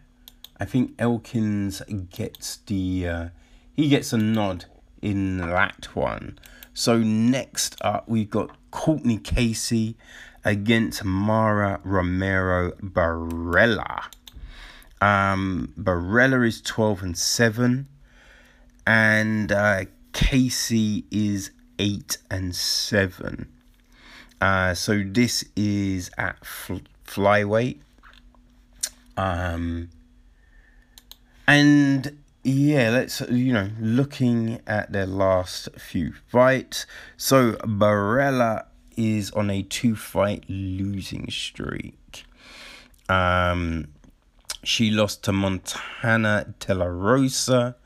I 0.60 0.64
think 0.64 0.94
Elkins 0.98 1.82
gets 2.10 2.56
the 2.66 3.08
uh, 3.08 3.28
he 3.74 3.88
gets 3.88 4.12
a 4.12 4.18
nod 4.18 4.64
in 5.00 5.38
that 5.38 5.94
one. 5.94 6.38
So 6.74 6.98
next 6.98 7.76
up, 7.80 8.08
we've 8.08 8.30
got 8.30 8.56
Courtney 8.70 9.18
Casey 9.18 9.96
against 10.44 11.04
Mara 11.04 11.80
Romero 11.84 12.72
Borella. 12.82 14.04
Um, 15.00 15.72
Borella 15.78 16.46
is 16.46 16.60
12 16.60 17.02
and 17.02 17.16
7, 17.16 17.88
and 18.86 19.52
uh, 19.52 19.84
Casey 20.12 21.04
is 21.10 21.50
8 21.78 22.18
and 22.30 22.54
7. 22.54 23.48
Uh, 24.40 24.74
so 24.74 25.02
this 25.04 25.44
is 25.56 26.10
at 26.16 26.44
fl- 26.44 26.76
flyweight. 27.06 27.78
Um, 29.16 29.90
and 31.46 32.18
yeah, 32.44 32.90
let's 32.90 33.20
you 33.22 33.52
know 33.52 33.70
looking 33.80 34.60
at 34.66 34.92
their 34.92 35.06
last 35.06 35.68
few 35.76 36.12
fights. 36.28 36.86
So 37.16 37.52
Borella 37.54 38.66
is 38.96 39.30
on 39.32 39.50
a 39.50 39.62
two 39.62 39.96
fight 39.96 40.44
losing 40.48 41.30
streak. 41.30 42.24
Um, 43.08 43.88
she 44.62 44.90
lost 44.90 45.24
to 45.24 45.32
Montana 45.32 46.54
De 46.58 46.74
La 46.74 46.86
Rosa, 46.86 47.76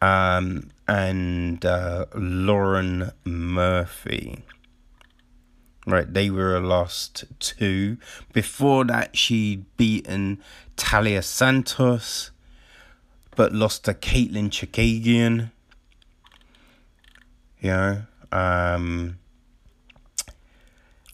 um, 0.00 0.70
and 0.86 1.64
uh, 1.64 2.06
Lauren 2.14 3.12
Murphy. 3.24 4.44
Right, 5.86 6.12
they 6.12 6.28
were 6.28 6.54
a 6.54 6.60
lost 6.60 7.24
two. 7.38 7.96
Before 8.32 8.84
that, 8.84 9.16
she'd 9.16 9.64
beaten 9.76 10.42
Talia 10.76 11.22
Santos 11.22 12.30
but 13.38 13.52
lost 13.52 13.84
to 13.84 13.94
Katlyn 13.94 14.50
Chookagian. 14.50 15.52
You 17.60 17.70
know, 17.70 18.02
um, 18.32 19.18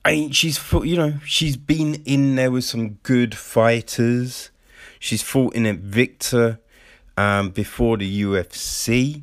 I 0.07 0.13
mean, 0.13 0.31
she's 0.31 0.59
you 0.73 0.97
know, 0.97 1.19
she's 1.27 1.59
been 1.59 1.97
in 2.07 2.37
there 2.37 2.51
with 2.51 2.65
some 2.65 2.95
good 3.03 3.35
fighters. 3.37 4.51
She's 5.05 5.21
fought 5.21 5.55
in 5.55 5.65
Invicta 5.65 6.61
um, 7.19 7.51
before 7.51 7.99
the 7.99 8.23
UFC. 8.23 9.21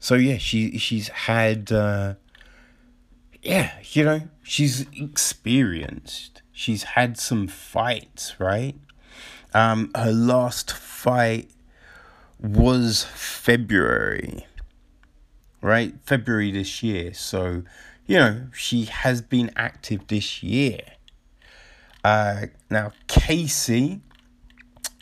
So 0.00 0.16
yeah, 0.16 0.38
she 0.38 0.76
she's 0.76 1.06
had 1.06 1.70
uh, 1.70 2.14
yeah, 3.42 3.74
you 3.92 4.02
know, 4.02 4.22
she's 4.42 4.84
experienced. 4.92 6.42
She's 6.50 6.82
had 6.82 7.16
some 7.16 7.46
fights, 7.46 8.40
right? 8.40 8.74
Um, 9.54 9.92
her 9.94 10.10
last 10.10 10.72
fight 10.72 11.48
was 12.40 13.04
February, 13.14 14.48
right? 15.62 15.94
February 16.02 16.50
this 16.50 16.82
year. 16.82 17.14
So, 17.14 17.62
you 18.04 18.16
know, 18.16 18.48
she 18.52 18.86
has 18.86 19.22
been 19.22 19.52
active 19.54 20.08
this 20.08 20.42
year. 20.42 20.80
Uh, 22.02 22.46
now, 22.68 22.90
Casey, 23.06 24.00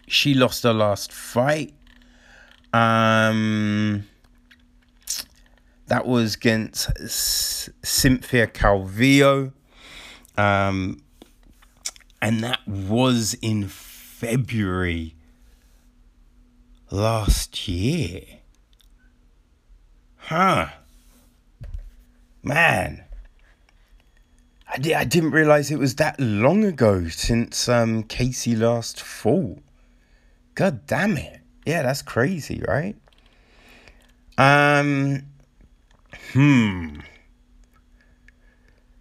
she 0.07 0.35
lost 0.35 0.63
her 0.63 0.73
last 0.73 1.13
fight. 1.13 1.75
Um, 2.73 4.07
that 5.87 6.07
was 6.07 6.35
against 6.35 6.91
Cynthia 7.85 8.47
Calvillo. 8.47 9.53
Um, 10.37 11.01
and 12.21 12.43
that 12.43 12.67
was 12.67 13.35
in 13.35 13.69
February 13.69 15.15
last 16.91 17.69
year. 17.69 18.23
Huh. 20.17 20.69
Man. 22.43 23.05
I, 24.67 24.79
di- 24.79 24.95
I 24.95 25.05
didn't 25.05 25.31
realize 25.33 25.71
it 25.71 25.79
was 25.79 25.97
that 25.97 26.19
long 26.19 26.65
ago 26.65 27.09
since 27.09 27.69
um, 27.69 28.03
Casey 28.05 28.57
last 28.57 29.01
fought. 29.01 29.64
God 30.55 30.87
damn 30.87 31.17
it. 31.17 31.41
Yeah, 31.67 31.83
that's 31.83 32.03
crazy, 32.03 32.63
right? 32.67 32.97
Um, 34.39 35.23
hmm. 36.33 36.97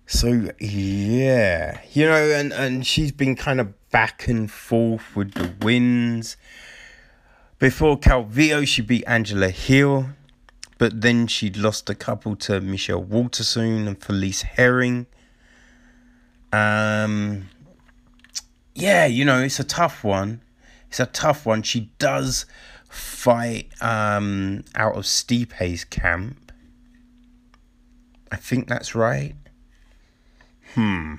So 0.05 0.49
yeah, 0.59 1.79
you 1.91 2.05
know, 2.05 2.13
and 2.13 2.53
and 2.53 2.85
she's 2.85 3.11
been 3.11 3.35
kind 3.35 3.59
of 3.59 3.73
back 3.89 4.27
and 4.27 4.49
forth 4.49 5.15
with 5.15 5.33
the 5.33 5.51
wins. 5.65 6.37
Before 7.59 7.97
Calvillo, 7.97 8.67
she 8.67 8.81
beat 8.81 9.03
Angela 9.07 9.49
Hill, 9.49 10.07
but 10.77 11.01
then 11.01 11.27
she'd 11.27 11.57
lost 11.57 11.89
a 11.89 11.95
couple 11.95 12.35
to 12.37 12.61
Michelle 12.61 13.01
Waterson 13.01 13.87
and 13.87 14.01
Felice 14.01 14.43
Herrig. 14.43 15.05
Um, 16.51 17.49
yeah, 18.75 19.05
you 19.05 19.25
know, 19.25 19.41
it's 19.41 19.59
a 19.59 19.63
tough 19.63 20.03
one. 20.03 20.41
It's 20.93 20.99
a 20.99 21.07
tough 21.07 21.43
one. 21.47 21.63
She 21.63 21.89
does 21.97 22.45
fight 22.87 23.71
um, 23.81 24.63
out 24.75 24.95
of 24.95 25.07
Stipe's 25.07 25.85
camp. 25.85 26.51
I 28.31 28.35
think 28.35 28.67
that's 28.67 28.93
right. 28.93 29.33
Hmm. 30.75 31.15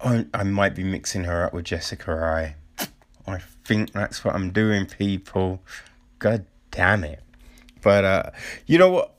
I, 0.00 0.26
I 0.32 0.44
might 0.44 0.76
be 0.76 0.84
mixing 0.84 1.24
her 1.24 1.44
up 1.44 1.52
with 1.52 1.64
Jessica 1.64 2.12
Eye. 2.12 2.54
I 3.26 3.38
think 3.64 3.90
that's 3.94 4.24
what 4.24 4.36
I'm 4.36 4.52
doing, 4.52 4.86
people. 4.86 5.60
God 6.20 6.46
damn 6.70 7.02
it. 7.02 7.24
But, 7.82 8.04
uh, 8.04 8.30
you 8.64 8.78
know 8.78 8.90
what? 8.90 9.14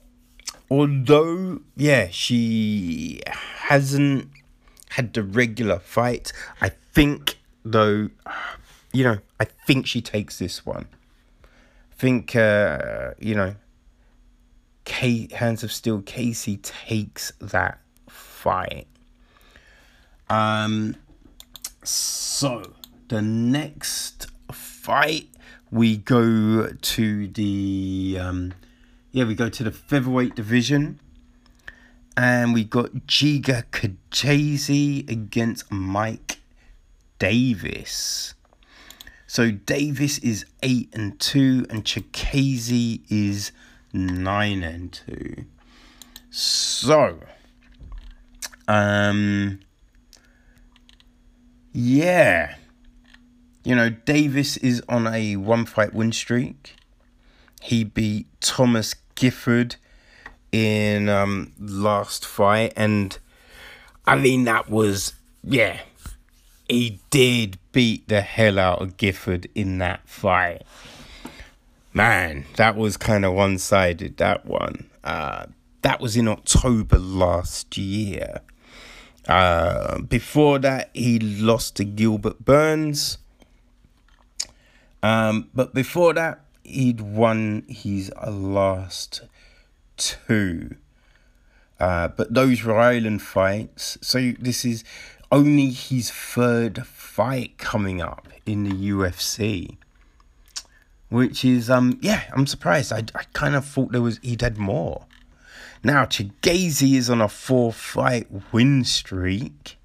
Although, 0.70 1.60
yeah, 1.76 2.08
she 2.10 3.20
hasn't 3.26 4.30
had 4.88 5.12
the 5.12 5.22
regular 5.22 5.80
fight, 5.80 6.32
I 6.62 6.70
think, 6.94 7.36
though, 7.62 8.08
you 8.92 9.04
know, 9.04 9.18
I 9.40 9.44
think 9.44 9.86
she 9.86 10.00
takes 10.00 10.38
this 10.38 10.64
one. 10.66 10.86
I 11.44 11.94
think, 11.94 12.36
uh, 12.36 13.12
you 13.18 13.34
know, 13.34 13.54
Kate, 14.84 15.32
Hands 15.32 15.62
of 15.62 15.72
Steel 15.72 16.02
Casey 16.02 16.56
takes 16.58 17.32
that 17.40 17.80
fight. 18.08 18.86
Um, 20.28 20.96
so 21.84 22.72
the 23.08 23.22
next 23.22 24.26
fight 24.52 25.28
we 25.70 25.96
go 25.96 26.68
to 26.68 27.28
the 27.28 28.18
um, 28.20 28.52
yeah 29.10 29.24
we 29.24 29.34
go 29.34 29.48
to 29.48 29.64
the 29.64 29.70
featherweight 29.70 30.34
division, 30.34 31.00
and 32.16 32.52
we 32.54 32.64
got 32.64 32.92
Giga 33.06 33.64
Chikadze 34.10 35.08
against 35.10 35.70
Mike 35.70 36.38
Davis. 37.18 38.34
So 39.32 39.50
Davis 39.50 40.18
is 40.18 40.44
eight 40.62 40.90
and 40.92 41.18
two, 41.18 41.64
and 41.70 41.86
Chikadze 41.86 43.00
is 43.08 43.50
nine 43.90 44.62
and 44.62 44.92
two. 44.92 45.46
So, 46.28 47.18
um, 48.68 49.60
yeah, 51.72 52.56
you 53.64 53.74
know 53.74 53.88
Davis 53.88 54.58
is 54.58 54.82
on 54.86 55.06
a 55.06 55.36
one 55.36 55.64
fight 55.64 55.94
win 55.94 56.12
streak. 56.12 56.76
He 57.62 57.84
beat 57.84 58.26
Thomas 58.42 58.96
Gifford 59.14 59.76
in 60.52 61.08
um 61.08 61.54
last 61.58 62.26
fight, 62.26 62.74
and 62.76 63.18
I 64.06 64.16
mean 64.16 64.44
that 64.44 64.68
was 64.68 65.14
yeah, 65.42 65.80
he 66.72 67.00
did 67.10 67.58
beat 67.72 68.08
the 68.08 68.20
hell 68.20 68.58
out 68.58 68.82
of 68.82 68.96
Gifford 68.96 69.48
in 69.54 69.78
that 69.78 70.08
fight. 70.08 70.62
Man, 71.92 72.46
that 72.56 72.76
was 72.76 72.96
kind 72.96 73.24
of 73.24 73.34
one 73.34 73.58
sided, 73.58 74.16
that 74.16 74.46
one. 74.46 74.88
Uh, 75.04 75.46
that 75.82 76.00
was 76.00 76.16
in 76.16 76.28
October 76.28 76.98
last 76.98 77.76
year. 77.76 78.40
Uh, 79.28 80.00
before 80.00 80.58
that, 80.60 80.90
he 80.94 81.18
lost 81.18 81.76
to 81.76 81.84
Gilbert 81.84 82.44
Burns. 82.44 83.18
Um, 85.02 85.50
but 85.54 85.74
before 85.74 86.14
that, 86.14 86.40
he'd 86.64 87.00
won 87.00 87.64
his 87.68 88.10
last 88.26 89.22
two. 89.96 90.76
Uh, 91.78 92.08
but 92.08 92.32
those 92.32 92.62
were 92.62 92.78
island 92.78 93.20
fights. 93.20 93.98
So 94.00 94.32
this 94.38 94.64
is 94.64 94.84
only 95.32 95.70
his 95.70 96.10
third 96.10 96.86
fight 96.86 97.58
coming 97.58 98.00
up 98.00 98.28
in 98.46 98.62
the 98.64 98.90
UFC 98.90 99.78
which 101.12 101.44
is 101.44 101.68
um 101.68 101.98
yeah 102.00 102.22
i'm 102.32 102.46
surprised. 102.46 102.90
I, 102.90 103.04
I 103.14 103.24
kind 103.34 103.54
of 103.54 103.66
thought 103.66 103.92
there 103.92 104.00
was 104.00 104.18
he'd 104.22 104.40
had 104.40 104.56
more. 104.56 105.04
Now 105.84 106.06
Chikadze 106.06 106.94
is 106.96 107.10
on 107.10 107.20
a 107.20 107.28
four 107.28 107.72
fight 107.72 108.26
win 108.50 108.82
streak. 108.84 109.76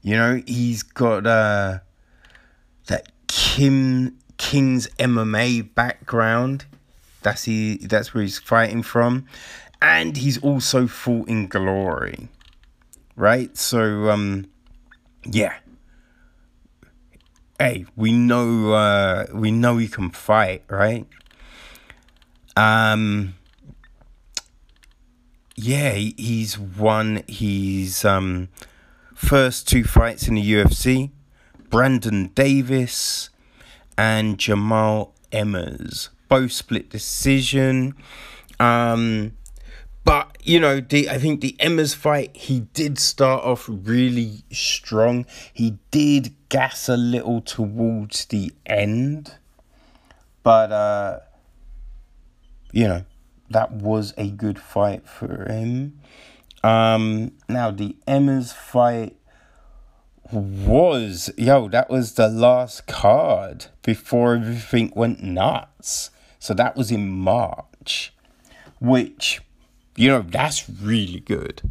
You 0.00 0.16
know 0.16 0.42
he's 0.46 0.82
got 0.82 1.26
uh 1.26 1.80
that 2.86 3.08
kim 3.26 4.16
king's 4.38 4.88
mma 4.98 5.74
background. 5.74 6.64
That's 7.22 7.44
he 7.44 7.76
that's 7.76 8.14
where 8.14 8.22
he's 8.22 8.38
fighting 8.38 8.82
from. 8.82 9.26
And 9.82 10.16
he's 10.16 10.38
also 10.38 10.86
fought 10.86 11.28
in 11.28 11.48
glory 11.48 12.30
right 13.16 13.56
so 13.56 14.10
um 14.10 14.46
yeah 15.24 15.54
hey, 17.58 17.86
we 17.96 18.12
know 18.12 18.72
uh, 18.72 19.26
we 19.32 19.50
know 19.50 19.78
he 19.78 19.88
can 19.88 20.10
fight, 20.10 20.62
right? 20.68 21.06
Um, 22.56 23.34
yeah, 25.54 25.92
he's 25.92 26.58
won 26.58 27.22
his 27.28 28.04
um 28.04 28.48
first 29.14 29.68
two 29.68 29.84
fights 29.84 30.28
in 30.28 30.34
the 30.34 30.52
UFC. 30.52 31.10
Brandon 31.70 32.28
Davis 32.28 33.30
and 33.98 34.38
Jamal 34.38 35.14
Emmers 35.32 36.10
both 36.28 36.52
split 36.52 36.90
decision. 36.90 37.94
Um, 38.60 39.35
you 40.46 40.60
know, 40.60 40.80
the 40.80 41.10
I 41.10 41.18
think 41.18 41.40
the 41.40 41.56
Emmers 41.58 41.94
fight, 41.94 42.36
he 42.36 42.60
did 42.72 42.98
start 42.98 43.42
off 43.42 43.68
really 43.68 44.44
strong. 44.52 45.26
He 45.52 45.78
did 45.90 46.34
gas 46.48 46.88
a 46.88 46.96
little 46.96 47.40
towards 47.40 48.26
the 48.26 48.52
end, 48.64 49.34
but 50.44 50.70
uh, 50.70 51.20
you 52.70 52.86
know, 52.86 53.04
that 53.50 53.72
was 53.72 54.14
a 54.16 54.30
good 54.30 54.60
fight 54.60 55.08
for 55.08 55.50
him. 55.50 55.98
Um, 56.62 57.32
now 57.48 57.72
the 57.72 57.96
Emmers 58.06 58.54
fight 58.54 59.16
was 60.30 61.28
yo, 61.36 61.68
that 61.68 61.90
was 61.90 62.14
the 62.14 62.28
last 62.28 62.86
card 62.86 63.66
before 63.82 64.36
everything 64.36 64.92
went 64.94 65.24
nuts. 65.24 66.10
So 66.38 66.54
that 66.54 66.76
was 66.76 66.92
in 66.92 67.08
March, 67.08 68.14
which 68.78 69.40
you 69.96 70.08
know, 70.08 70.22
that's 70.22 70.68
really 70.68 71.20
good. 71.20 71.70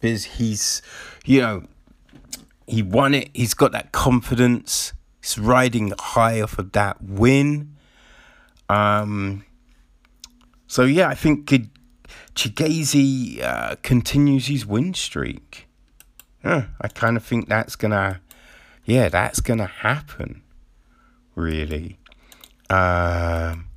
Because 0.00 0.24
he's, 0.24 0.82
you 1.24 1.40
know, 1.40 1.62
he 2.66 2.82
won 2.82 3.14
it. 3.14 3.30
He's 3.32 3.54
got 3.54 3.72
that 3.72 3.92
confidence. 3.92 4.92
He's 5.22 5.38
riding 5.38 5.92
high 5.98 6.40
off 6.40 6.58
of 6.58 6.72
that 6.72 7.02
win. 7.02 7.74
Um, 8.68 9.44
So 10.68 10.84
yeah, 10.84 11.08
I 11.08 11.14
think 11.14 11.50
Chigese 12.34 13.42
uh, 13.42 13.76
continues 13.82 14.46
his 14.46 14.66
win 14.66 14.92
streak. 14.94 15.66
Huh, 16.44 16.64
I 16.80 16.88
kind 16.88 17.16
of 17.16 17.24
think 17.24 17.48
that's 17.48 17.74
gonna, 17.74 18.20
yeah, 18.84 19.08
that's 19.08 19.40
gonna 19.40 19.66
happen. 19.66 20.42
Really. 21.34 21.98
Um, 22.68 23.68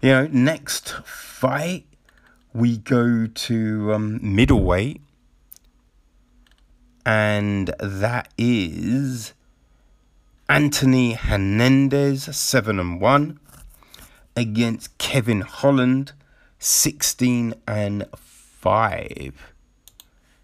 you 0.00 0.08
know, 0.10 0.26
next 0.32 0.94
fight 1.04 1.84
we 2.52 2.78
go 2.78 3.26
to 3.26 3.92
um, 3.92 4.18
middleweight, 4.22 5.00
and 7.06 7.74
that 7.78 8.28
is 8.36 9.34
Anthony 10.48 11.12
Hernandez, 11.14 12.24
seven 12.36 12.80
and 12.80 13.00
one, 13.00 13.38
against 14.36 14.98
Kevin 14.98 15.42
Holland, 15.42 16.12
sixteen 16.58 17.54
and 17.66 18.06
five. 18.16 19.52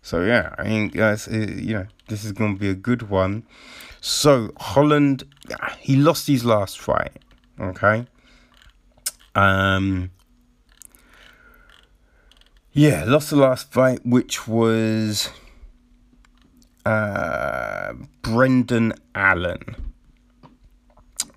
So 0.02 0.22
yeah, 0.24 0.54
I 0.56 0.64
think 0.64 0.94
guys, 0.94 1.26
you 1.26 1.74
know 1.74 1.86
this 2.08 2.24
is 2.24 2.32
going 2.32 2.54
to 2.54 2.60
be 2.60 2.68
a 2.68 2.74
good 2.74 3.08
one. 3.10 3.42
So 4.00 4.52
Holland, 4.58 5.24
he 5.80 5.96
lost 5.96 6.28
his 6.28 6.44
last 6.44 6.78
fight. 6.78 7.18
Okay. 7.58 8.06
Um. 9.34 10.10
Yeah, 12.78 13.04
lost 13.06 13.30
the 13.30 13.36
last 13.36 13.72
fight, 13.72 14.04
which 14.04 14.46
was 14.46 15.30
uh, 16.84 17.94
Brendan 18.20 18.92
Allen. 19.14 19.94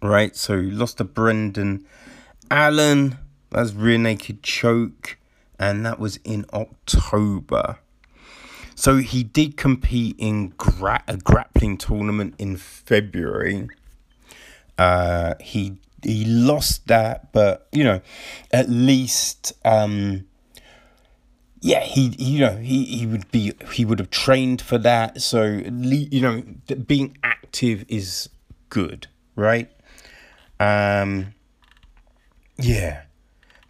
Right, 0.01 0.35
so 0.35 0.55
lost 0.55 0.97
to 0.97 1.05
Brendan 1.05 1.85
Allen. 2.51 3.19
That's 3.51 3.71
rear 3.71 3.97
naked 3.97 4.43
choke, 4.43 5.17
and 5.57 5.85
that 5.85 5.97
was 5.97 6.17
in 6.25 6.45
October. 6.51 7.79
So 8.75 8.97
he 8.97 9.23
did 9.23 9.55
compete 9.55 10.17
in 10.17 10.49
gra- 10.57 11.05
a 11.07 11.15
grappling 11.15 11.77
tournament 11.77 12.35
in 12.37 12.57
February. 12.57 13.69
Uh, 14.77 15.35
he 15.39 15.77
he 16.03 16.25
lost 16.25 16.87
that, 16.87 17.31
but 17.31 17.69
you 17.71 17.85
know, 17.85 18.01
at 18.51 18.69
least 18.69 19.53
um, 19.63 20.25
yeah, 21.61 21.81
he, 21.81 22.15
you 22.17 22.39
know 22.39 22.57
he, 22.57 22.85
he 22.85 23.05
would 23.05 23.29
be 23.31 23.53
he 23.73 23.85
would 23.85 23.99
have 23.99 24.09
trained 24.09 24.61
for 24.61 24.77
that. 24.77 25.21
So 25.21 25.43
you 25.43 26.21
know, 26.21 26.43
being 26.87 27.17
active 27.23 27.85
is 27.87 28.29
good, 28.69 29.07
right? 29.35 29.69
Um, 30.59 31.33
yeah, 32.57 33.03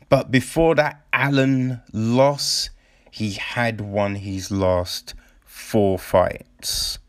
but 0.09 0.31
before 0.31 0.75
that 0.75 1.05
Allen 1.13 1.81
loss, 1.91 2.69
he 3.11 3.33
had 3.33 3.81
won 3.81 4.15
his 4.15 4.51
last 4.51 5.13
four 5.45 5.97
fights. 5.97 6.99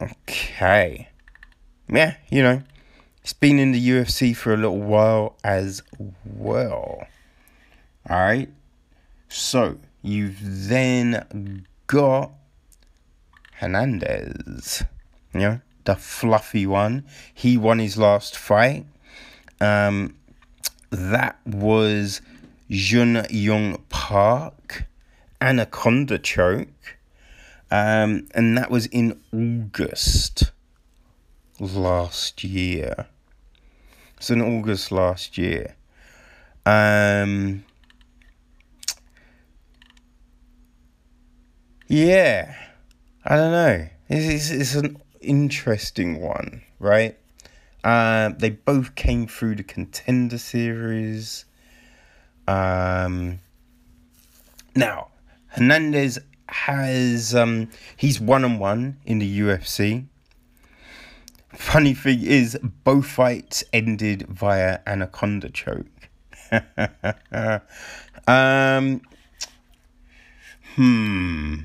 Okay. 0.00 1.08
Yeah, 1.88 2.16
you 2.30 2.42
know, 2.42 2.62
he's 3.22 3.32
been 3.32 3.58
in 3.58 3.72
the 3.72 3.88
UFC 3.90 4.36
for 4.36 4.52
a 4.52 4.56
little 4.56 4.80
while 4.80 5.36
as 5.42 5.82
well. 6.24 7.06
Alright. 8.10 8.50
So, 9.28 9.78
you've 10.02 10.38
then 10.68 11.66
got 11.86 12.32
Hernandez. 13.52 14.84
You 15.34 15.40
know, 15.40 15.60
the 15.84 15.96
fluffy 15.96 16.66
one. 16.66 17.04
He 17.34 17.56
won 17.58 17.78
his 17.78 17.98
last 17.98 18.36
fight. 18.36 18.86
Um, 19.60 20.16
that 20.90 21.38
was 21.46 22.20
Jun 22.70 23.26
Yong 23.30 23.82
Park, 23.88 24.84
Anaconda 25.40 26.18
Choke, 26.18 26.96
um, 27.70 28.28
and 28.34 28.56
that 28.56 28.70
was 28.70 28.86
in 28.86 29.20
August 29.32 30.52
last 31.60 32.44
year. 32.44 33.06
It's 34.16 34.30
in 34.30 34.40
August 34.40 34.90
last 34.90 35.38
year. 35.38 35.76
Um, 36.64 37.64
yeah, 41.88 42.54
I 43.24 43.36
don't 43.36 43.52
know. 43.52 43.88
It's, 44.10 44.50
it's, 44.50 44.50
it's 44.50 44.74
an 44.74 45.00
interesting 45.20 46.20
one, 46.20 46.62
right? 46.78 47.16
Uh, 47.82 48.30
they 48.36 48.50
both 48.50 48.94
came 48.94 49.26
through 49.26 49.56
the 49.56 49.62
contender 49.62 50.36
series. 50.36 51.46
Um, 52.46 53.40
now, 54.76 55.08
Hernandez 55.48 56.18
has 56.48 57.34
um, 57.34 57.70
he's 57.96 58.20
one 58.20 58.44
on 58.44 58.58
one 58.58 58.98
in 59.06 59.18
the 59.18 59.40
UFC. 59.40 60.04
Funny 61.54 61.94
thing 61.94 62.22
is, 62.22 62.58
both 62.84 63.06
fights 63.06 63.64
ended 63.72 64.26
via 64.28 64.80
anaconda 64.86 65.48
choke. 65.48 65.86
um, 68.28 69.00
hmm. 70.76 71.56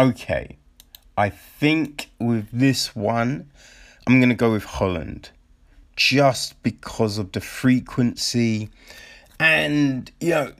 Okay. 0.00 0.56
I 1.16 1.28
think 1.28 2.10
with 2.18 2.48
this 2.50 2.96
one, 2.96 3.50
I'm 4.06 4.18
going 4.18 4.30
to 4.30 4.34
go 4.34 4.52
with 4.52 4.64
Holland. 4.64 5.30
Just 5.96 6.62
because 6.62 7.18
of 7.18 7.32
the 7.32 7.40
frequency 7.40 8.70
and, 9.38 10.10
you 10.20 10.30
know, 10.30 10.52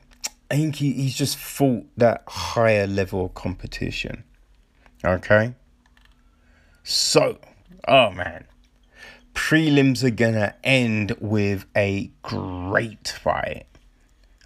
I 0.51 0.57
think 0.57 0.77
he, 0.77 0.93
he's 0.93 1.15
just 1.15 1.37
fought 1.37 1.87
that 1.97 2.25
higher 2.27 2.87
level 2.87 3.27
of 3.27 3.35
competition. 3.35 4.25
Okay? 5.05 5.55
So, 6.83 7.39
oh 7.87 8.11
man. 8.11 8.45
Prelims 9.35 10.03
are 10.03 10.11
gonna 10.11 10.55
end 10.65 11.15
with 11.21 11.65
a 11.77 12.11
great 12.23 13.09
fight. 13.09 13.67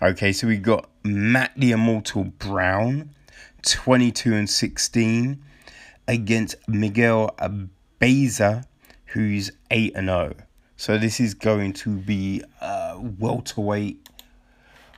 Okay, 0.02 0.32
so 0.32 0.46
we 0.46 0.58
got 0.58 0.90
Matt 1.02 1.52
the 1.56 1.70
Immortal 1.70 2.24
Brown, 2.24 3.10
22 3.64 4.34
and 4.34 4.48
16, 4.48 5.42
against 6.06 6.56
Miguel 6.68 7.34
Baeza, 7.98 8.64
who's 9.06 9.50
8 9.70 9.92
and 9.94 10.08
0. 10.08 10.34
So 10.76 10.98
this 10.98 11.20
is 11.20 11.34
going 11.34 11.72
to 11.74 11.96
be 11.96 12.42
a 12.60 12.98
welterweight 12.98 14.08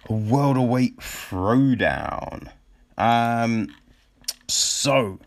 a 0.08 0.12
welterweight 0.12 0.96
throwdown. 0.98 2.48
Um, 2.96 3.68
so 4.48 5.18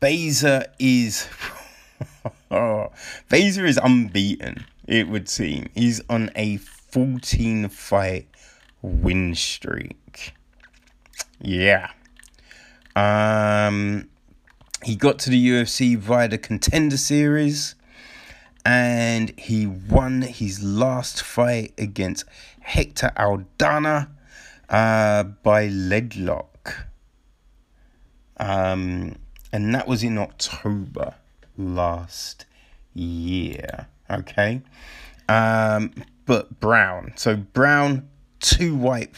Baeza 0.00 0.66
is 0.78 1.28
Baeza 2.48 3.64
is 3.64 3.78
unbeaten. 3.82 4.64
It 4.86 5.08
would 5.08 5.28
seem 5.28 5.68
he's 5.74 6.00
on 6.08 6.30
a 6.34 6.56
14 6.58 7.68
fight 7.68 8.28
win 8.82 9.34
streak. 9.34 10.34
Yeah. 11.40 11.90
Um, 12.98 14.08
he 14.82 14.96
got 14.96 15.20
to 15.20 15.30
the 15.30 15.48
UFC 15.48 15.96
via 15.96 16.26
the 16.26 16.38
Contender 16.38 16.96
Series 16.96 17.76
and 18.64 19.38
he 19.38 19.66
won 19.68 20.22
his 20.22 20.64
last 20.64 21.22
fight 21.22 21.74
against 21.78 22.24
Hector 22.58 23.12
Aldana 23.16 24.08
uh, 24.68 25.22
by 25.22 25.68
leglock. 25.68 26.86
Um, 28.36 29.14
and 29.52 29.72
that 29.76 29.86
was 29.86 30.02
in 30.02 30.18
October 30.18 31.14
last 31.56 32.46
year. 32.94 33.86
Okay. 34.10 34.62
Um, 35.28 35.92
but 36.26 36.58
Brown. 36.58 37.12
So 37.14 37.36
Brown, 37.36 38.08
two 38.40 38.74
white, 38.74 39.12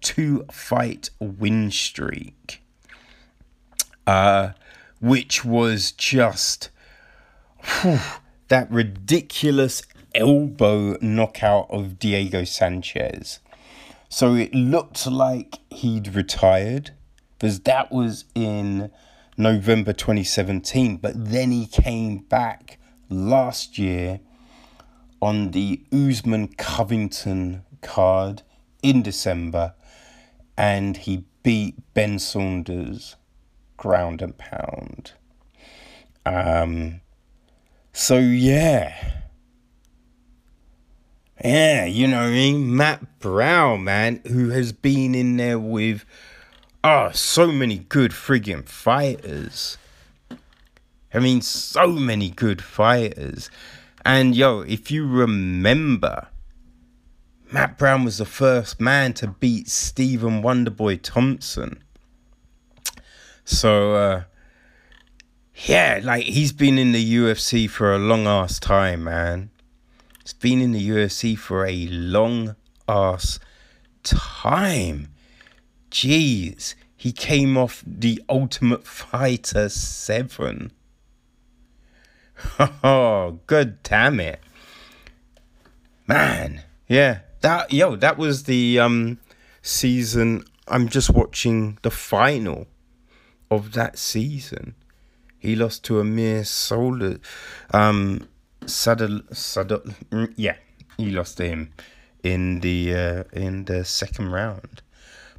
two 0.00 0.44
fight 0.50 1.10
win 1.20 1.70
streak. 1.70 2.62
Uh, 4.10 4.54
which 5.00 5.44
was 5.44 5.92
just 5.92 6.68
whew, 7.62 8.00
that 8.48 8.68
ridiculous 8.68 9.82
elbow 10.16 10.98
knockout 11.00 11.68
of 11.70 11.96
Diego 12.00 12.42
Sanchez. 12.42 13.38
So 14.08 14.34
it 14.34 14.52
looked 14.52 15.06
like 15.06 15.60
he'd 15.70 16.12
retired 16.12 16.90
because 17.38 17.60
that 17.60 17.92
was 17.92 18.24
in 18.34 18.90
November 19.36 19.92
2017, 19.92 20.96
but 20.96 21.12
then 21.14 21.52
he 21.52 21.68
came 21.68 22.18
back 22.18 22.80
last 23.08 23.78
year 23.78 24.18
on 25.22 25.52
the 25.52 25.84
Usman 25.92 26.48
Covington 26.48 27.62
card 27.80 28.42
in 28.82 29.02
December 29.02 29.74
and 30.58 30.96
he 30.96 31.26
beat 31.44 31.76
Ben 31.94 32.18
Saunders 32.18 33.14
ground 33.80 34.20
and 34.20 34.36
pound. 34.36 35.12
Um, 36.26 37.00
so 37.92 38.18
yeah 38.18 39.22
Yeah, 41.42 41.86
you 41.86 42.06
know 42.06 42.20
I 42.20 42.30
mean? 42.30 42.76
Matt 42.76 43.18
Brown, 43.18 43.84
man, 43.84 44.20
who 44.26 44.50
has 44.50 44.72
been 44.72 45.14
in 45.14 45.38
there 45.38 45.58
with 45.58 46.04
oh 46.84 47.10
so 47.12 47.50
many 47.50 47.78
good 47.78 48.10
friggin' 48.10 48.68
fighters. 48.68 49.78
I 51.14 51.18
mean, 51.18 51.40
so 51.40 51.88
many 51.88 52.28
good 52.28 52.62
fighters. 52.62 53.50
And 54.04 54.36
yo, 54.36 54.60
if 54.60 54.90
you 54.90 55.06
remember, 55.08 56.28
Matt 57.50 57.78
Brown 57.78 58.04
was 58.04 58.18
the 58.18 58.26
first 58.26 58.78
man 58.78 59.14
to 59.14 59.26
beat 59.26 59.68
Stephen 59.68 60.42
Wonderboy 60.42 61.00
Thompson. 61.02 61.82
So 63.50 63.94
uh 63.94 64.22
yeah, 65.66 66.00
like 66.04 66.24
he's 66.24 66.52
been 66.52 66.78
in 66.78 66.92
the 66.92 67.14
UFC 67.16 67.68
for 67.68 67.92
a 67.92 67.98
long 67.98 68.26
ass 68.28 68.60
time, 68.60 69.04
man. 69.04 69.50
He's 70.22 70.32
been 70.32 70.60
in 70.60 70.70
the 70.70 70.88
UFC 70.88 71.36
for 71.36 71.66
a 71.66 71.88
long 71.88 72.54
ass 72.88 73.40
time. 74.04 75.08
Jeez, 75.90 76.76
he 76.96 77.10
came 77.10 77.58
off 77.58 77.82
the 77.84 78.22
Ultimate 78.28 78.86
Fighter 78.86 79.68
7. 79.68 80.72
Oh, 82.82 83.40
good 83.46 83.82
damn 83.82 84.20
it. 84.20 84.40
Man, 86.06 86.62
yeah. 86.88 87.20
That 87.40 87.72
yo, 87.72 87.96
that 87.96 88.16
was 88.16 88.44
the 88.44 88.78
um 88.78 89.18
season 89.60 90.44
I'm 90.68 90.88
just 90.88 91.10
watching 91.10 91.78
the 91.82 91.90
final 91.90 92.68
of 93.50 93.72
that 93.72 93.98
season. 93.98 94.74
He 95.38 95.56
lost 95.56 95.84
to 95.84 96.00
Amir 96.00 96.44
Solar. 96.44 97.18
Um, 97.72 98.28
Sadal, 98.62 99.22
Sadal, 99.30 99.94
mm, 100.10 100.32
yeah, 100.36 100.56
he 100.96 101.10
lost 101.10 101.38
to 101.38 101.46
him 101.46 101.72
in 102.22 102.60
the 102.60 102.94
uh, 102.94 103.24
in 103.32 103.64
the 103.64 103.84
second 103.84 104.30
round. 104.30 104.82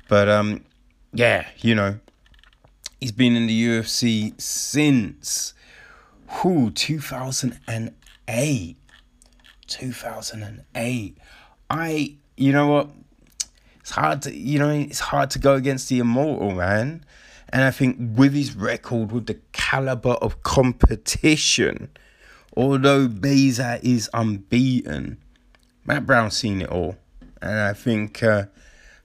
But 0.09 0.27
um, 0.27 0.65
yeah, 1.13 1.47
you 1.57 1.75
know, 1.75 1.99
he's 2.99 3.11
been 3.11 3.35
in 3.35 3.47
the 3.47 3.67
UFC 3.67 4.39
since 4.41 5.53
who 6.27 6.71
2008. 6.71 8.77
2008. 9.67 11.17
I, 11.69 12.15
you 12.37 12.51
know 12.51 12.67
what? 12.67 12.89
It's 13.79 13.91
hard 13.91 14.21
to, 14.23 14.35
you 14.35 14.59
know, 14.59 14.69
it's 14.69 14.99
hard 14.99 15.29
to 15.31 15.39
go 15.39 15.55
against 15.55 15.89
the 15.89 15.99
immortal 15.99 16.51
man. 16.51 17.03
And 17.53 17.63
I 17.63 17.71
think 17.71 17.97
with 17.99 18.33
his 18.33 18.55
record, 18.55 19.11
with 19.11 19.25
the 19.25 19.39
caliber 19.51 20.11
of 20.11 20.41
competition, 20.43 21.89
although 22.55 23.07
Baeza 23.07 23.79
is 23.83 24.09
unbeaten, 24.13 25.17
Matt 25.85 26.05
Brown's 26.05 26.37
seen 26.37 26.61
it 26.61 26.69
all, 26.69 26.95
and 27.41 27.59
I 27.59 27.73
think 27.73 28.23
uh, 28.23 28.45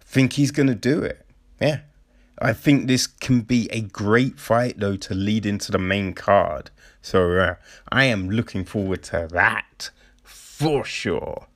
think 0.01 0.35
he's 0.35 0.51
gonna 0.53 0.75
do 0.75 1.03
it. 1.03 1.27
Yeah, 1.61 1.81
I 2.39 2.53
think 2.53 2.87
this 2.87 3.07
can 3.07 3.41
be 3.41 3.69
a 3.73 3.81
great 3.81 4.39
fight 4.39 4.79
though 4.79 4.97
to 4.97 5.15
lead 5.15 5.47
into 5.47 5.73
the 5.73 5.79
main 5.79 6.13
card. 6.13 6.71
So 7.03 7.39
uh, 7.39 7.55
I 7.91 8.05
am 8.05 8.31
looking 8.31 8.65
forward 8.65 9.03
to 9.05 9.29
that 9.33 9.91
for 10.23 10.85
sure. 10.85 11.47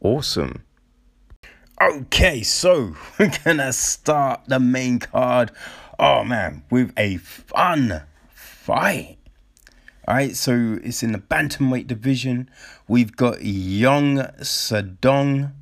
Awesome. 0.00 0.64
Okay, 1.80 2.42
so 2.42 2.96
we're 3.18 3.32
gonna 3.44 3.72
start 3.72 4.42
the 4.46 4.58
main 4.58 4.98
card 4.98 5.52
oh 5.98 6.24
man, 6.24 6.64
with 6.70 6.92
a 6.96 7.16
fun 7.18 8.02
fight. 8.32 9.18
Alright, 10.08 10.36
so 10.36 10.78
it's 10.82 11.02
in 11.02 11.12
the 11.12 11.18
bantamweight 11.18 11.86
division. 11.86 12.50
We've 12.88 13.14
got 13.16 13.44
Young 13.44 14.18
Sadong, 14.40 15.52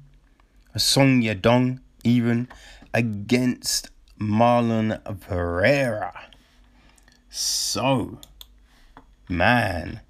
Song 0.77 1.21
Yadong, 1.21 1.81
even 2.05 2.49
against 2.95 3.91
Marlon 4.19 4.99
Pereira. 5.21 6.31
So, 7.29 8.19
man, 9.29 10.01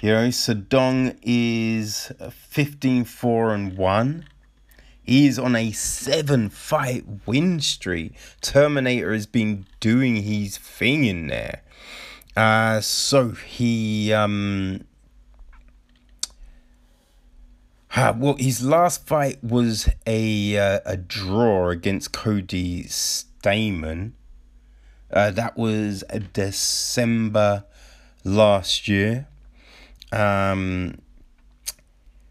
you 0.00 0.10
know, 0.12 0.28
Sadong 0.28 1.16
is 1.22 2.12
15 2.30 3.04
4 3.04 3.54
and 3.54 3.78
1. 3.78 4.24
He's 5.02 5.38
on 5.38 5.56
a 5.56 5.72
seven 5.72 6.48
fight 6.48 7.04
win 7.26 7.60
streak. 7.60 8.14
Terminator 8.40 9.12
has 9.12 9.26
been 9.26 9.66
doing 9.80 10.16
his 10.16 10.56
thing 10.56 11.04
in 11.04 11.26
there. 11.26 11.62
Uh, 12.36 12.80
so 12.80 13.30
he 13.30 14.12
um 14.12 14.84
uh, 17.94 18.14
well 18.16 18.36
his 18.38 18.64
last 18.64 19.06
fight 19.06 19.42
was 19.42 19.88
a 20.06 20.56
uh, 20.56 20.80
a 20.86 20.96
draw 20.96 21.68
against 21.70 22.12
Cody 22.12 22.84
Stamann. 22.84 24.12
Uh, 25.12 25.30
that 25.30 25.58
was 25.58 26.04
December 26.32 27.64
last 28.24 28.88
year. 28.88 29.26
Um, 30.10 30.98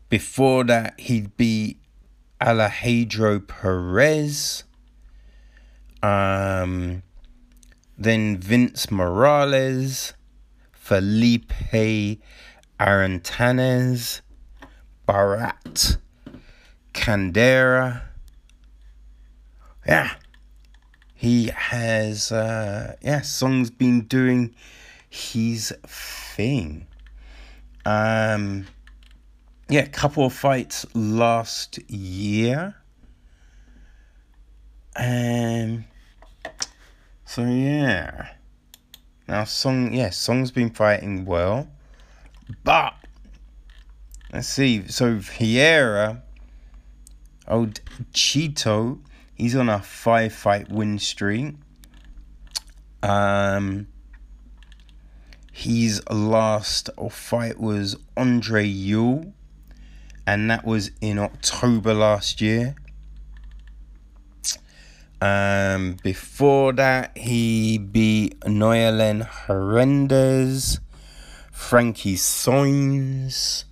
before 0.10 0.64
that, 0.64 1.00
he'd 1.00 1.38
beat 1.38 1.81
Alejandro 2.42 3.40
Perez. 3.40 4.64
Um, 6.02 7.04
then 7.98 8.38
Vince 8.38 8.90
Morales, 8.90 10.14
Felipe 10.72 11.54
Arantes, 12.80 14.22
Bharat 15.08 15.98
Kandare. 16.94 18.02
Yeah, 19.88 20.16
he 21.14 21.52
has, 21.56 22.32
uh, 22.32 22.96
yeah, 23.02 23.22
Song's 23.22 23.70
been 23.70 24.02
doing 24.02 24.56
his 25.10 25.72
thing. 25.86 26.88
Um, 27.86 28.66
yeah, 29.72 29.86
couple 29.86 30.26
of 30.26 30.34
fights 30.34 30.86
last 30.94 31.80
year. 31.90 32.76
Um 34.98 35.86
so 37.24 37.46
yeah. 37.46 38.34
Now 39.30 39.46
Song 39.46 39.94
yeah, 39.94 40.10
Song's 40.10 40.52
been 40.52 40.72
fighting 40.72 41.26
well. 41.26 41.70
But 42.66 42.96
let's 44.34 44.50
see. 44.50 44.86
So 44.90 45.16
Vieira 45.16 46.22
old 47.48 47.80
Cheeto, 48.14 49.00
he's 49.36 49.56
on 49.56 49.70
a 49.70 49.80
five 49.80 50.34
fight 50.34 50.70
win 50.70 51.00
streak. 51.00 51.56
Um 53.02 53.88
his 55.54 56.02
last 56.10 56.90
fight 57.10 57.58
was 57.58 57.96
Andre 58.18 58.66
Ewell 58.66 59.34
and 60.26 60.50
that 60.50 60.66
was 60.66 60.92
in 61.02 61.20
October 61.20 61.94
last 61.94 62.42
year. 62.42 62.76
Um, 65.22 65.98
before 66.02 66.74
that, 66.74 67.16
he 67.16 67.78
beat 67.78 68.40
Nohelin 68.42 69.22
Hernandez, 69.22 70.80
Frankie 71.52 72.16
Saenz, 72.16 73.66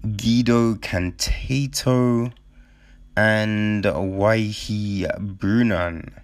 Guido 0.00 0.74
Cannetti, 0.76 2.32
and 3.16 3.84
Waihi 3.84 5.06
Brunan. 5.36 6.22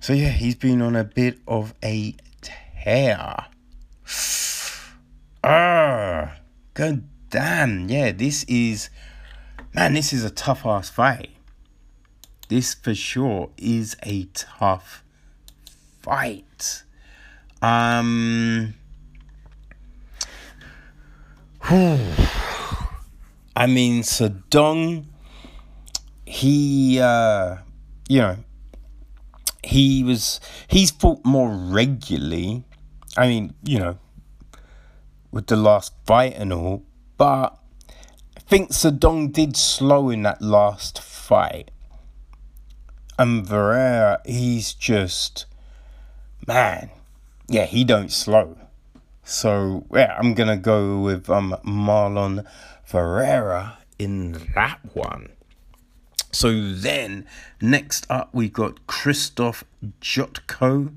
So 0.00 0.12
yeah, 0.12 0.28
he's 0.28 0.54
been 0.54 0.82
on 0.82 0.94
a 0.94 1.04
bit 1.04 1.38
of 1.48 1.74
a 1.82 2.14
tear. 2.42 3.46
Ah, 5.48 6.38
god 6.74 7.04
damn. 7.30 7.88
Yeah, 7.88 8.10
this 8.10 8.42
is, 8.48 8.90
man, 9.72 9.94
this 9.94 10.12
is 10.12 10.24
a 10.24 10.30
tough 10.30 10.66
ass 10.66 10.90
fight. 10.90 11.30
This 12.48 12.74
for 12.74 12.96
sure 12.96 13.50
is 13.56 13.96
a 14.02 14.24
tough 14.34 15.04
fight. 16.02 16.82
Um. 17.62 18.74
I 21.70 23.66
mean, 23.68 24.02
Sadong, 24.02 25.04
he, 26.24 26.98
uh, 27.00 27.58
you 28.08 28.18
know, 28.18 28.36
he 29.62 30.02
was, 30.02 30.40
he's 30.66 30.90
fought 30.90 31.24
more 31.24 31.50
regularly. 31.50 32.64
I 33.16 33.28
mean, 33.28 33.54
you 33.62 33.78
know, 33.78 33.98
with 35.36 35.48
the 35.48 35.56
last 35.56 35.92
fight 36.06 36.32
and 36.34 36.50
all, 36.50 36.82
but 37.18 37.58
I 38.38 38.40
think 38.40 38.70
Sadong 38.70 39.34
did 39.34 39.54
slow 39.54 40.08
in 40.08 40.22
that 40.22 40.40
last 40.40 40.98
fight. 40.98 41.70
And 43.18 43.46
Varela, 43.46 44.22
he's 44.24 44.72
just 44.72 45.44
man, 46.46 46.88
yeah, 47.48 47.66
he 47.66 47.84
don't 47.84 48.10
slow. 48.10 48.56
So 49.24 49.84
yeah, 49.92 50.16
I'm 50.18 50.32
gonna 50.32 50.56
go 50.56 51.00
with 51.00 51.28
um 51.28 51.54
Marlon 51.62 52.46
Ferreira 52.82 53.76
in 53.98 54.40
that 54.54 54.80
one. 54.94 55.28
So 56.32 56.72
then, 56.72 57.26
next 57.60 58.06
up 58.08 58.30
we 58.32 58.48
got 58.48 58.86
Krzysztof 58.86 59.64
Jotko, 60.00 60.94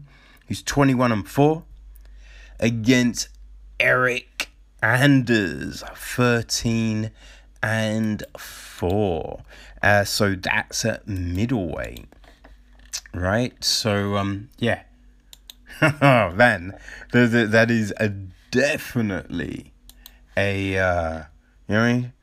who's 0.47 0.63
21 0.63 1.11
and 1.11 1.27
4, 1.27 1.63
against 2.61 3.27
Eryk 3.79 4.25
Anders, 4.81 5.83
13 5.95 7.11
and 7.61 8.23
4. 8.37 9.41
Uh, 9.81 10.03
so 10.03 10.35
that's 10.35 10.85
at 10.85 11.07
middleweight. 11.07 12.07
Right? 13.13 13.63
So, 13.63 14.15
um, 14.15 14.49
yeah. 14.57 14.83
Man, 15.81 16.77
that 17.11 17.67
is 17.69 17.93
a 17.97 18.09
definitely 18.51 19.73
a, 20.35 20.77
uh, 20.77 21.23
you 21.67 21.75
know 21.75 21.81
I 21.81 21.93
mean? 21.93 22.13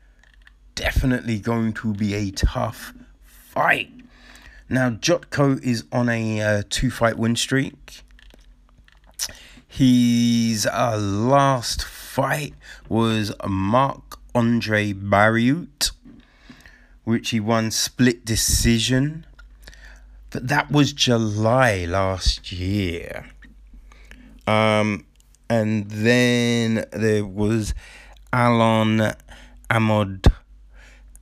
Definitely 0.75 1.39
going 1.39 1.73
to 1.75 1.95
be 1.95 2.15
a 2.15 2.31
tough 2.31 2.93
fight. 3.25 3.91
Now, 4.69 4.91
Jotko 4.91 5.63
is 5.63 5.85
on 5.93 6.09
a 6.09 6.41
uh, 6.41 6.63
two 6.69 6.91
fight 6.91 7.17
win 7.17 7.37
streak. 7.37 8.03
His 9.69 10.67
uh, 10.67 10.99
last 10.99 11.85
fight 12.17 12.55
was 12.89 13.31
Marc 13.47 14.19
Andre 14.35 14.95
Barriault, 14.95 15.91
which 17.05 17.29
he 17.29 17.39
won 17.39 17.71
split 17.71 18.25
decision. 18.25 19.27
But 20.31 20.49
that 20.49 20.71
was 20.71 20.95
July 20.95 21.85
last 21.85 22.51
year. 22.53 23.27
Um, 24.47 25.05
and 25.51 25.91
then 25.91 26.87
there 26.91 27.27
was 27.27 27.75
Alon 28.33 29.13
Amod 29.69 30.33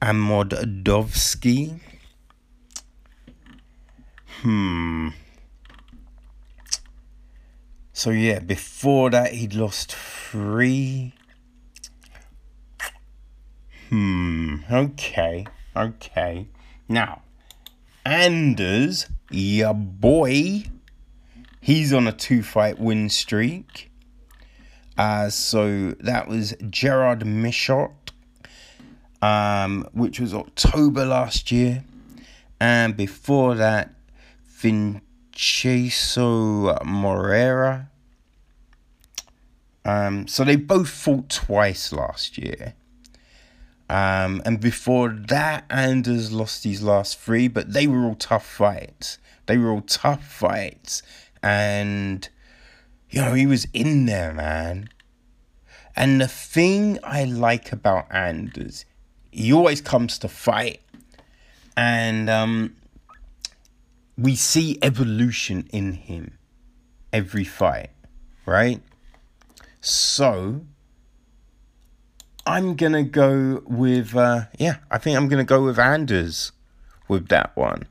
Amedovski. 0.00 1.80
Hmm. 4.42 5.08
So 7.96 8.10
yeah, 8.10 8.40
before 8.40 9.08
that 9.10 9.32
he'd 9.34 9.54
lost 9.54 9.94
three. 9.94 11.14
Hmm. 13.88 14.56
Okay. 14.70 15.46
Okay. 15.76 16.48
Now, 16.88 17.22
Anders, 18.04 19.06
ya 19.30 19.72
boy, 19.72 20.64
he's 21.60 21.92
on 21.92 22.08
a 22.08 22.12
two 22.12 22.42
fight 22.42 22.80
win 22.80 23.08
streak. 23.08 23.92
Uh, 24.98 25.30
so 25.30 25.92
that 26.00 26.26
was 26.26 26.54
Gerard 26.68 27.20
Michot, 27.20 28.10
um, 29.22 29.88
which 29.92 30.18
was 30.18 30.34
October 30.34 31.06
last 31.06 31.52
year. 31.52 31.84
And 32.58 32.96
before 32.96 33.54
that, 33.54 33.94
Vinicius 35.34 36.16
Moreira. 36.16 37.90
Um, 39.84 40.26
so 40.26 40.44
they 40.44 40.56
both 40.56 40.88
fought 40.88 41.28
twice 41.28 41.92
last 41.92 42.38
year. 42.38 42.74
Um, 43.90 44.40
and 44.46 44.60
before 44.60 45.10
that, 45.10 45.64
Anders 45.68 46.32
lost 46.32 46.64
his 46.64 46.82
last 46.82 47.18
three, 47.18 47.48
but 47.48 47.72
they 47.74 47.86
were 47.86 48.04
all 48.04 48.14
tough 48.14 48.46
fights. 48.46 49.18
They 49.46 49.58
were 49.58 49.70
all 49.70 49.82
tough 49.82 50.24
fights. 50.26 51.02
And, 51.42 52.26
you 53.10 53.20
know, 53.20 53.34
he 53.34 53.44
was 53.44 53.66
in 53.74 54.06
there, 54.06 54.32
man. 54.32 54.88
And 55.94 56.20
the 56.20 56.28
thing 56.28 56.98
I 57.04 57.24
like 57.24 57.70
about 57.70 58.06
Anders, 58.10 58.86
he 59.30 59.52
always 59.52 59.82
comes 59.82 60.18
to 60.20 60.28
fight. 60.28 60.80
And 61.76 62.30
um, 62.30 62.74
we 64.16 64.36
see 64.36 64.78
evolution 64.82 65.68
in 65.72 65.92
him 65.94 66.38
every 67.12 67.44
fight, 67.44 67.90
right? 68.46 68.80
So 69.80 70.64
I'm 72.46 72.74
gonna 72.76 73.02
go 73.02 73.62
with 73.66 74.14
uh, 74.16 74.44
yeah, 74.58 74.76
I 74.90 74.98
think 74.98 75.16
I'm 75.16 75.28
gonna 75.28 75.44
go 75.44 75.64
with 75.64 75.78
Anders 75.78 76.52
with 77.08 77.28
that 77.28 77.56
one. 77.56 77.86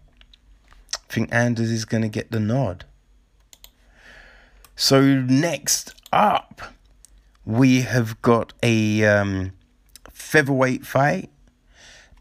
I 0.96 1.14
think 1.14 1.34
Anders 1.34 1.72
is 1.72 1.86
gonna 1.86 2.10
get 2.10 2.32
the 2.32 2.40
nod. 2.40 2.86
So 4.76 5.02
next 5.02 5.94
up, 6.12 6.62
we 7.46 7.82
have 7.82 8.22
got 8.22 8.54
a 8.64 9.04
um, 9.06 9.54
featherweight 10.12 10.86
fight 10.86 11.30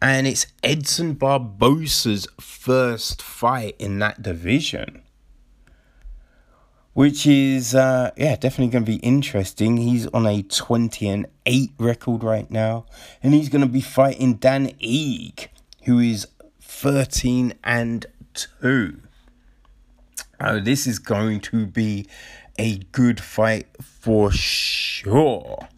and 0.02 0.26
it's 0.26 0.48
Edson 0.64 1.14
Barboza's 1.14 2.26
first 2.40 3.22
fight 3.22 3.76
in 3.78 4.00
that 4.00 4.20
division. 4.20 5.02
Which 6.92 7.24
is, 7.24 7.72
uh, 7.72 8.10
yeah, 8.16 8.34
definitely 8.34 8.72
going 8.72 8.84
to 8.84 8.90
be 8.90 8.98
interesting. 8.98 9.76
He's 9.76 10.08
on 10.08 10.26
a 10.26 10.42
20 10.42 11.08
and 11.08 11.26
8 11.46 11.70
record 11.78 12.24
right 12.24 12.50
now. 12.50 12.84
And 13.22 13.32
he's 13.32 13.48
going 13.48 13.62
to 13.62 13.68
be 13.68 13.80
fighting 13.80 14.34
Dan 14.34 14.70
Ige, 14.80 15.46
who 15.84 16.00
is 16.00 16.26
13 16.60 17.54
and 17.62 18.04
2. 18.34 19.00
Oh, 20.40 20.58
this 20.58 20.88
is 20.88 20.98
going 20.98 21.40
to 21.42 21.64
be 21.64 22.08
a 22.58 22.78
good 22.90 23.20
fight 23.20 23.68
for 23.80 24.32
sure. 24.32 25.68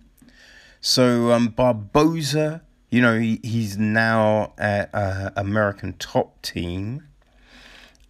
So, 0.81 1.31
um, 1.31 1.51
Barbosa 1.51 2.63
you 2.95 3.03
know, 3.03 3.19
he, 3.19 3.41
he's 3.43 3.77
now 3.77 4.53
at 4.57 4.89
uh, 4.95 5.31
American 5.35 5.95
top 5.95 6.41
team. 6.43 7.03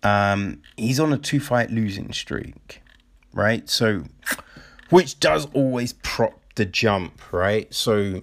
Um, 0.02 0.60
he's 0.76 1.00
on 1.00 1.10
a 1.10 1.16
two 1.16 1.40
fight 1.40 1.70
losing 1.70 2.12
streak, 2.12 2.82
right? 3.32 3.66
So, 3.70 4.04
which 4.90 5.18
does 5.20 5.46
always 5.54 5.94
prop 5.94 6.38
the 6.56 6.66
jump, 6.66 7.32
right? 7.32 7.72
So, 7.72 8.20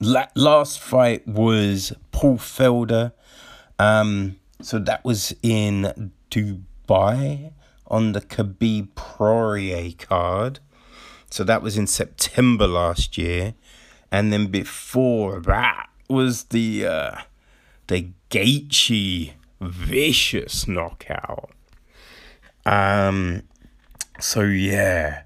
la- 0.00 0.26
last 0.34 0.80
fight 0.80 1.28
was 1.28 1.92
Paul 2.10 2.38
Felder. 2.38 3.12
Um, 3.78 4.40
so 4.60 4.80
that 4.80 5.04
was 5.04 5.32
in 5.44 6.10
Dubai 6.28 7.52
on 7.86 8.12
the 8.14 8.20
Khabib 8.20 8.96
Poirier 8.96 9.92
card. 9.96 10.58
So 11.30 11.44
that 11.44 11.62
was 11.62 11.76
in 11.78 11.86
September 11.86 12.66
last 12.66 13.16
year 13.16 13.54
and 14.10 14.32
then 14.32 14.46
before 14.46 15.40
that 15.40 15.88
was 16.08 16.44
the 16.44 16.86
uh, 16.86 17.18
the 17.88 18.08
Gaethje 18.30 19.32
vicious 19.60 20.68
knockout. 20.68 21.50
Um, 22.64 23.42
so 24.18 24.42
yeah, 24.42 25.22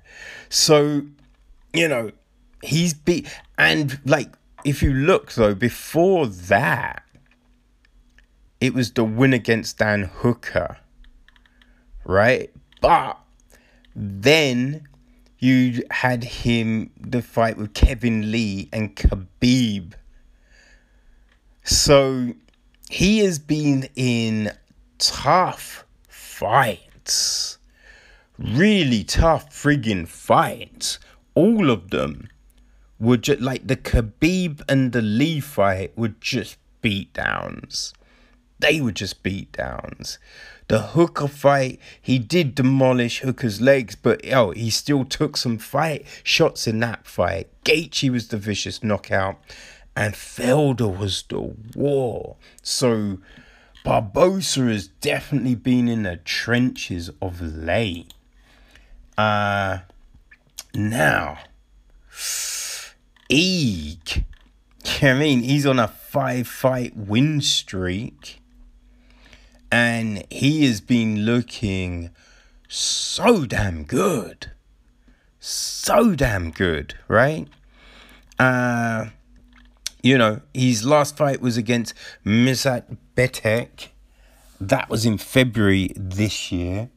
so 0.48 1.02
you 1.72 1.88
know 1.88 2.12
he's 2.62 2.92
beat 2.92 3.26
and 3.58 3.98
like 4.04 4.28
if 4.64 4.82
you 4.82 4.92
look 4.92 5.32
though 5.32 5.54
before 5.54 6.26
that, 6.26 7.02
it 8.60 8.74
was 8.74 8.92
the 8.92 9.04
win 9.04 9.32
against 9.32 9.78
Dan 9.78 10.04
Hooker, 10.04 10.78
right? 12.04 12.50
But 12.80 13.18
then 13.94 14.86
you 15.40 15.82
had 15.90 16.22
him 16.22 16.90
the 17.00 17.22
fight 17.22 17.56
with 17.56 17.72
Kevin 17.74 18.30
Lee 18.30 18.68
and 18.72 18.94
Khabib. 18.94 19.94
So 21.64 22.34
he 22.90 23.20
has 23.20 23.38
been 23.38 23.88
in 23.96 24.52
tough 24.98 25.84
fights. 26.08 27.58
Really 28.38 29.02
tough 29.02 29.50
friggin' 29.50 30.06
fights. 30.06 30.98
All 31.34 31.70
of 31.70 31.90
them 31.90 32.28
were 32.98 33.16
just 33.16 33.40
like 33.40 33.66
the 33.66 33.76
Khabib 33.76 34.62
and 34.68 34.92
the 34.92 35.02
Lee 35.02 35.40
fight 35.40 35.96
were 35.96 36.14
just 36.20 36.58
beatdowns. 36.82 37.94
They 38.58 38.82
were 38.82 38.92
just 38.92 39.22
beatdowns. 39.22 40.18
The 40.70 40.82
Hooker 40.94 41.26
fight, 41.26 41.80
he 42.00 42.20
did 42.20 42.54
demolish 42.54 43.22
Hooker's 43.22 43.60
legs, 43.60 43.96
but 43.96 44.24
oh, 44.32 44.52
he 44.52 44.70
still 44.70 45.04
took 45.04 45.36
some 45.36 45.58
fight 45.58 46.06
shots 46.22 46.68
in 46.68 46.78
that 46.78 47.08
fight. 47.08 47.48
Gaethje 47.64 48.08
was 48.08 48.28
the 48.28 48.36
vicious 48.36 48.80
knockout, 48.80 49.40
and 49.96 50.14
Felder 50.14 50.96
was 50.96 51.24
the 51.28 51.56
war. 51.74 52.36
So 52.62 53.18
Barboza 53.82 54.66
has 54.66 54.86
definitely 54.86 55.56
been 55.56 55.88
in 55.88 56.04
the 56.04 56.18
trenches 56.18 57.10
of 57.20 57.40
late. 57.42 58.14
Uh 59.18 59.78
now 60.72 61.38
Ige. 63.28 64.24
I 65.02 65.14
mean, 65.14 65.40
he's 65.40 65.66
on 65.66 65.80
a 65.80 65.88
five 65.88 66.46
fight 66.46 66.96
win 66.96 67.40
streak 67.40 68.39
and 69.70 70.24
he 70.30 70.66
has 70.66 70.80
been 70.80 71.24
looking 71.24 72.10
so 72.68 73.44
damn 73.46 73.84
good. 73.84 74.52
so 75.38 76.14
damn 76.14 76.50
good, 76.50 76.94
right? 77.08 77.48
Uh, 78.38 79.06
you 80.02 80.18
know, 80.18 80.40
his 80.52 80.84
last 80.84 81.16
fight 81.16 81.40
was 81.40 81.56
against 81.56 81.94
Mirsad 82.24 82.98
Bektic. 83.16 83.88
That 84.60 84.90
was 84.90 85.06
in 85.06 85.16
February 85.18 85.92
this 85.96 86.52
year. 86.52 86.90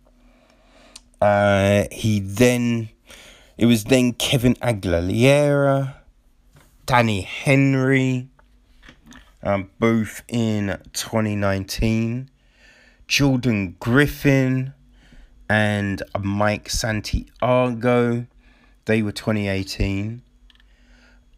Uh, 1.21 1.85
he 1.91 2.19
then, 2.19 2.89
it 3.57 3.65
was 3.65 3.85
then 3.85 4.11
Kevin 4.13 4.55
Aguilera, 4.55 5.95
Danny 6.85 7.21
Henry, 7.21 8.27
um, 9.41 9.69
both 9.79 10.23
in 10.27 10.77
2019. 10.91 12.29
Jordan 13.07 13.75
Griffin 13.79 14.73
and 15.49 16.01
Mike 16.19 16.69
Santiago, 16.69 18.25
they 18.85 19.01
were 19.01 19.11
2018. 19.11 20.21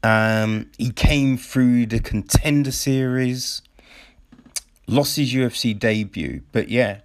Um, 0.04 0.70
he 0.78 0.92
came 0.92 1.38
through 1.38 1.88
the 1.88 2.00
contender 2.00 2.72
series, 2.72 3.62
lost 4.88 5.18
his 5.18 5.34
UFC 5.34 5.78
debut, 5.78 6.44
but 6.52 6.70
yeah, 6.70 7.00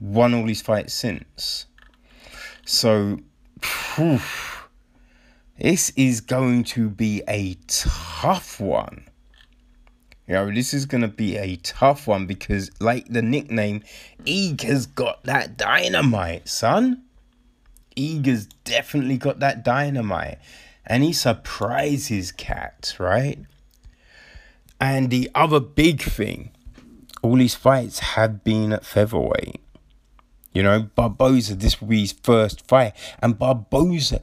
won 0.00 0.34
all 0.34 0.46
his 0.46 0.60
fights 0.60 0.94
since. 0.94 1.66
So, 2.64 3.20
whew, 3.96 4.20
this 5.58 5.90
is 5.96 6.20
going 6.20 6.64
to 6.64 6.90
be 6.90 7.22
a 7.28 7.54
tough 7.66 8.60
one. 8.60 9.07
You 10.28 10.34
know, 10.34 10.50
this 10.52 10.74
is 10.74 10.84
going 10.84 11.00
to 11.00 11.08
be 11.08 11.36
a 11.36 11.56
tough 11.56 12.06
one 12.06 12.26
because, 12.26 12.70
like 12.80 13.08
the 13.08 13.22
nickname, 13.22 13.82
Eeg 14.26 14.60
has 14.60 14.84
got 14.86 15.24
that 15.24 15.56
dynamite, 15.56 16.48
son. 16.48 17.02
Eeg 17.96 18.26
has 18.26 18.46
definitely 18.64 19.16
got 19.16 19.40
that 19.40 19.64
dynamite 19.64 20.38
and 20.84 21.02
he 21.02 21.14
surprises 21.14 22.30
cats, 22.30 23.00
right? 23.00 23.38
And 24.78 25.08
the 25.08 25.30
other 25.34 25.60
big 25.60 26.02
thing, 26.02 26.50
all 27.22 27.36
these 27.36 27.54
fights 27.54 27.98
have 28.00 28.44
been 28.44 28.72
at 28.72 28.84
featherweight. 28.84 29.60
You 30.52 30.62
know, 30.62 30.88
Barboza, 30.94 31.54
this 31.54 31.80
will 31.80 31.88
be 31.88 32.00
his 32.00 32.12
first 32.12 32.66
fight. 32.68 32.92
And 33.20 33.38
Barboza, 33.38 34.20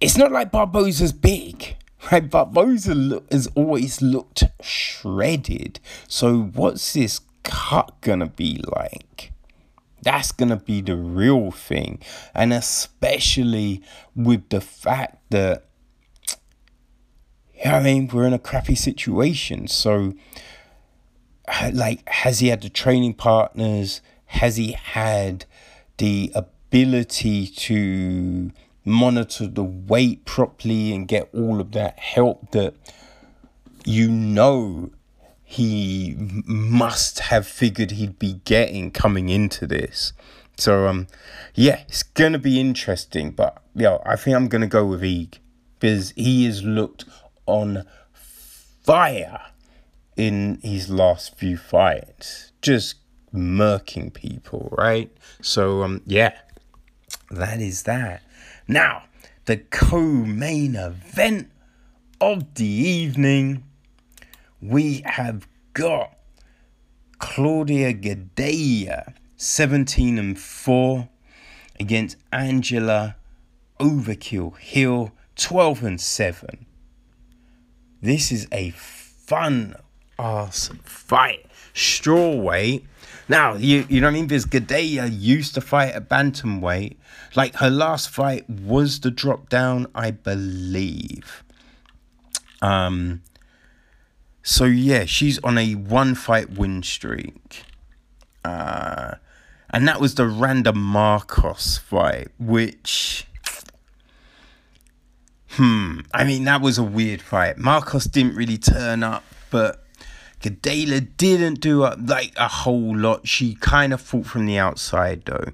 it's 0.00 0.16
not 0.16 0.32
like 0.32 0.50
Barboza's 0.50 1.12
big, 1.12 1.76
right? 2.10 2.28
Barboza 2.28 2.94
look, 2.94 3.30
has 3.32 3.48
always 3.54 4.02
looked 4.02 4.44
shredded. 4.60 5.80
So, 6.08 6.42
what's 6.42 6.92
this 6.92 7.20
cut 7.42 7.92
gonna 8.00 8.26
be 8.26 8.60
like? 8.76 9.32
That's 10.02 10.30
to 10.30 10.56
be 10.56 10.82
the 10.82 10.96
real 10.96 11.50
thing. 11.50 12.00
And 12.32 12.52
especially 12.52 13.82
with 14.14 14.48
the 14.50 14.60
fact 14.60 15.18
that, 15.30 15.64
I 17.64 17.80
mean, 17.80 18.06
we're 18.06 18.26
in 18.26 18.32
a 18.32 18.38
crappy 18.38 18.76
situation. 18.76 19.66
So, 19.66 20.14
like, 21.72 22.08
has 22.08 22.38
he 22.38 22.48
had 22.48 22.62
the 22.62 22.68
training 22.68 23.14
partners? 23.14 24.00
Has 24.26 24.56
he 24.56 24.72
had 24.72 25.44
the 25.98 26.30
ability 26.36 27.48
to 27.48 28.52
monitor 28.86 29.48
the 29.48 29.64
weight 29.64 30.24
properly 30.24 30.94
and 30.94 31.08
get 31.08 31.28
all 31.34 31.60
of 31.60 31.72
that 31.72 31.98
help 31.98 32.52
that 32.52 32.72
you 33.84 34.08
know 34.08 34.90
he 35.44 36.16
must 36.46 37.18
have 37.18 37.46
figured 37.46 37.92
he'd 37.92 38.18
be 38.18 38.40
getting 38.44 38.90
coming 38.90 39.28
into 39.28 39.66
this. 39.66 40.12
So 40.56 40.86
um 40.86 41.08
yeah, 41.54 41.82
it's 41.88 42.02
gonna 42.02 42.38
be 42.38 42.60
interesting, 42.60 43.30
but 43.32 43.62
yeah, 43.74 43.98
I 44.06 44.16
think 44.16 44.36
I'm 44.36 44.48
gonna 44.48 44.66
go 44.66 44.86
with 44.86 45.02
Eeg 45.02 45.38
because 45.78 46.10
he 46.12 46.44
has 46.46 46.62
looked 46.62 47.04
on 47.46 47.84
fire 48.12 49.40
in 50.16 50.58
his 50.62 50.88
last 50.88 51.36
few 51.36 51.56
fights. 51.56 52.52
Just 52.62 52.96
murking 53.32 54.12
people, 54.12 54.68
right? 54.78 55.10
So 55.42 55.82
um 55.82 56.02
yeah, 56.06 56.36
that 57.30 57.60
is 57.60 57.82
that. 57.84 58.22
Now, 58.68 59.04
the 59.44 59.58
co-main 59.58 60.74
event 60.74 61.50
of 62.20 62.54
the 62.54 62.66
evening 62.66 63.62
we 64.60 65.02
have 65.04 65.46
got 65.74 66.16
Claudia 67.18 67.94
Gadelha, 67.94 69.14
17 69.36 70.18
and 70.18 70.38
4, 70.38 71.08
against 71.78 72.16
Angela 72.32 73.16
Overkill 73.78 74.56
Hill, 74.58 75.12
12 75.36 75.84
and 75.84 76.00
7. 76.00 76.66
This 78.02 78.32
is 78.32 78.48
a 78.50 78.70
fun 78.70 79.76
ass 80.18 80.70
fight. 80.82 81.46
Strawweight. 81.74 82.84
Now, 83.28 83.54
you, 83.54 83.86
you 83.88 84.00
know 84.00 84.06
what 84.06 84.12
I 84.12 84.14
mean? 84.14 84.26
Because 84.26 84.46
Gadelha 84.46 85.08
used 85.12 85.54
to 85.54 85.60
fight 85.60 85.92
at 85.92 86.08
Bantamweight. 86.08 86.96
Like, 87.36 87.56
her 87.56 87.70
last 87.70 88.08
fight 88.08 88.48
was 88.48 89.00
the 89.00 89.10
drop 89.10 89.48
down, 89.48 89.86
I 89.94 90.10
believe. 90.10 91.44
Um, 92.62 93.22
so 94.42 94.64
yeah, 94.64 95.04
she's 95.06 95.38
on 95.40 95.58
a 95.58 95.74
one 95.74 96.14
fight 96.14 96.50
win 96.50 96.82
streak. 96.82 97.64
Uh, 98.44 99.16
and 99.70 99.88
that 99.88 100.00
was 100.00 100.14
the 100.14 100.26
Randa 100.26 100.72
Markos 100.72 101.80
fight, 101.80 102.28
which 102.38 103.26
hmm, 105.50 106.00
I 106.14 106.22
mean 106.22 106.44
that 106.44 106.60
was 106.60 106.78
a 106.78 106.84
weird 106.84 107.22
fight. 107.22 107.56
Markos 107.56 108.10
didn't 108.10 108.36
really 108.36 108.56
turn 108.56 109.02
up, 109.02 109.24
but 109.50 109.84
Gadelha 110.40 111.08
didn't 111.16 111.60
do 111.60 111.82
a, 111.82 111.96
like 112.00 112.32
a 112.36 112.46
whole 112.46 112.96
lot. 112.96 113.26
She 113.26 113.56
kind 113.56 113.92
of 113.92 114.00
fought 114.00 114.26
from 114.26 114.46
the 114.46 114.58
outside 114.58 115.22
though. 115.24 115.50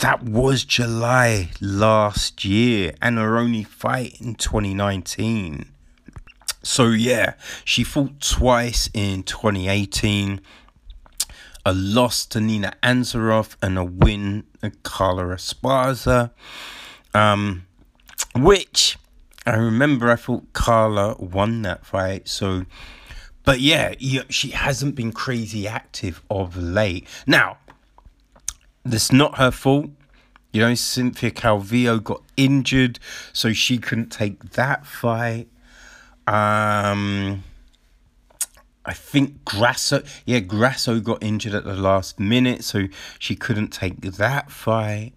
That 0.00 0.22
was 0.22 0.64
July 0.64 1.50
last 1.60 2.42
year, 2.42 2.94
and 3.02 3.18
her 3.18 3.36
only 3.36 3.64
fight 3.64 4.18
in 4.18 4.34
2019. 4.34 5.70
So 6.62 6.86
yeah, 6.86 7.34
she 7.66 7.84
fought 7.84 8.18
twice 8.18 8.88
in 8.94 9.24
2018. 9.24 10.40
A 11.66 11.74
loss 11.74 12.24
to 12.26 12.40
Nina 12.40 12.72
Ansaroff 12.82 13.56
and 13.60 13.76
a 13.76 13.84
win 13.84 14.44
at 14.62 14.82
Carla 14.82 15.24
Esparza. 15.24 16.30
Um, 17.12 17.66
which 18.34 18.96
I 19.44 19.56
remember 19.56 20.10
I 20.10 20.16
thought 20.16 20.50
Carla 20.54 21.16
won 21.18 21.60
that 21.62 21.84
fight. 21.84 22.26
So, 22.26 22.64
but 23.44 23.60
yeah, 23.60 23.92
she 24.30 24.48
hasn't 24.48 24.94
been 24.94 25.12
crazy 25.12 25.68
active 25.68 26.22
of 26.30 26.56
late. 26.56 27.06
Now, 27.26 27.58
that's 28.84 29.12
not 29.12 29.38
her 29.38 29.50
fault. 29.50 29.90
You 30.52 30.62
know, 30.62 30.74
Cynthia 30.74 31.30
Calvillo 31.30 32.02
got 32.02 32.22
injured, 32.36 32.98
so 33.32 33.52
she 33.52 33.78
couldn't 33.78 34.10
take 34.10 34.52
that 34.52 34.84
fight. 34.84 35.48
Um, 36.26 37.44
I 38.84 38.92
think 38.92 39.44
Grasso, 39.44 40.02
yeah, 40.24 40.40
Grasso 40.40 40.98
got 41.00 41.22
injured 41.22 41.54
at 41.54 41.64
the 41.64 41.74
last 41.74 42.18
minute, 42.18 42.64
so 42.64 42.88
she 43.18 43.36
couldn't 43.36 43.68
take 43.68 44.00
that 44.00 44.50
fight. 44.50 45.12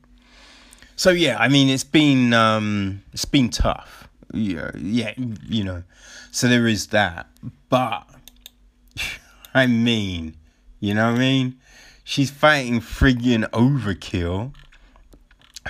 So 0.95 1.09
yeah, 1.09 1.37
I 1.39 1.47
mean, 1.47 1.69
it's 1.69 1.83
been 1.83 2.33
um, 2.33 3.01
it's 3.13 3.25
been 3.25 3.49
tough. 3.49 4.07
Yeah, 4.33 4.71
yeah, 4.77 5.13
you 5.17 5.63
know. 5.63 5.83
So 6.31 6.47
there 6.47 6.67
is 6.67 6.87
that, 6.87 7.27
but 7.69 8.07
I 9.53 9.65
mean, 9.67 10.35
you 10.79 10.93
know 10.93 11.11
what 11.11 11.15
I 11.15 11.19
mean? 11.19 11.59
She's 12.03 12.29
fighting 12.31 12.81
friggin' 12.81 13.49
overkill 13.51 14.53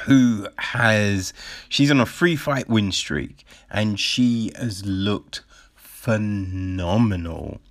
who 0.06 0.48
has 0.58 1.34
she's 1.70 1.92
on 1.92 2.00
a 2.00 2.06
free 2.06 2.36
fight 2.36 2.68
win 2.68 2.92
streak 2.92 3.46
and 3.70 4.00
she 4.00 4.52
has 4.56 4.86
looked 4.86 5.44
phenomenal 5.76 7.62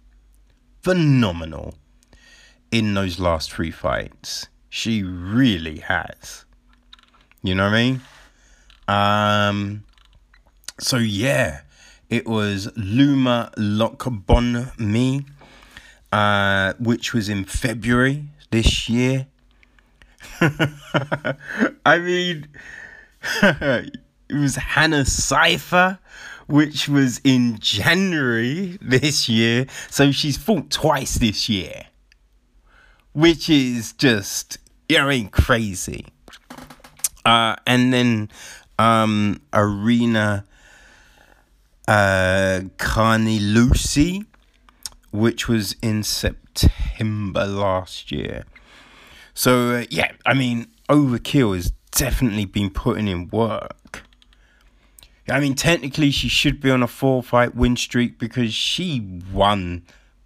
phenomenal 0.82 1.74
in 2.70 2.94
those 2.94 3.18
last 3.18 3.52
three 3.52 3.70
fights. 3.70 4.48
She 4.70 5.02
really 5.02 5.80
has. 5.80 6.44
You 7.42 7.54
know 7.54 7.64
what 7.64 7.74
i 7.74 7.82
mean? 7.82 8.00
Um 8.88 9.84
so 10.78 10.96
yeah 10.96 11.60
it 12.08 12.26
was 12.26 12.68
loma 12.76 13.52
lookboonmee 13.56 15.24
uh 16.10 16.72
which 16.78 17.14
was 17.14 17.28
in 17.28 17.44
february 17.44 18.24
this 18.52 18.88
year 18.88 19.26
I 20.40 21.98
mean, 21.98 22.48
it 23.42 23.98
was 24.30 24.56
Hannah 24.56 25.04
Cifers, 25.04 25.98
which 26.46 26.88
was 26.88 27.20
in 27.24 27.58
January 27.58 28.78
this 28.80 29.28
year. 29.28 29.66
So 29.90 30.12
she's 30.12 30.36
fought 30.36 30.70
twice 30.70 31.16
this 31.16 31.48
year, 31.48 31.86
which 33.12 33.48
is 33.48 33.92
just, 33.92 34.58
you 34.88 34.98
know, 34.98 35.06
I 35.06 35.10
mean, 35.10 35.28
crazy. 35.28 36.06
Uh, 37.24 37.56
and 37.66 37.92
then 37.92 38.30
um, 38.78 39.40
Arena 39.52 40.44
uh, 41.86 42.62
Carnelossi, 42.78 44.26
which 45.12 45.48
was 45.48 45.76
in 45.82 46.02
September 46.02 46.41
last 47.00 48.12
year. 48.12 48.44
So, 49.34 49.76
uh, 49.76 49.84
yeah, 49.90 50.12
I 50.26 50.34
mean, 50.34 50.66
Overkill 50.88 51.54
has 51.54 51.72
definitely 51.90 52.44
been 52.44 52.70
putting 52.70 53.08
in 53.08 53.28
work. 53.28 54.02
I 55.28 55.40
mean, 55.40 55.54
technically, 55.54 56.10
she 56.10 56.28
should 56.28 56.60
be 56.60 56.70
on 56.70 56.82
a 56.82 56.88
four 56.88 57.22
fight 57.22 57.54
win 57.54 57.76
streak 57.76 58.18
because 58.18 58.52
she 58.52 59.20
won 59.32 59.84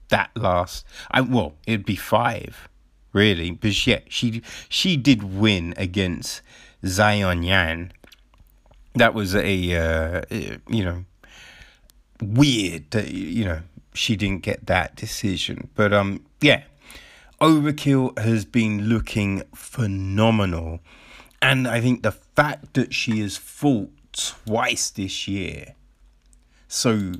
that 0.08 0.30
last. 0.34 0.86
I 1.10 1.20
well, 1.20 1.54
it'd 1.66 1.84
be 1.84 1.96
five, 1.96 2.68
really. 3.12 3.50
But 3.50 3.86
yeah, 3.86 4.00
she 4.08 4.42
she 4.68 4.96
did 4.96 5.22
win 5.22 5.74
against 5.76 6.40
Zion 6.84 7.42
Yan. 7.42 7.92
That 8.94 9.12
was 9.12 9.34
a 9.34 9.74
uh, 9.74 10.22
you 10.30 10.84
know 10.84 11.04
weird 12.22 12.94
you 12.94 13.44
know 13.44 13.60
she 13.96 14.16
didn't 14.16 14.42
get 14.42 14.66
that 14.66 14.96
decision. 14.96 15.68
But 15.74 15.92
um, 15.92 16.24
yeah, 16.40 16.64
Overkill 17.40 18.18
has 18.18 18.44
been 18.44 18.88
looking 18.88 19.42
phenomenal, 19.54 20.80
and 21.42 21.66
I 21.68 21.80
think 21.80 22.02
the 22.02 22.12
fact 22.12 22.74
that 22.74 22.94
she 22.94 23.20
has 23.20 23.36
fought 23.36 23.90
twice 24.12 24.90
this 24.90 25.28
year, 25.28 25.74
so 26.68 27.12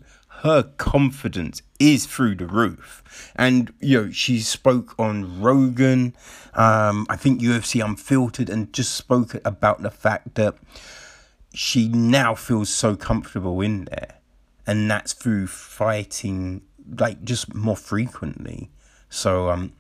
her 0.42 0.62
confidence 0.62 1.62
is 1.78 2.06
through 2.06 2.36
the 2.36 2.46
roof. 2.46 3.32
And 3.36 3.72
you 3.80 4.02
know, 4.02 4.10
she 4.10 4.40
spoke 4.40 4.94
on 4.98 5.40
Rogan, 5.40 6.14
um, 6.54 7.06
I 7.08 7.16
think 7.16 7.40
UFC 7.40 7.84
Unfiltered, 7.84 8.50
and 8.50 8.72
just 8.72 8.94
spoke 8.94 9.36
about 9.44 9.82
the 9.82 9.90
fact 9.90 10.34
that 10.34 10.56
she 11.54 11.88
now 11.88 12.34
feels 12.34 12.68
so 12.68 12.96
comfortable 12.96 13.60
in 13.60 13.86
there, 13.86 14.16
and 14.66 14.90
that's 14.90 15.12
through 15.12 15.46
fighting 15.46 16.62
like 16.88 17.22
just 17.24 17.54
more 17.54 17.76
frequently. 17.76 18.70
So 19.08 19.50
um, 19.50 19.72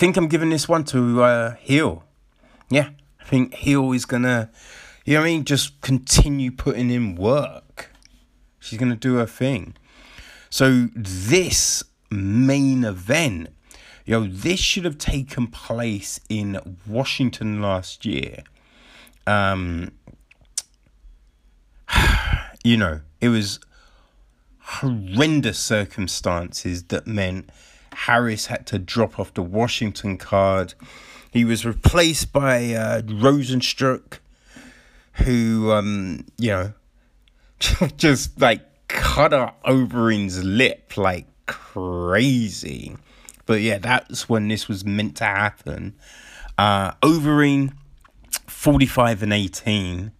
think 0.00 0.16
I'm 0.16 0.28
giving 0.28 0.50
this 0.50 0.68
one 0.68 0.84
to 0.84 1.22
uh, 1.22 1.54
Hill. 1.56 2.04
Yeah, 2.70 2.90
I 3.20 3.24
think 3.24 3.54
Hill 3.54 3.92
is 3.92 4.06
gonna, 4.06 4.50
you 5.04 5.14
know, 5.14 5.20
I 5.20 5.24
mean, 5.24 5.44
just 5.44 5.80
continue 5.80 6.50
putting 6.50 6.90
in 6.90 7.16
work. 7.16 7.90
She's 8.58 8.78
gonna 8.78 8.96
do 8.96 9.16
her 9.16 9.26
thing. 9.26 9.76
So 10.48 10.88
this 10.94 11.84
main 12.10 12.84
event, 12.84 13.50
you 14.06 14.18
know, 14.18 14.26
this 14.26 14.58
should 14.58 14.84
have 14.84 14.98
taken 14.98 15.46
place 15.46 16.18
in 16.28 16.58
Washington 16.86 17.60
last 17.60 18.04
year. 18.04 18.42
Um, 19.26 19.92
you 22.64 22.76
know, 22.76 23.00
it 23.20 23.28
was 23.28 23.60
horrendous 24.70 25.58
circumstances 25.58 26.84
that 26.84 27.06
meant 27.06 27.50
Harris 27.92 28.46
had 28.46 28.66
to 28.68 28.78
drop 28.78 29.18
off 29.18 29.34
the 29.34 29.42
Washington 29.42 30.16
card. 30.16 30.74
He 31.32 31.44
was 31.44 31.66
replaced 31.66 32.32
by 32.32 32.72
uh, 32.74 33.02
Rozenstruik, 33.02 34.20
who, 35.14 35.72
um, 35.72 36.24
you 36.38 36.50
know, 36.50 36.72
just 37.96 38.40
like 38.40 38.62
cut 38.88 39.32
her 39.32 39.52
Overeem's 39.64 40.44
lip 40.44 40.96
like 40.96 41.26
crazy. 41.46 42.96
But 43.46 43.60
yeah, 43.60 43.78
that's 43.78 44.28
when 44.28 44.46
this 44.46 44.68
was 44.68 44.84
meant 44.84 45.16
to 45.16 45.24
happen. 45.24 45.96
Uh, 46.56 46.92
Overeem, 47.02 47.72
45 48.46 49.24
and 49.24 49.32
18 49.32 50.12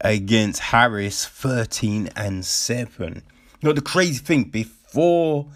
against 0.00 0.60
Harris, 0.60 1.26
13 1.26 2.10
and 2.14 2.44
7. 2.44 3.22
Now, 3.62 3.72
the 3.72 3.80
crazy 3.80 4.18
thing, 4.18 4.44
before 4.44 5.46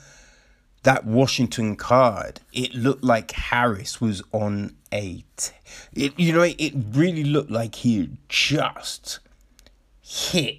that 0.84 1.04
Washington 1.04 1.76
card, 1.76 2.40
it 2.52 2.74
looked 2.74 3.02
like 3.02 3.32
Harris 3.32 4.00
was 4.00 4.22
on 4.32 4.76
a. 4.92 5.24
T- 5.36 5.52
it, 5.92 6.18
you 6.18 6.32
know, 6.32 6.42
it 6.42 6.72
really 6.92 7.24
looked 7.24 7.50
like 7.50 7.74
he 7.76 8.10
just 8.28 9.18
hit 10.00 10.58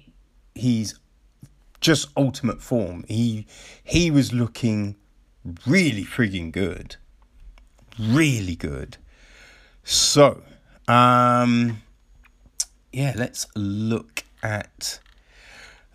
his 0.54 0.98
just 1.80 2.08
ultimate 2.16 2.60
form. 2.60 3.04
He 3.08 3.46
he 3.82 4.10
was 4.10 4.32
looking 4.32 4.96
really 5.66 6.04
frigging 6.04 6.52
good. 6.52 6.96
Really 7.98 8.56
good. 8.56 8.96
So, 9.84 10.42
um 10.86 11.82
yeah, 12.92 13.14
let's 13.16 13.46
look 13.54 14.24
at 14.42 14.98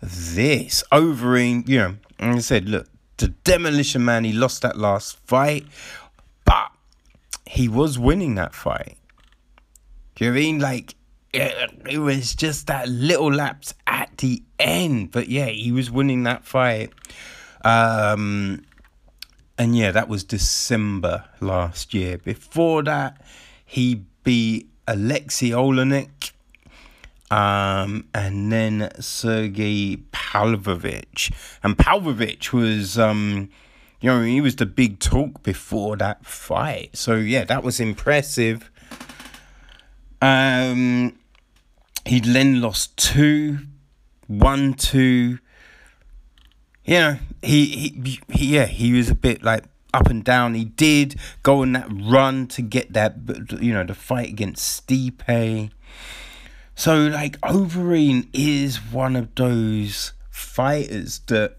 this. 0.04 0.84
Overeem, 0.92 1.68
you 1.68 1.78
know, 1.78 1.96
like 2.20 2.36
I 2.36 2.38
said, 2.40 2.68
look, 2.68 2.88
the 3.16 3.28
Demolition 3.28 4.04
Man, 4.04 4.24
he 4.24 4.32
lost 4.32 4.62
that 4.62 4.76
last 4.76 5.18
fight, 5.26 5.66
but 6.44 6.70
he 7.46 7.68
was 7.68 7.98
winning 7.98 8.34
that 8.36 8.54
fight. 8.54 8.96
Do 10.14 10.24
you 10.24 10.30
know 10.30 10.36
I 10.36 10.40
mean? 10.40 10.58
Like, 10.60 10.94
it, 11.32 11.98
was 11.98 12.34
just 12.34 12.68
that 12.68 12.88
little 12.88 13.32
lapse 13.32 13.74
at 13.86 14.16
the 14.18 14.42
end. 14.58 15.10
But 15.10 15.28
yeah, 15.28 15.46
he 15.46 15.72
was 15.72 15.90
winning 15.90 16.22
that 16.24 16.44
fight. 16.44 16.92
Um, 17.64 18.64
and 19.58 19.76
yeah, 19.76 19.90
that 19.90 20.08
was 20.08 20.24
December 20.24 21.24
last 21.40 21.94
year. 21.94 22.18
Before 22.18 22.82
that, 22.84 23.20
he 23.64 24.04
beat 24.22 24.68
Alexei 24.86 25.50
Oleinik. 25.50 26.32
Um, 27.30 28.08
and 28.14 28.52
then 28.52 28.90
Sergey 29.00 29.96
Pavlovich. 30.12 31.32
And 31.62 31.76
Pavlovich 31.76 32.52
was, 32.52 32.98
um, 32.98 33.48
you 34.00 34.10
know, 34.10 34.22
he 34.22 34.40
was 34.40 34.56
the 34.56 34.66
big 34.66 34.98
talk 35.00 35.42
before 35.42 35.96
that 35.96 36.26
fight. 36.26 36.96
So 36.96 37.16
yeah, 37.16 37.44
that 37.44 37.64
was 37.64 37.80
impressive. 37.80 38.70
Um, 40.20 41.18
he 42.04 42.20
then 42.20 42.60
lost 42.60 42.96
two, 42.96 43.58
one, 44.26 44.74
two. 44.74 45.38
You 46.84 46.98
know, 46.98 47.18
he, 47.42 47.66
he, 47.66 48.20
he, 48.30 48.54
yeah, 48.54 48.66
he 48.66 48.92
was 48.92 49.08
a 49.08 49.14
bit 49.14 49.42
like 49.42 49.64
up 49.94 50.08
and 50.08 50.22
down. 50.22 50.54
He 50.54 50.64
did 50.64 51.16
go 51.42 51.62
on 51.62 51.72
that 51.72 51.86
run 51.90 52.46
to 52.48 52.62
get 52.62 52.92
that, 52.92 53.16
you 53.60 53.72
know, 53.72 53.84
the 53.84 53.94
fight 53.94 54.28
against 54.28 54.86
Stipe. 54.86 55.70
So, 56.76 57.06
like, 57.06 57.40
Overeem 57.40 58.28
is 58.32 58.76
one 58.76 59.16
of 59.16 59.34
those 59.36 60.12
fighters 60.30 61.20
that 61.26 61.56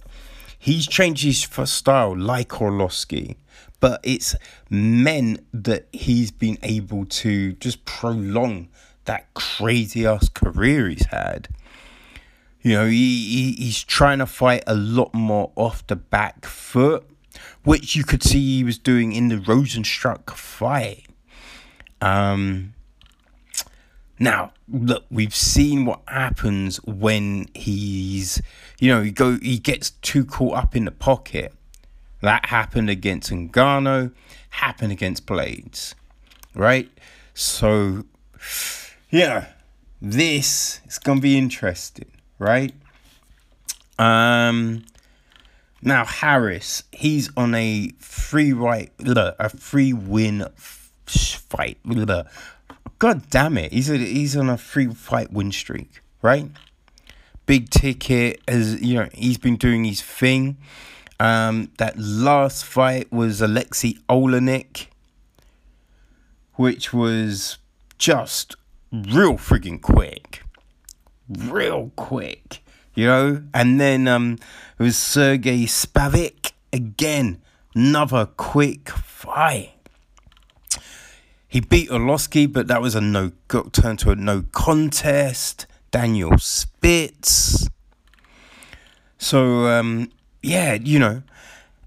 he's 0.60 0.88
changed 0.88 1.24
his 1.24 1.48
style 1.70 2.18
like 2.18 2.50
Arlovski, 2.50 3.38
but 3.80 4.02
it's 4.04 4.36
meant 4.70 5.46
that 5.54 5.88
he's 5.94 6.32
been 6.32 6.58
able 6.64 7.06
to 7.06 7.54
just 7.54 7.86
prolong 7.86 8.68
that 9.06 9.34
crazy 9.34 10.06
ass 10.06 10.28
career 10.30 10.90
he's 10.90 11.06
had. 11.06 11.48
You 12.62 12.74
know, 12.74 12.88
he, 12.88 13.56
he 13.56 13.64
he's 13.64 13.84
trying 13.84 14.20
to 14.20 14.26
fight 14.26 14.64
a 14.68 14.76
lot 14.76 15.14
more 15.14 15.52
off 15.56 15.86
the 15.88 15.96
back 15.96 16.46
foot, 16.46 17.06
which 17.64 17.96
you 17.96 18.04
could 18.04 18.24
see 18.24 18.58
he 18.58 18.64
was 18.64 18.78
doing 18.78 19.14
in 19.14 19.30
the 19.30 19.38
Rozenstruik 19.38 20.32
fight. 20.32 21.06
Um, 22.02 22.75
now, 24.18 24.54
look, 24.70 25.06
we've 25.12 25.36
seen 25.36 25.86
what 25.86 26.02
happens 26.08 26.78
when 26.86 27.48
he's, 27.54 28.42
you 28.80 28.90
know, 28.90 29.02
he 29.02 29.12
go 29.12 29.38
he 29.40 29.58
gets 29.58 29.92
too 29.92 30.24
caught 30.26 30.58
up 30.58 30.76
in 30.76 30.86
the 30.86 30.92
pocket. 30.92 31.54
That 32.22 32.46
happened 32.46 32.90
against 32.90 33.30
Ngannou, 33.32 34.14
happened 34.52 34.92
against 34.92 35.26
Blaydes, 35.26 35.96
right? 36.54 36.90
So 37.34 38.06
yeah, 39.10 39.48
this 40.02 40.80
is 40.88 40.98
gonna 40.98 41.20
be 41.20 41.38
interesting, 41.38 42.10
right? 42.40 42.74
Um, 44.00 44.86
now 45.82 46.06
Harris, 46.06 46.84
he's 46.94 47.30
on 47.36 47.54
a 47.54 47.92
free 48.00 48.54
right, 48.54 48.92
a 49.00 49.50
free 49.50 49.92
win 49.92 50.48
fight. 51.06 51.78
God 53.00 53.30
damn 53.30 53.58
it, 53.58 53.72
he's 53.72 53.90
a, 53.90 53.98
he's 53.98 54.36
on 54.38 54.50
a 54.50 54.58
free 54.58 54.88
fight 54.88 55.32
win 55.32 55.52
streak, 55.52 56.02
right? 56.22 56.50
Big 57.46 57.70
ticket, 57.70 58.42
as 58.48 58.82
you 58.82 58.96
know, 58.96 59.10
he's 59.14 59.38
been 59.38 59.58
doing 59.58 59.84
his 59.86 60.02
thing. 60.02 60.58
Um, 61.20 61.72
that 61.78 61.98
last 61.98 62.66
fight 62.66 63.12
was 63.12 63.42
Alexei 63.42 63.96
Oleinik, 64.10 64.88
which 66.56 66.94
was 66.94 67.58
just 67.98 68.56
real 68.92 69.34
friggin' 69.34 69.82
quick. 69.82 70.44
Real 71.30 71.92
quick. 71.96 72.62
You 72.94 73.08
know? 73.08 73.44
And 73.54 73.80
then 73.80 74.08
um 74.08 74.38
it 74.80 74.84
was 74.84 74.98
Sergey 74.98 75.66
Spivak 75.66 76.52
again. 76.72 77.42
Another 77.74 78.26
quick 78.26 78.90
fight. 78.90 79.75
He 81.56 81.62
beat 81.62 81.90
Arlovski, 81.90 82.52
but 82.52 82.68
that 82.68 82.82
was 82.82 82.96
a 82.96 83.00
no 83.00 83.32
turned 83.72 84.00
to 84.00 84.12
a 84.12 84.16
no 84.18 84.44
contest. 84.52 85.68
Daniel 85.90 86.38
Spitz. 86.38 87.70
So 89.18 89.68
um, 89.68 90.12
yeah, 90.42 90.74
you 90.74 91.00
know, 91.00 91.24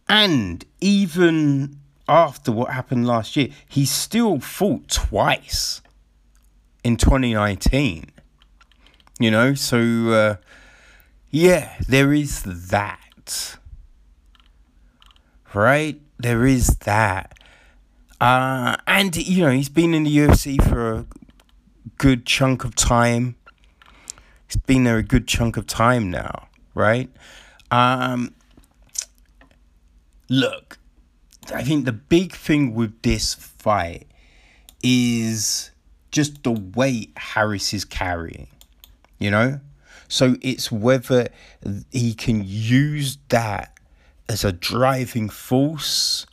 and 0.09 0.65
even 0.81 1.81
after 2.09 2.51
what 2.51 2.71
happened 2.71 3.07
last 3.07 3.37
year, 3.37 3.51
he 3.69 3.85
still 3.85 4.41
fought 4.41 4.89
twice 4.89 5.83
in 6.83 6.97
2019. 6.97 8.07
You 9.21 9.31
know, 9.31 9.53
so 9.53 9.79
uh, 10.09 10.37
yeah, 11.31 11.75
there 11.87 12.15
is 12.15 12.43
that. 12.71 13.59
Right? 15.53 16.01
There 16.17 16.47
is 16.47 16.69
that. 16.87 17.38
Uh, 18.21 18.77
and, 18.87 19.17
you 19.17 19.45
know, 19.45 19.51
he's 19.51 19.69
been 19.69 19.95
in 19.95 20.05
the 20.05 20.17
UFC 20.17 20.61
for 20.69 20.93
a 20.93 21.07
good 21.99 22.27
chunk 22.27 22.65
of 22.65 22.75
time. 22.75 23.37
He's 24.49 24.57
been 24.57 24.85
there 24.85 24.97
a 24.97 25.03
good 25.03 25.29
chunk 25.29 25.57
of 25.57 25.67
time 25.67 26.11
now, 26.11 26.49
right? 26.75 27.11
Um, 27.71 28.35
look, 30.29 30.79
I 31.55 31.63
think 31.63 31.85
the 31.85 31.93
big 31.93 32.33
thing 32.33 32.75
with 32.75 33.03
this 33.03 33.35
fight 33.35 34.07
is 34.83 35.71
just 36.11 36.43
the 36.43 36.53
weight 36.53 37.13
Harris 37.17 37.73
is 37.73 37.85
carrying, 37.85 38.49
you 39.19 39.31
know? 39.31 39.61
So 40.09 40.37
it's 40.41 40.73
whether 40.73 41.29
he 41.93 42.15
can 42.15 42.43
use 42.45 43.19
that 43.29 43.79
as 44.29 44.45
a 44.45 44.53
driving 44.53 45.29
force 45.29 46.27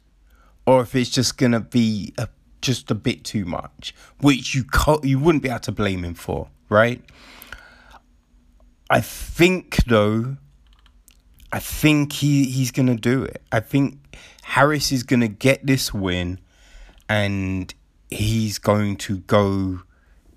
or 0.65 0.81
if 0.81 0.95
it's 0.95 1.09
just 1.09 1.37
to 1.51 1.59
be 1.59 2.13
a, 2.17 2.27
just 2.61 2.89
a 2.91 2.95
bit 2.95 3.23
too 3.23 3.45
much, 3.45 3.93
which 4.19 4.55
you 4.55 4.63
you 5.03 5.19
wouldn't 5.19 5.43
be 5.43 5.49
able 5.49 5.59
to 5.59 5.71
blame 5.71 6.03
him 6.03 6.13
for, 6.13 6.49
right? 6.69 7.01
I 8.89 9.01
think 9.01 9.83
though, 9.85 10.37
I 11.51 11.59
think 11.59 12.13
he, 12.13 12.45
he's 12.45 12.71
to 12.87 12.95
do 12.95 13.23
it. 13.23 13.41
I 13.51 13.59
think 13.59 14.17
Harris 14.43 14.91
is 14.91 15.03
to 15.21 15.27
get 15.27 15.65
this 15.65 15.93
win 15.93 16.39
and 17.07 17.73
he's 18.09 18.59
going 18.59 18.97
to 18.97 19.19
go, 19.19 19.81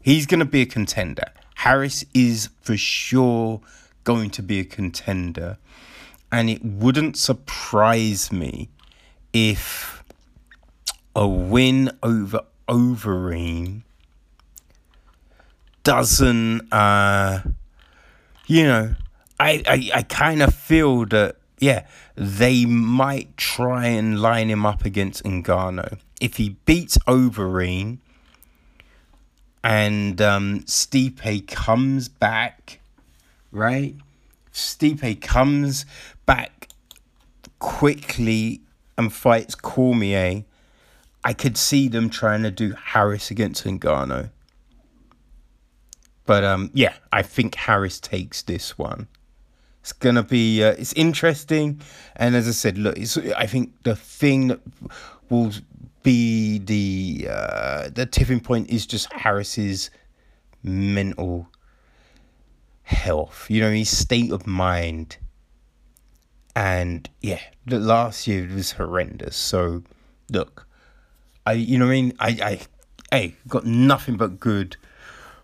he's 0.01 0.27
to 0.41 0.47
be 0.47 0.63
a 0.63 0.67
contender. 0.67 1.31
Harris 1.57 2.05
is 2.15 2.51
for 2.63 2.77
sure 2.77 3.61
going 4.05 4.31
to 4.31 4.43
be 4.43 4.61
a 4.61 4.65
contender. 4.65 5.59
And 6.31 6.49
it 6.49 6.65
wouldn't 6.65 7.17
surprise 7.17 8.31
me 8.31 8.69
if 9.33 9.98
a 11.19 11.27
win 11.27 11.91
over 12.01 12.43
Overeem 12.69 13.83
doesn't, 15.83 16.73
uh, 16.73 17.41
you 18.47 18.63
know, 18.63 18.95
I, 19.41 19.63
I, 19.67 19.91
I 19.97 20.03
kind 20.03 20.43
of 20.43 20.55
feel 20.55 21.07
that, 21.07 21.35
yeah, 21.59 21.87
they 22.15 22.67
might 22.67 23.37
try 23.37 23.87
and 23.87 24.23
line 24.23 24.49
him 24.49 24.65
up 24.65 24.85
against 24.85 25.25
Ngannou. 25.25 25.99
If 26.21 26.37
he 26.37 26.51
beats 26.67 26.99
Overeem, 26.99 27.99
and 29.65 30.23
um, 30.23 30.61
Stipe 30.67 31.49
comes 31.49 32.09
back, 32.09 32.79
right? 33.51 33.97
Stipe 34.53 35.21
comes 35.21 35.85
back 36.27 36.69
quickly 37.59 38.61
and 38.97 39.13
fights 39.13 39.57
Cormier. 39.57 40.45
I 41.29 41.35
could 41.35 41.59
see 41.59 41.89
them 41.89 42.09
trying 42.09 42.43
to 42.45 42.51
do 42.51 42.73
Harris 42.73 43.31
against 43.31 43.63
Ngannou. 43.63 44.31
But 46.25 46.43
um, 46.43 46.71
yeah, 46.73 46.95
I 47.13 47.21
think 47.21 47.55
Harris 47.55 48.01
takes 48.01 48.41
this 48.41 48.79
one. 48.79 49.09
It's 49.83 49.93
gonna 49.93 50.23
be 50.23 50.65
uh, 50.65 50.71
it's 50.79 50.95
interesting, 50.95 51.83
and 52.17 52.35
as 52.35 52.49
I 52.49 52.53
said, 52.53 52.79
look, 52.79 52.97
I 53.37 53.47
think 53.47 53.75
the 53.83 53.95
thing 53.95 54.49
that 54.49 54.61
will 55.29 55.53
be 56.03 56.61
the 56.61 57.29
uh, 57.31 57.91
the 57.91 58.07
tipping 58.07 58.41
point 58.41 58.71
is 58.71 58.87
just 58.87 59.13
Harris's 59.13 59.91
mental 60.63 61.47
health. 62.85 63.51
You 63.51 63.61
know, 63.61 63.71
his 63.71 63.95
state 63.95 64.33
of 64.33 64.47
mind. 64.47 65.19
And 66.57 67.07
yeah, 67.21 67.43
the 67.67 67.79
last 67.79 68.27
year 68.27 68.49
was 68.51 68.73
horrendous. 68.73 69.37
So 69.37 69.83
look, 70.31 70.68
I 71.49 71.53
you 71.53 71.79
know 71.79 71.87
what 71.87 71.93
I 71.93 71.95
mean? 71.95 72.13
I 72.21 72.29
I 73.11 73.17
hey, 73.17 73.35
got 73.49 73.65
nothing 73.65 74.17
but 74.17 74.39
good 74.39 74.77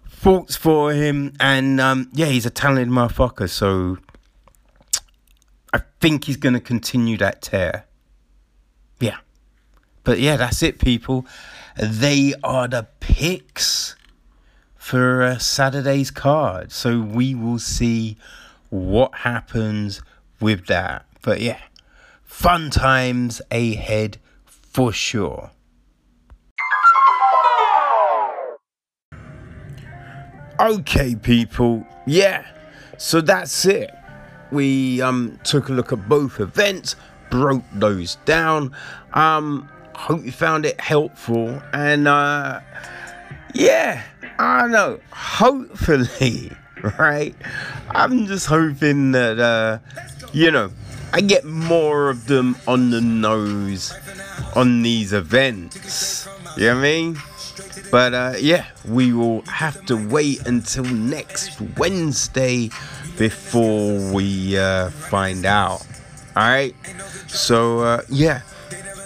thoughts 0.09 0.56
for 0.56 0.93
him 0.93 1.35
and 1.40 1.81
um 1.81 2.10
yeah, 2.12 2.26
he's 2.26 2.47
a 2.47 2.51
talented 2.51 2.89
motherfucker, 2.89 3.48
so 3.48 3.98
I 5.72 5.81
think 6.01 6.24
he's 6.24 6.36
gonna 6.36 6.60
continue 6.60 7.16
that 7.18 7.43
tear. 7.43 7.86
Yeah. 9.01 9.18
But 10.05 10.20
yeah, 10.20 10.36
that's 10.36 10.62
it, 10.62 10.78
people. 10.78 11.26
They 11.76 12.35
are 12.44 12.68
the 12.68 12.86
picks 13.01 13.97
for 14.76 15.22
uh, 15.22 15.39
Saturday's 15.39 16.10
card. 16.10 16.70
So 16.70 17.01
we 17.01 17.35
will 17.35 17.59
see 17.59 18.18
what 18.68 19.14
happens 19.14 20.02
with 20.40 20.66
that. 20.66 21.06
But 21.22 21.40
yeah, 21.40 21.60
fun 22.22 22.68
times 22.68 23.40
ahead 23.51 24.18
for 24.44 24.93
sure. 24.93 25.52
Okay, 30.64 31.14
people. 31.14 31.86
Yeah. 32.06 32.46
So 32.96 33.20
that's 33.20 33.66
it. 33.66 33.90
We 34.50 35.02
um 35.02 35.38
took 35.44 35.68
a 35.68 35.72
look 35.72 35.92
at 35.92 36.08
both 36.08 36.40
events, 36.40 36.96
broke 37.30 37.64
those 37.74 38.16
down. 38.24 38.74
Um 39.12 39.68
hope 39.94 40.24
you 40.24 40.32
found 40.32 40.66
it 40.66 40.80
helpful 40.80 41.62
and 41.72 42.08
uh 42.08 42.60
yeah 43.54 44.02
i 44.40 44.66
know 44.66 44.98
hopefully 45.12 46.50
right 46.98 47.34
i'm 47.90 48.26
just 48.26 48.46
hoping 48.46 49.12
that 49.12 49.38
uh 49.38 49.78
you 50.32 50.50
know 50.50 50.68
i 51.12 51.20
get 51.20 51.44
more 51.44 52.10
of 52.10 52.26
them 52.26 52.56
on 52.66 52.90
the 52.90 53.00
nose 53.00 53.94
on 54.56 54.82
these 54.82 55.12
events 55.12 56.26
you 56.56 56.66
know 56.66 56.74
what 56.74 56.78
i 56.78 56.82
mean 56.82 57.16
but 57.90 58.15
uh 58.15 58.35
yeah 58.39 58.66
we 58.89 59.12
will 59.12 59.43
have 59.43 59.85
to 59.86 59.97
wait 60.09 60.47
until 60.47 60.85
next 60.85 61.61
wednesday 61.77 62.70
before 63.19 64.12
we 64.12 64.56
uh 64.59 64.90
find 64.90 65.44
out. 65.47 65.86
All 66.36 66.43
right 66.48 66.74
so 67.28 67.81
uh 67.81 68.02
yeah. 68.09 68.43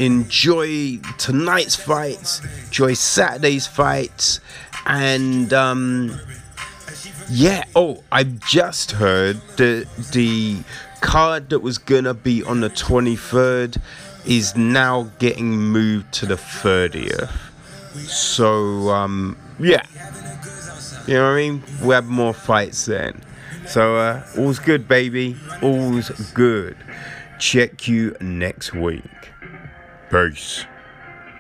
Enjoy 0.00 0.98
tonight's 1.18 1.74
fights, 1.74 2.40
enjoy 2.66 2.94
Saturday's 2.94 3.66
fights, 3.66 4.38
and 4.86 5.52
um, 5.52 6.18
yeah. 7.28 7.64
Oh, 7.74 8.04
I've 8.12 8.38
just 8.40 8.92
heard 8.92 9.40
that 9.56 9.88
the 10.12 10.58
card 11.00 11.50
that 11.50 11.60
was 11.60 11.78
gonna 11.78 12.14
be 12.14 12.44
on 12.44 12.60
the 12.60 12.70
23rd 12.70 13.80
is 14.24 14.56
now 14.56 15.10
getting 15.18 15.50
moved 15.50 16.12
to 16.12 16.26
the 16.26 16.36
30th. 16.36 17.47
So 18.06 18.90
um, 18.90 19.36
yeah, 19.58 19.82
you 21.06 21.14
know 21.14 21.24
what 21.24 21.30
I 21.30 21.36
mean. 21.36 21.62
We 21.82 21.94
have 21.94 22.06
more 22.06 22.34
fights 22.34 22.86
then. 22.86 23.22
So 23.66 23.96
uh, 23.96 24.26
all's 24.36 24.58
good, 24.58 24.88
baby. 24.88 25.36
All's 25.62 26.10
good. 26.32 26.76
Check 27.38 27.86
you 27.86 28.16
next 28.20 28.74
week. 28.74 29.04
Peace. 30.10 30.64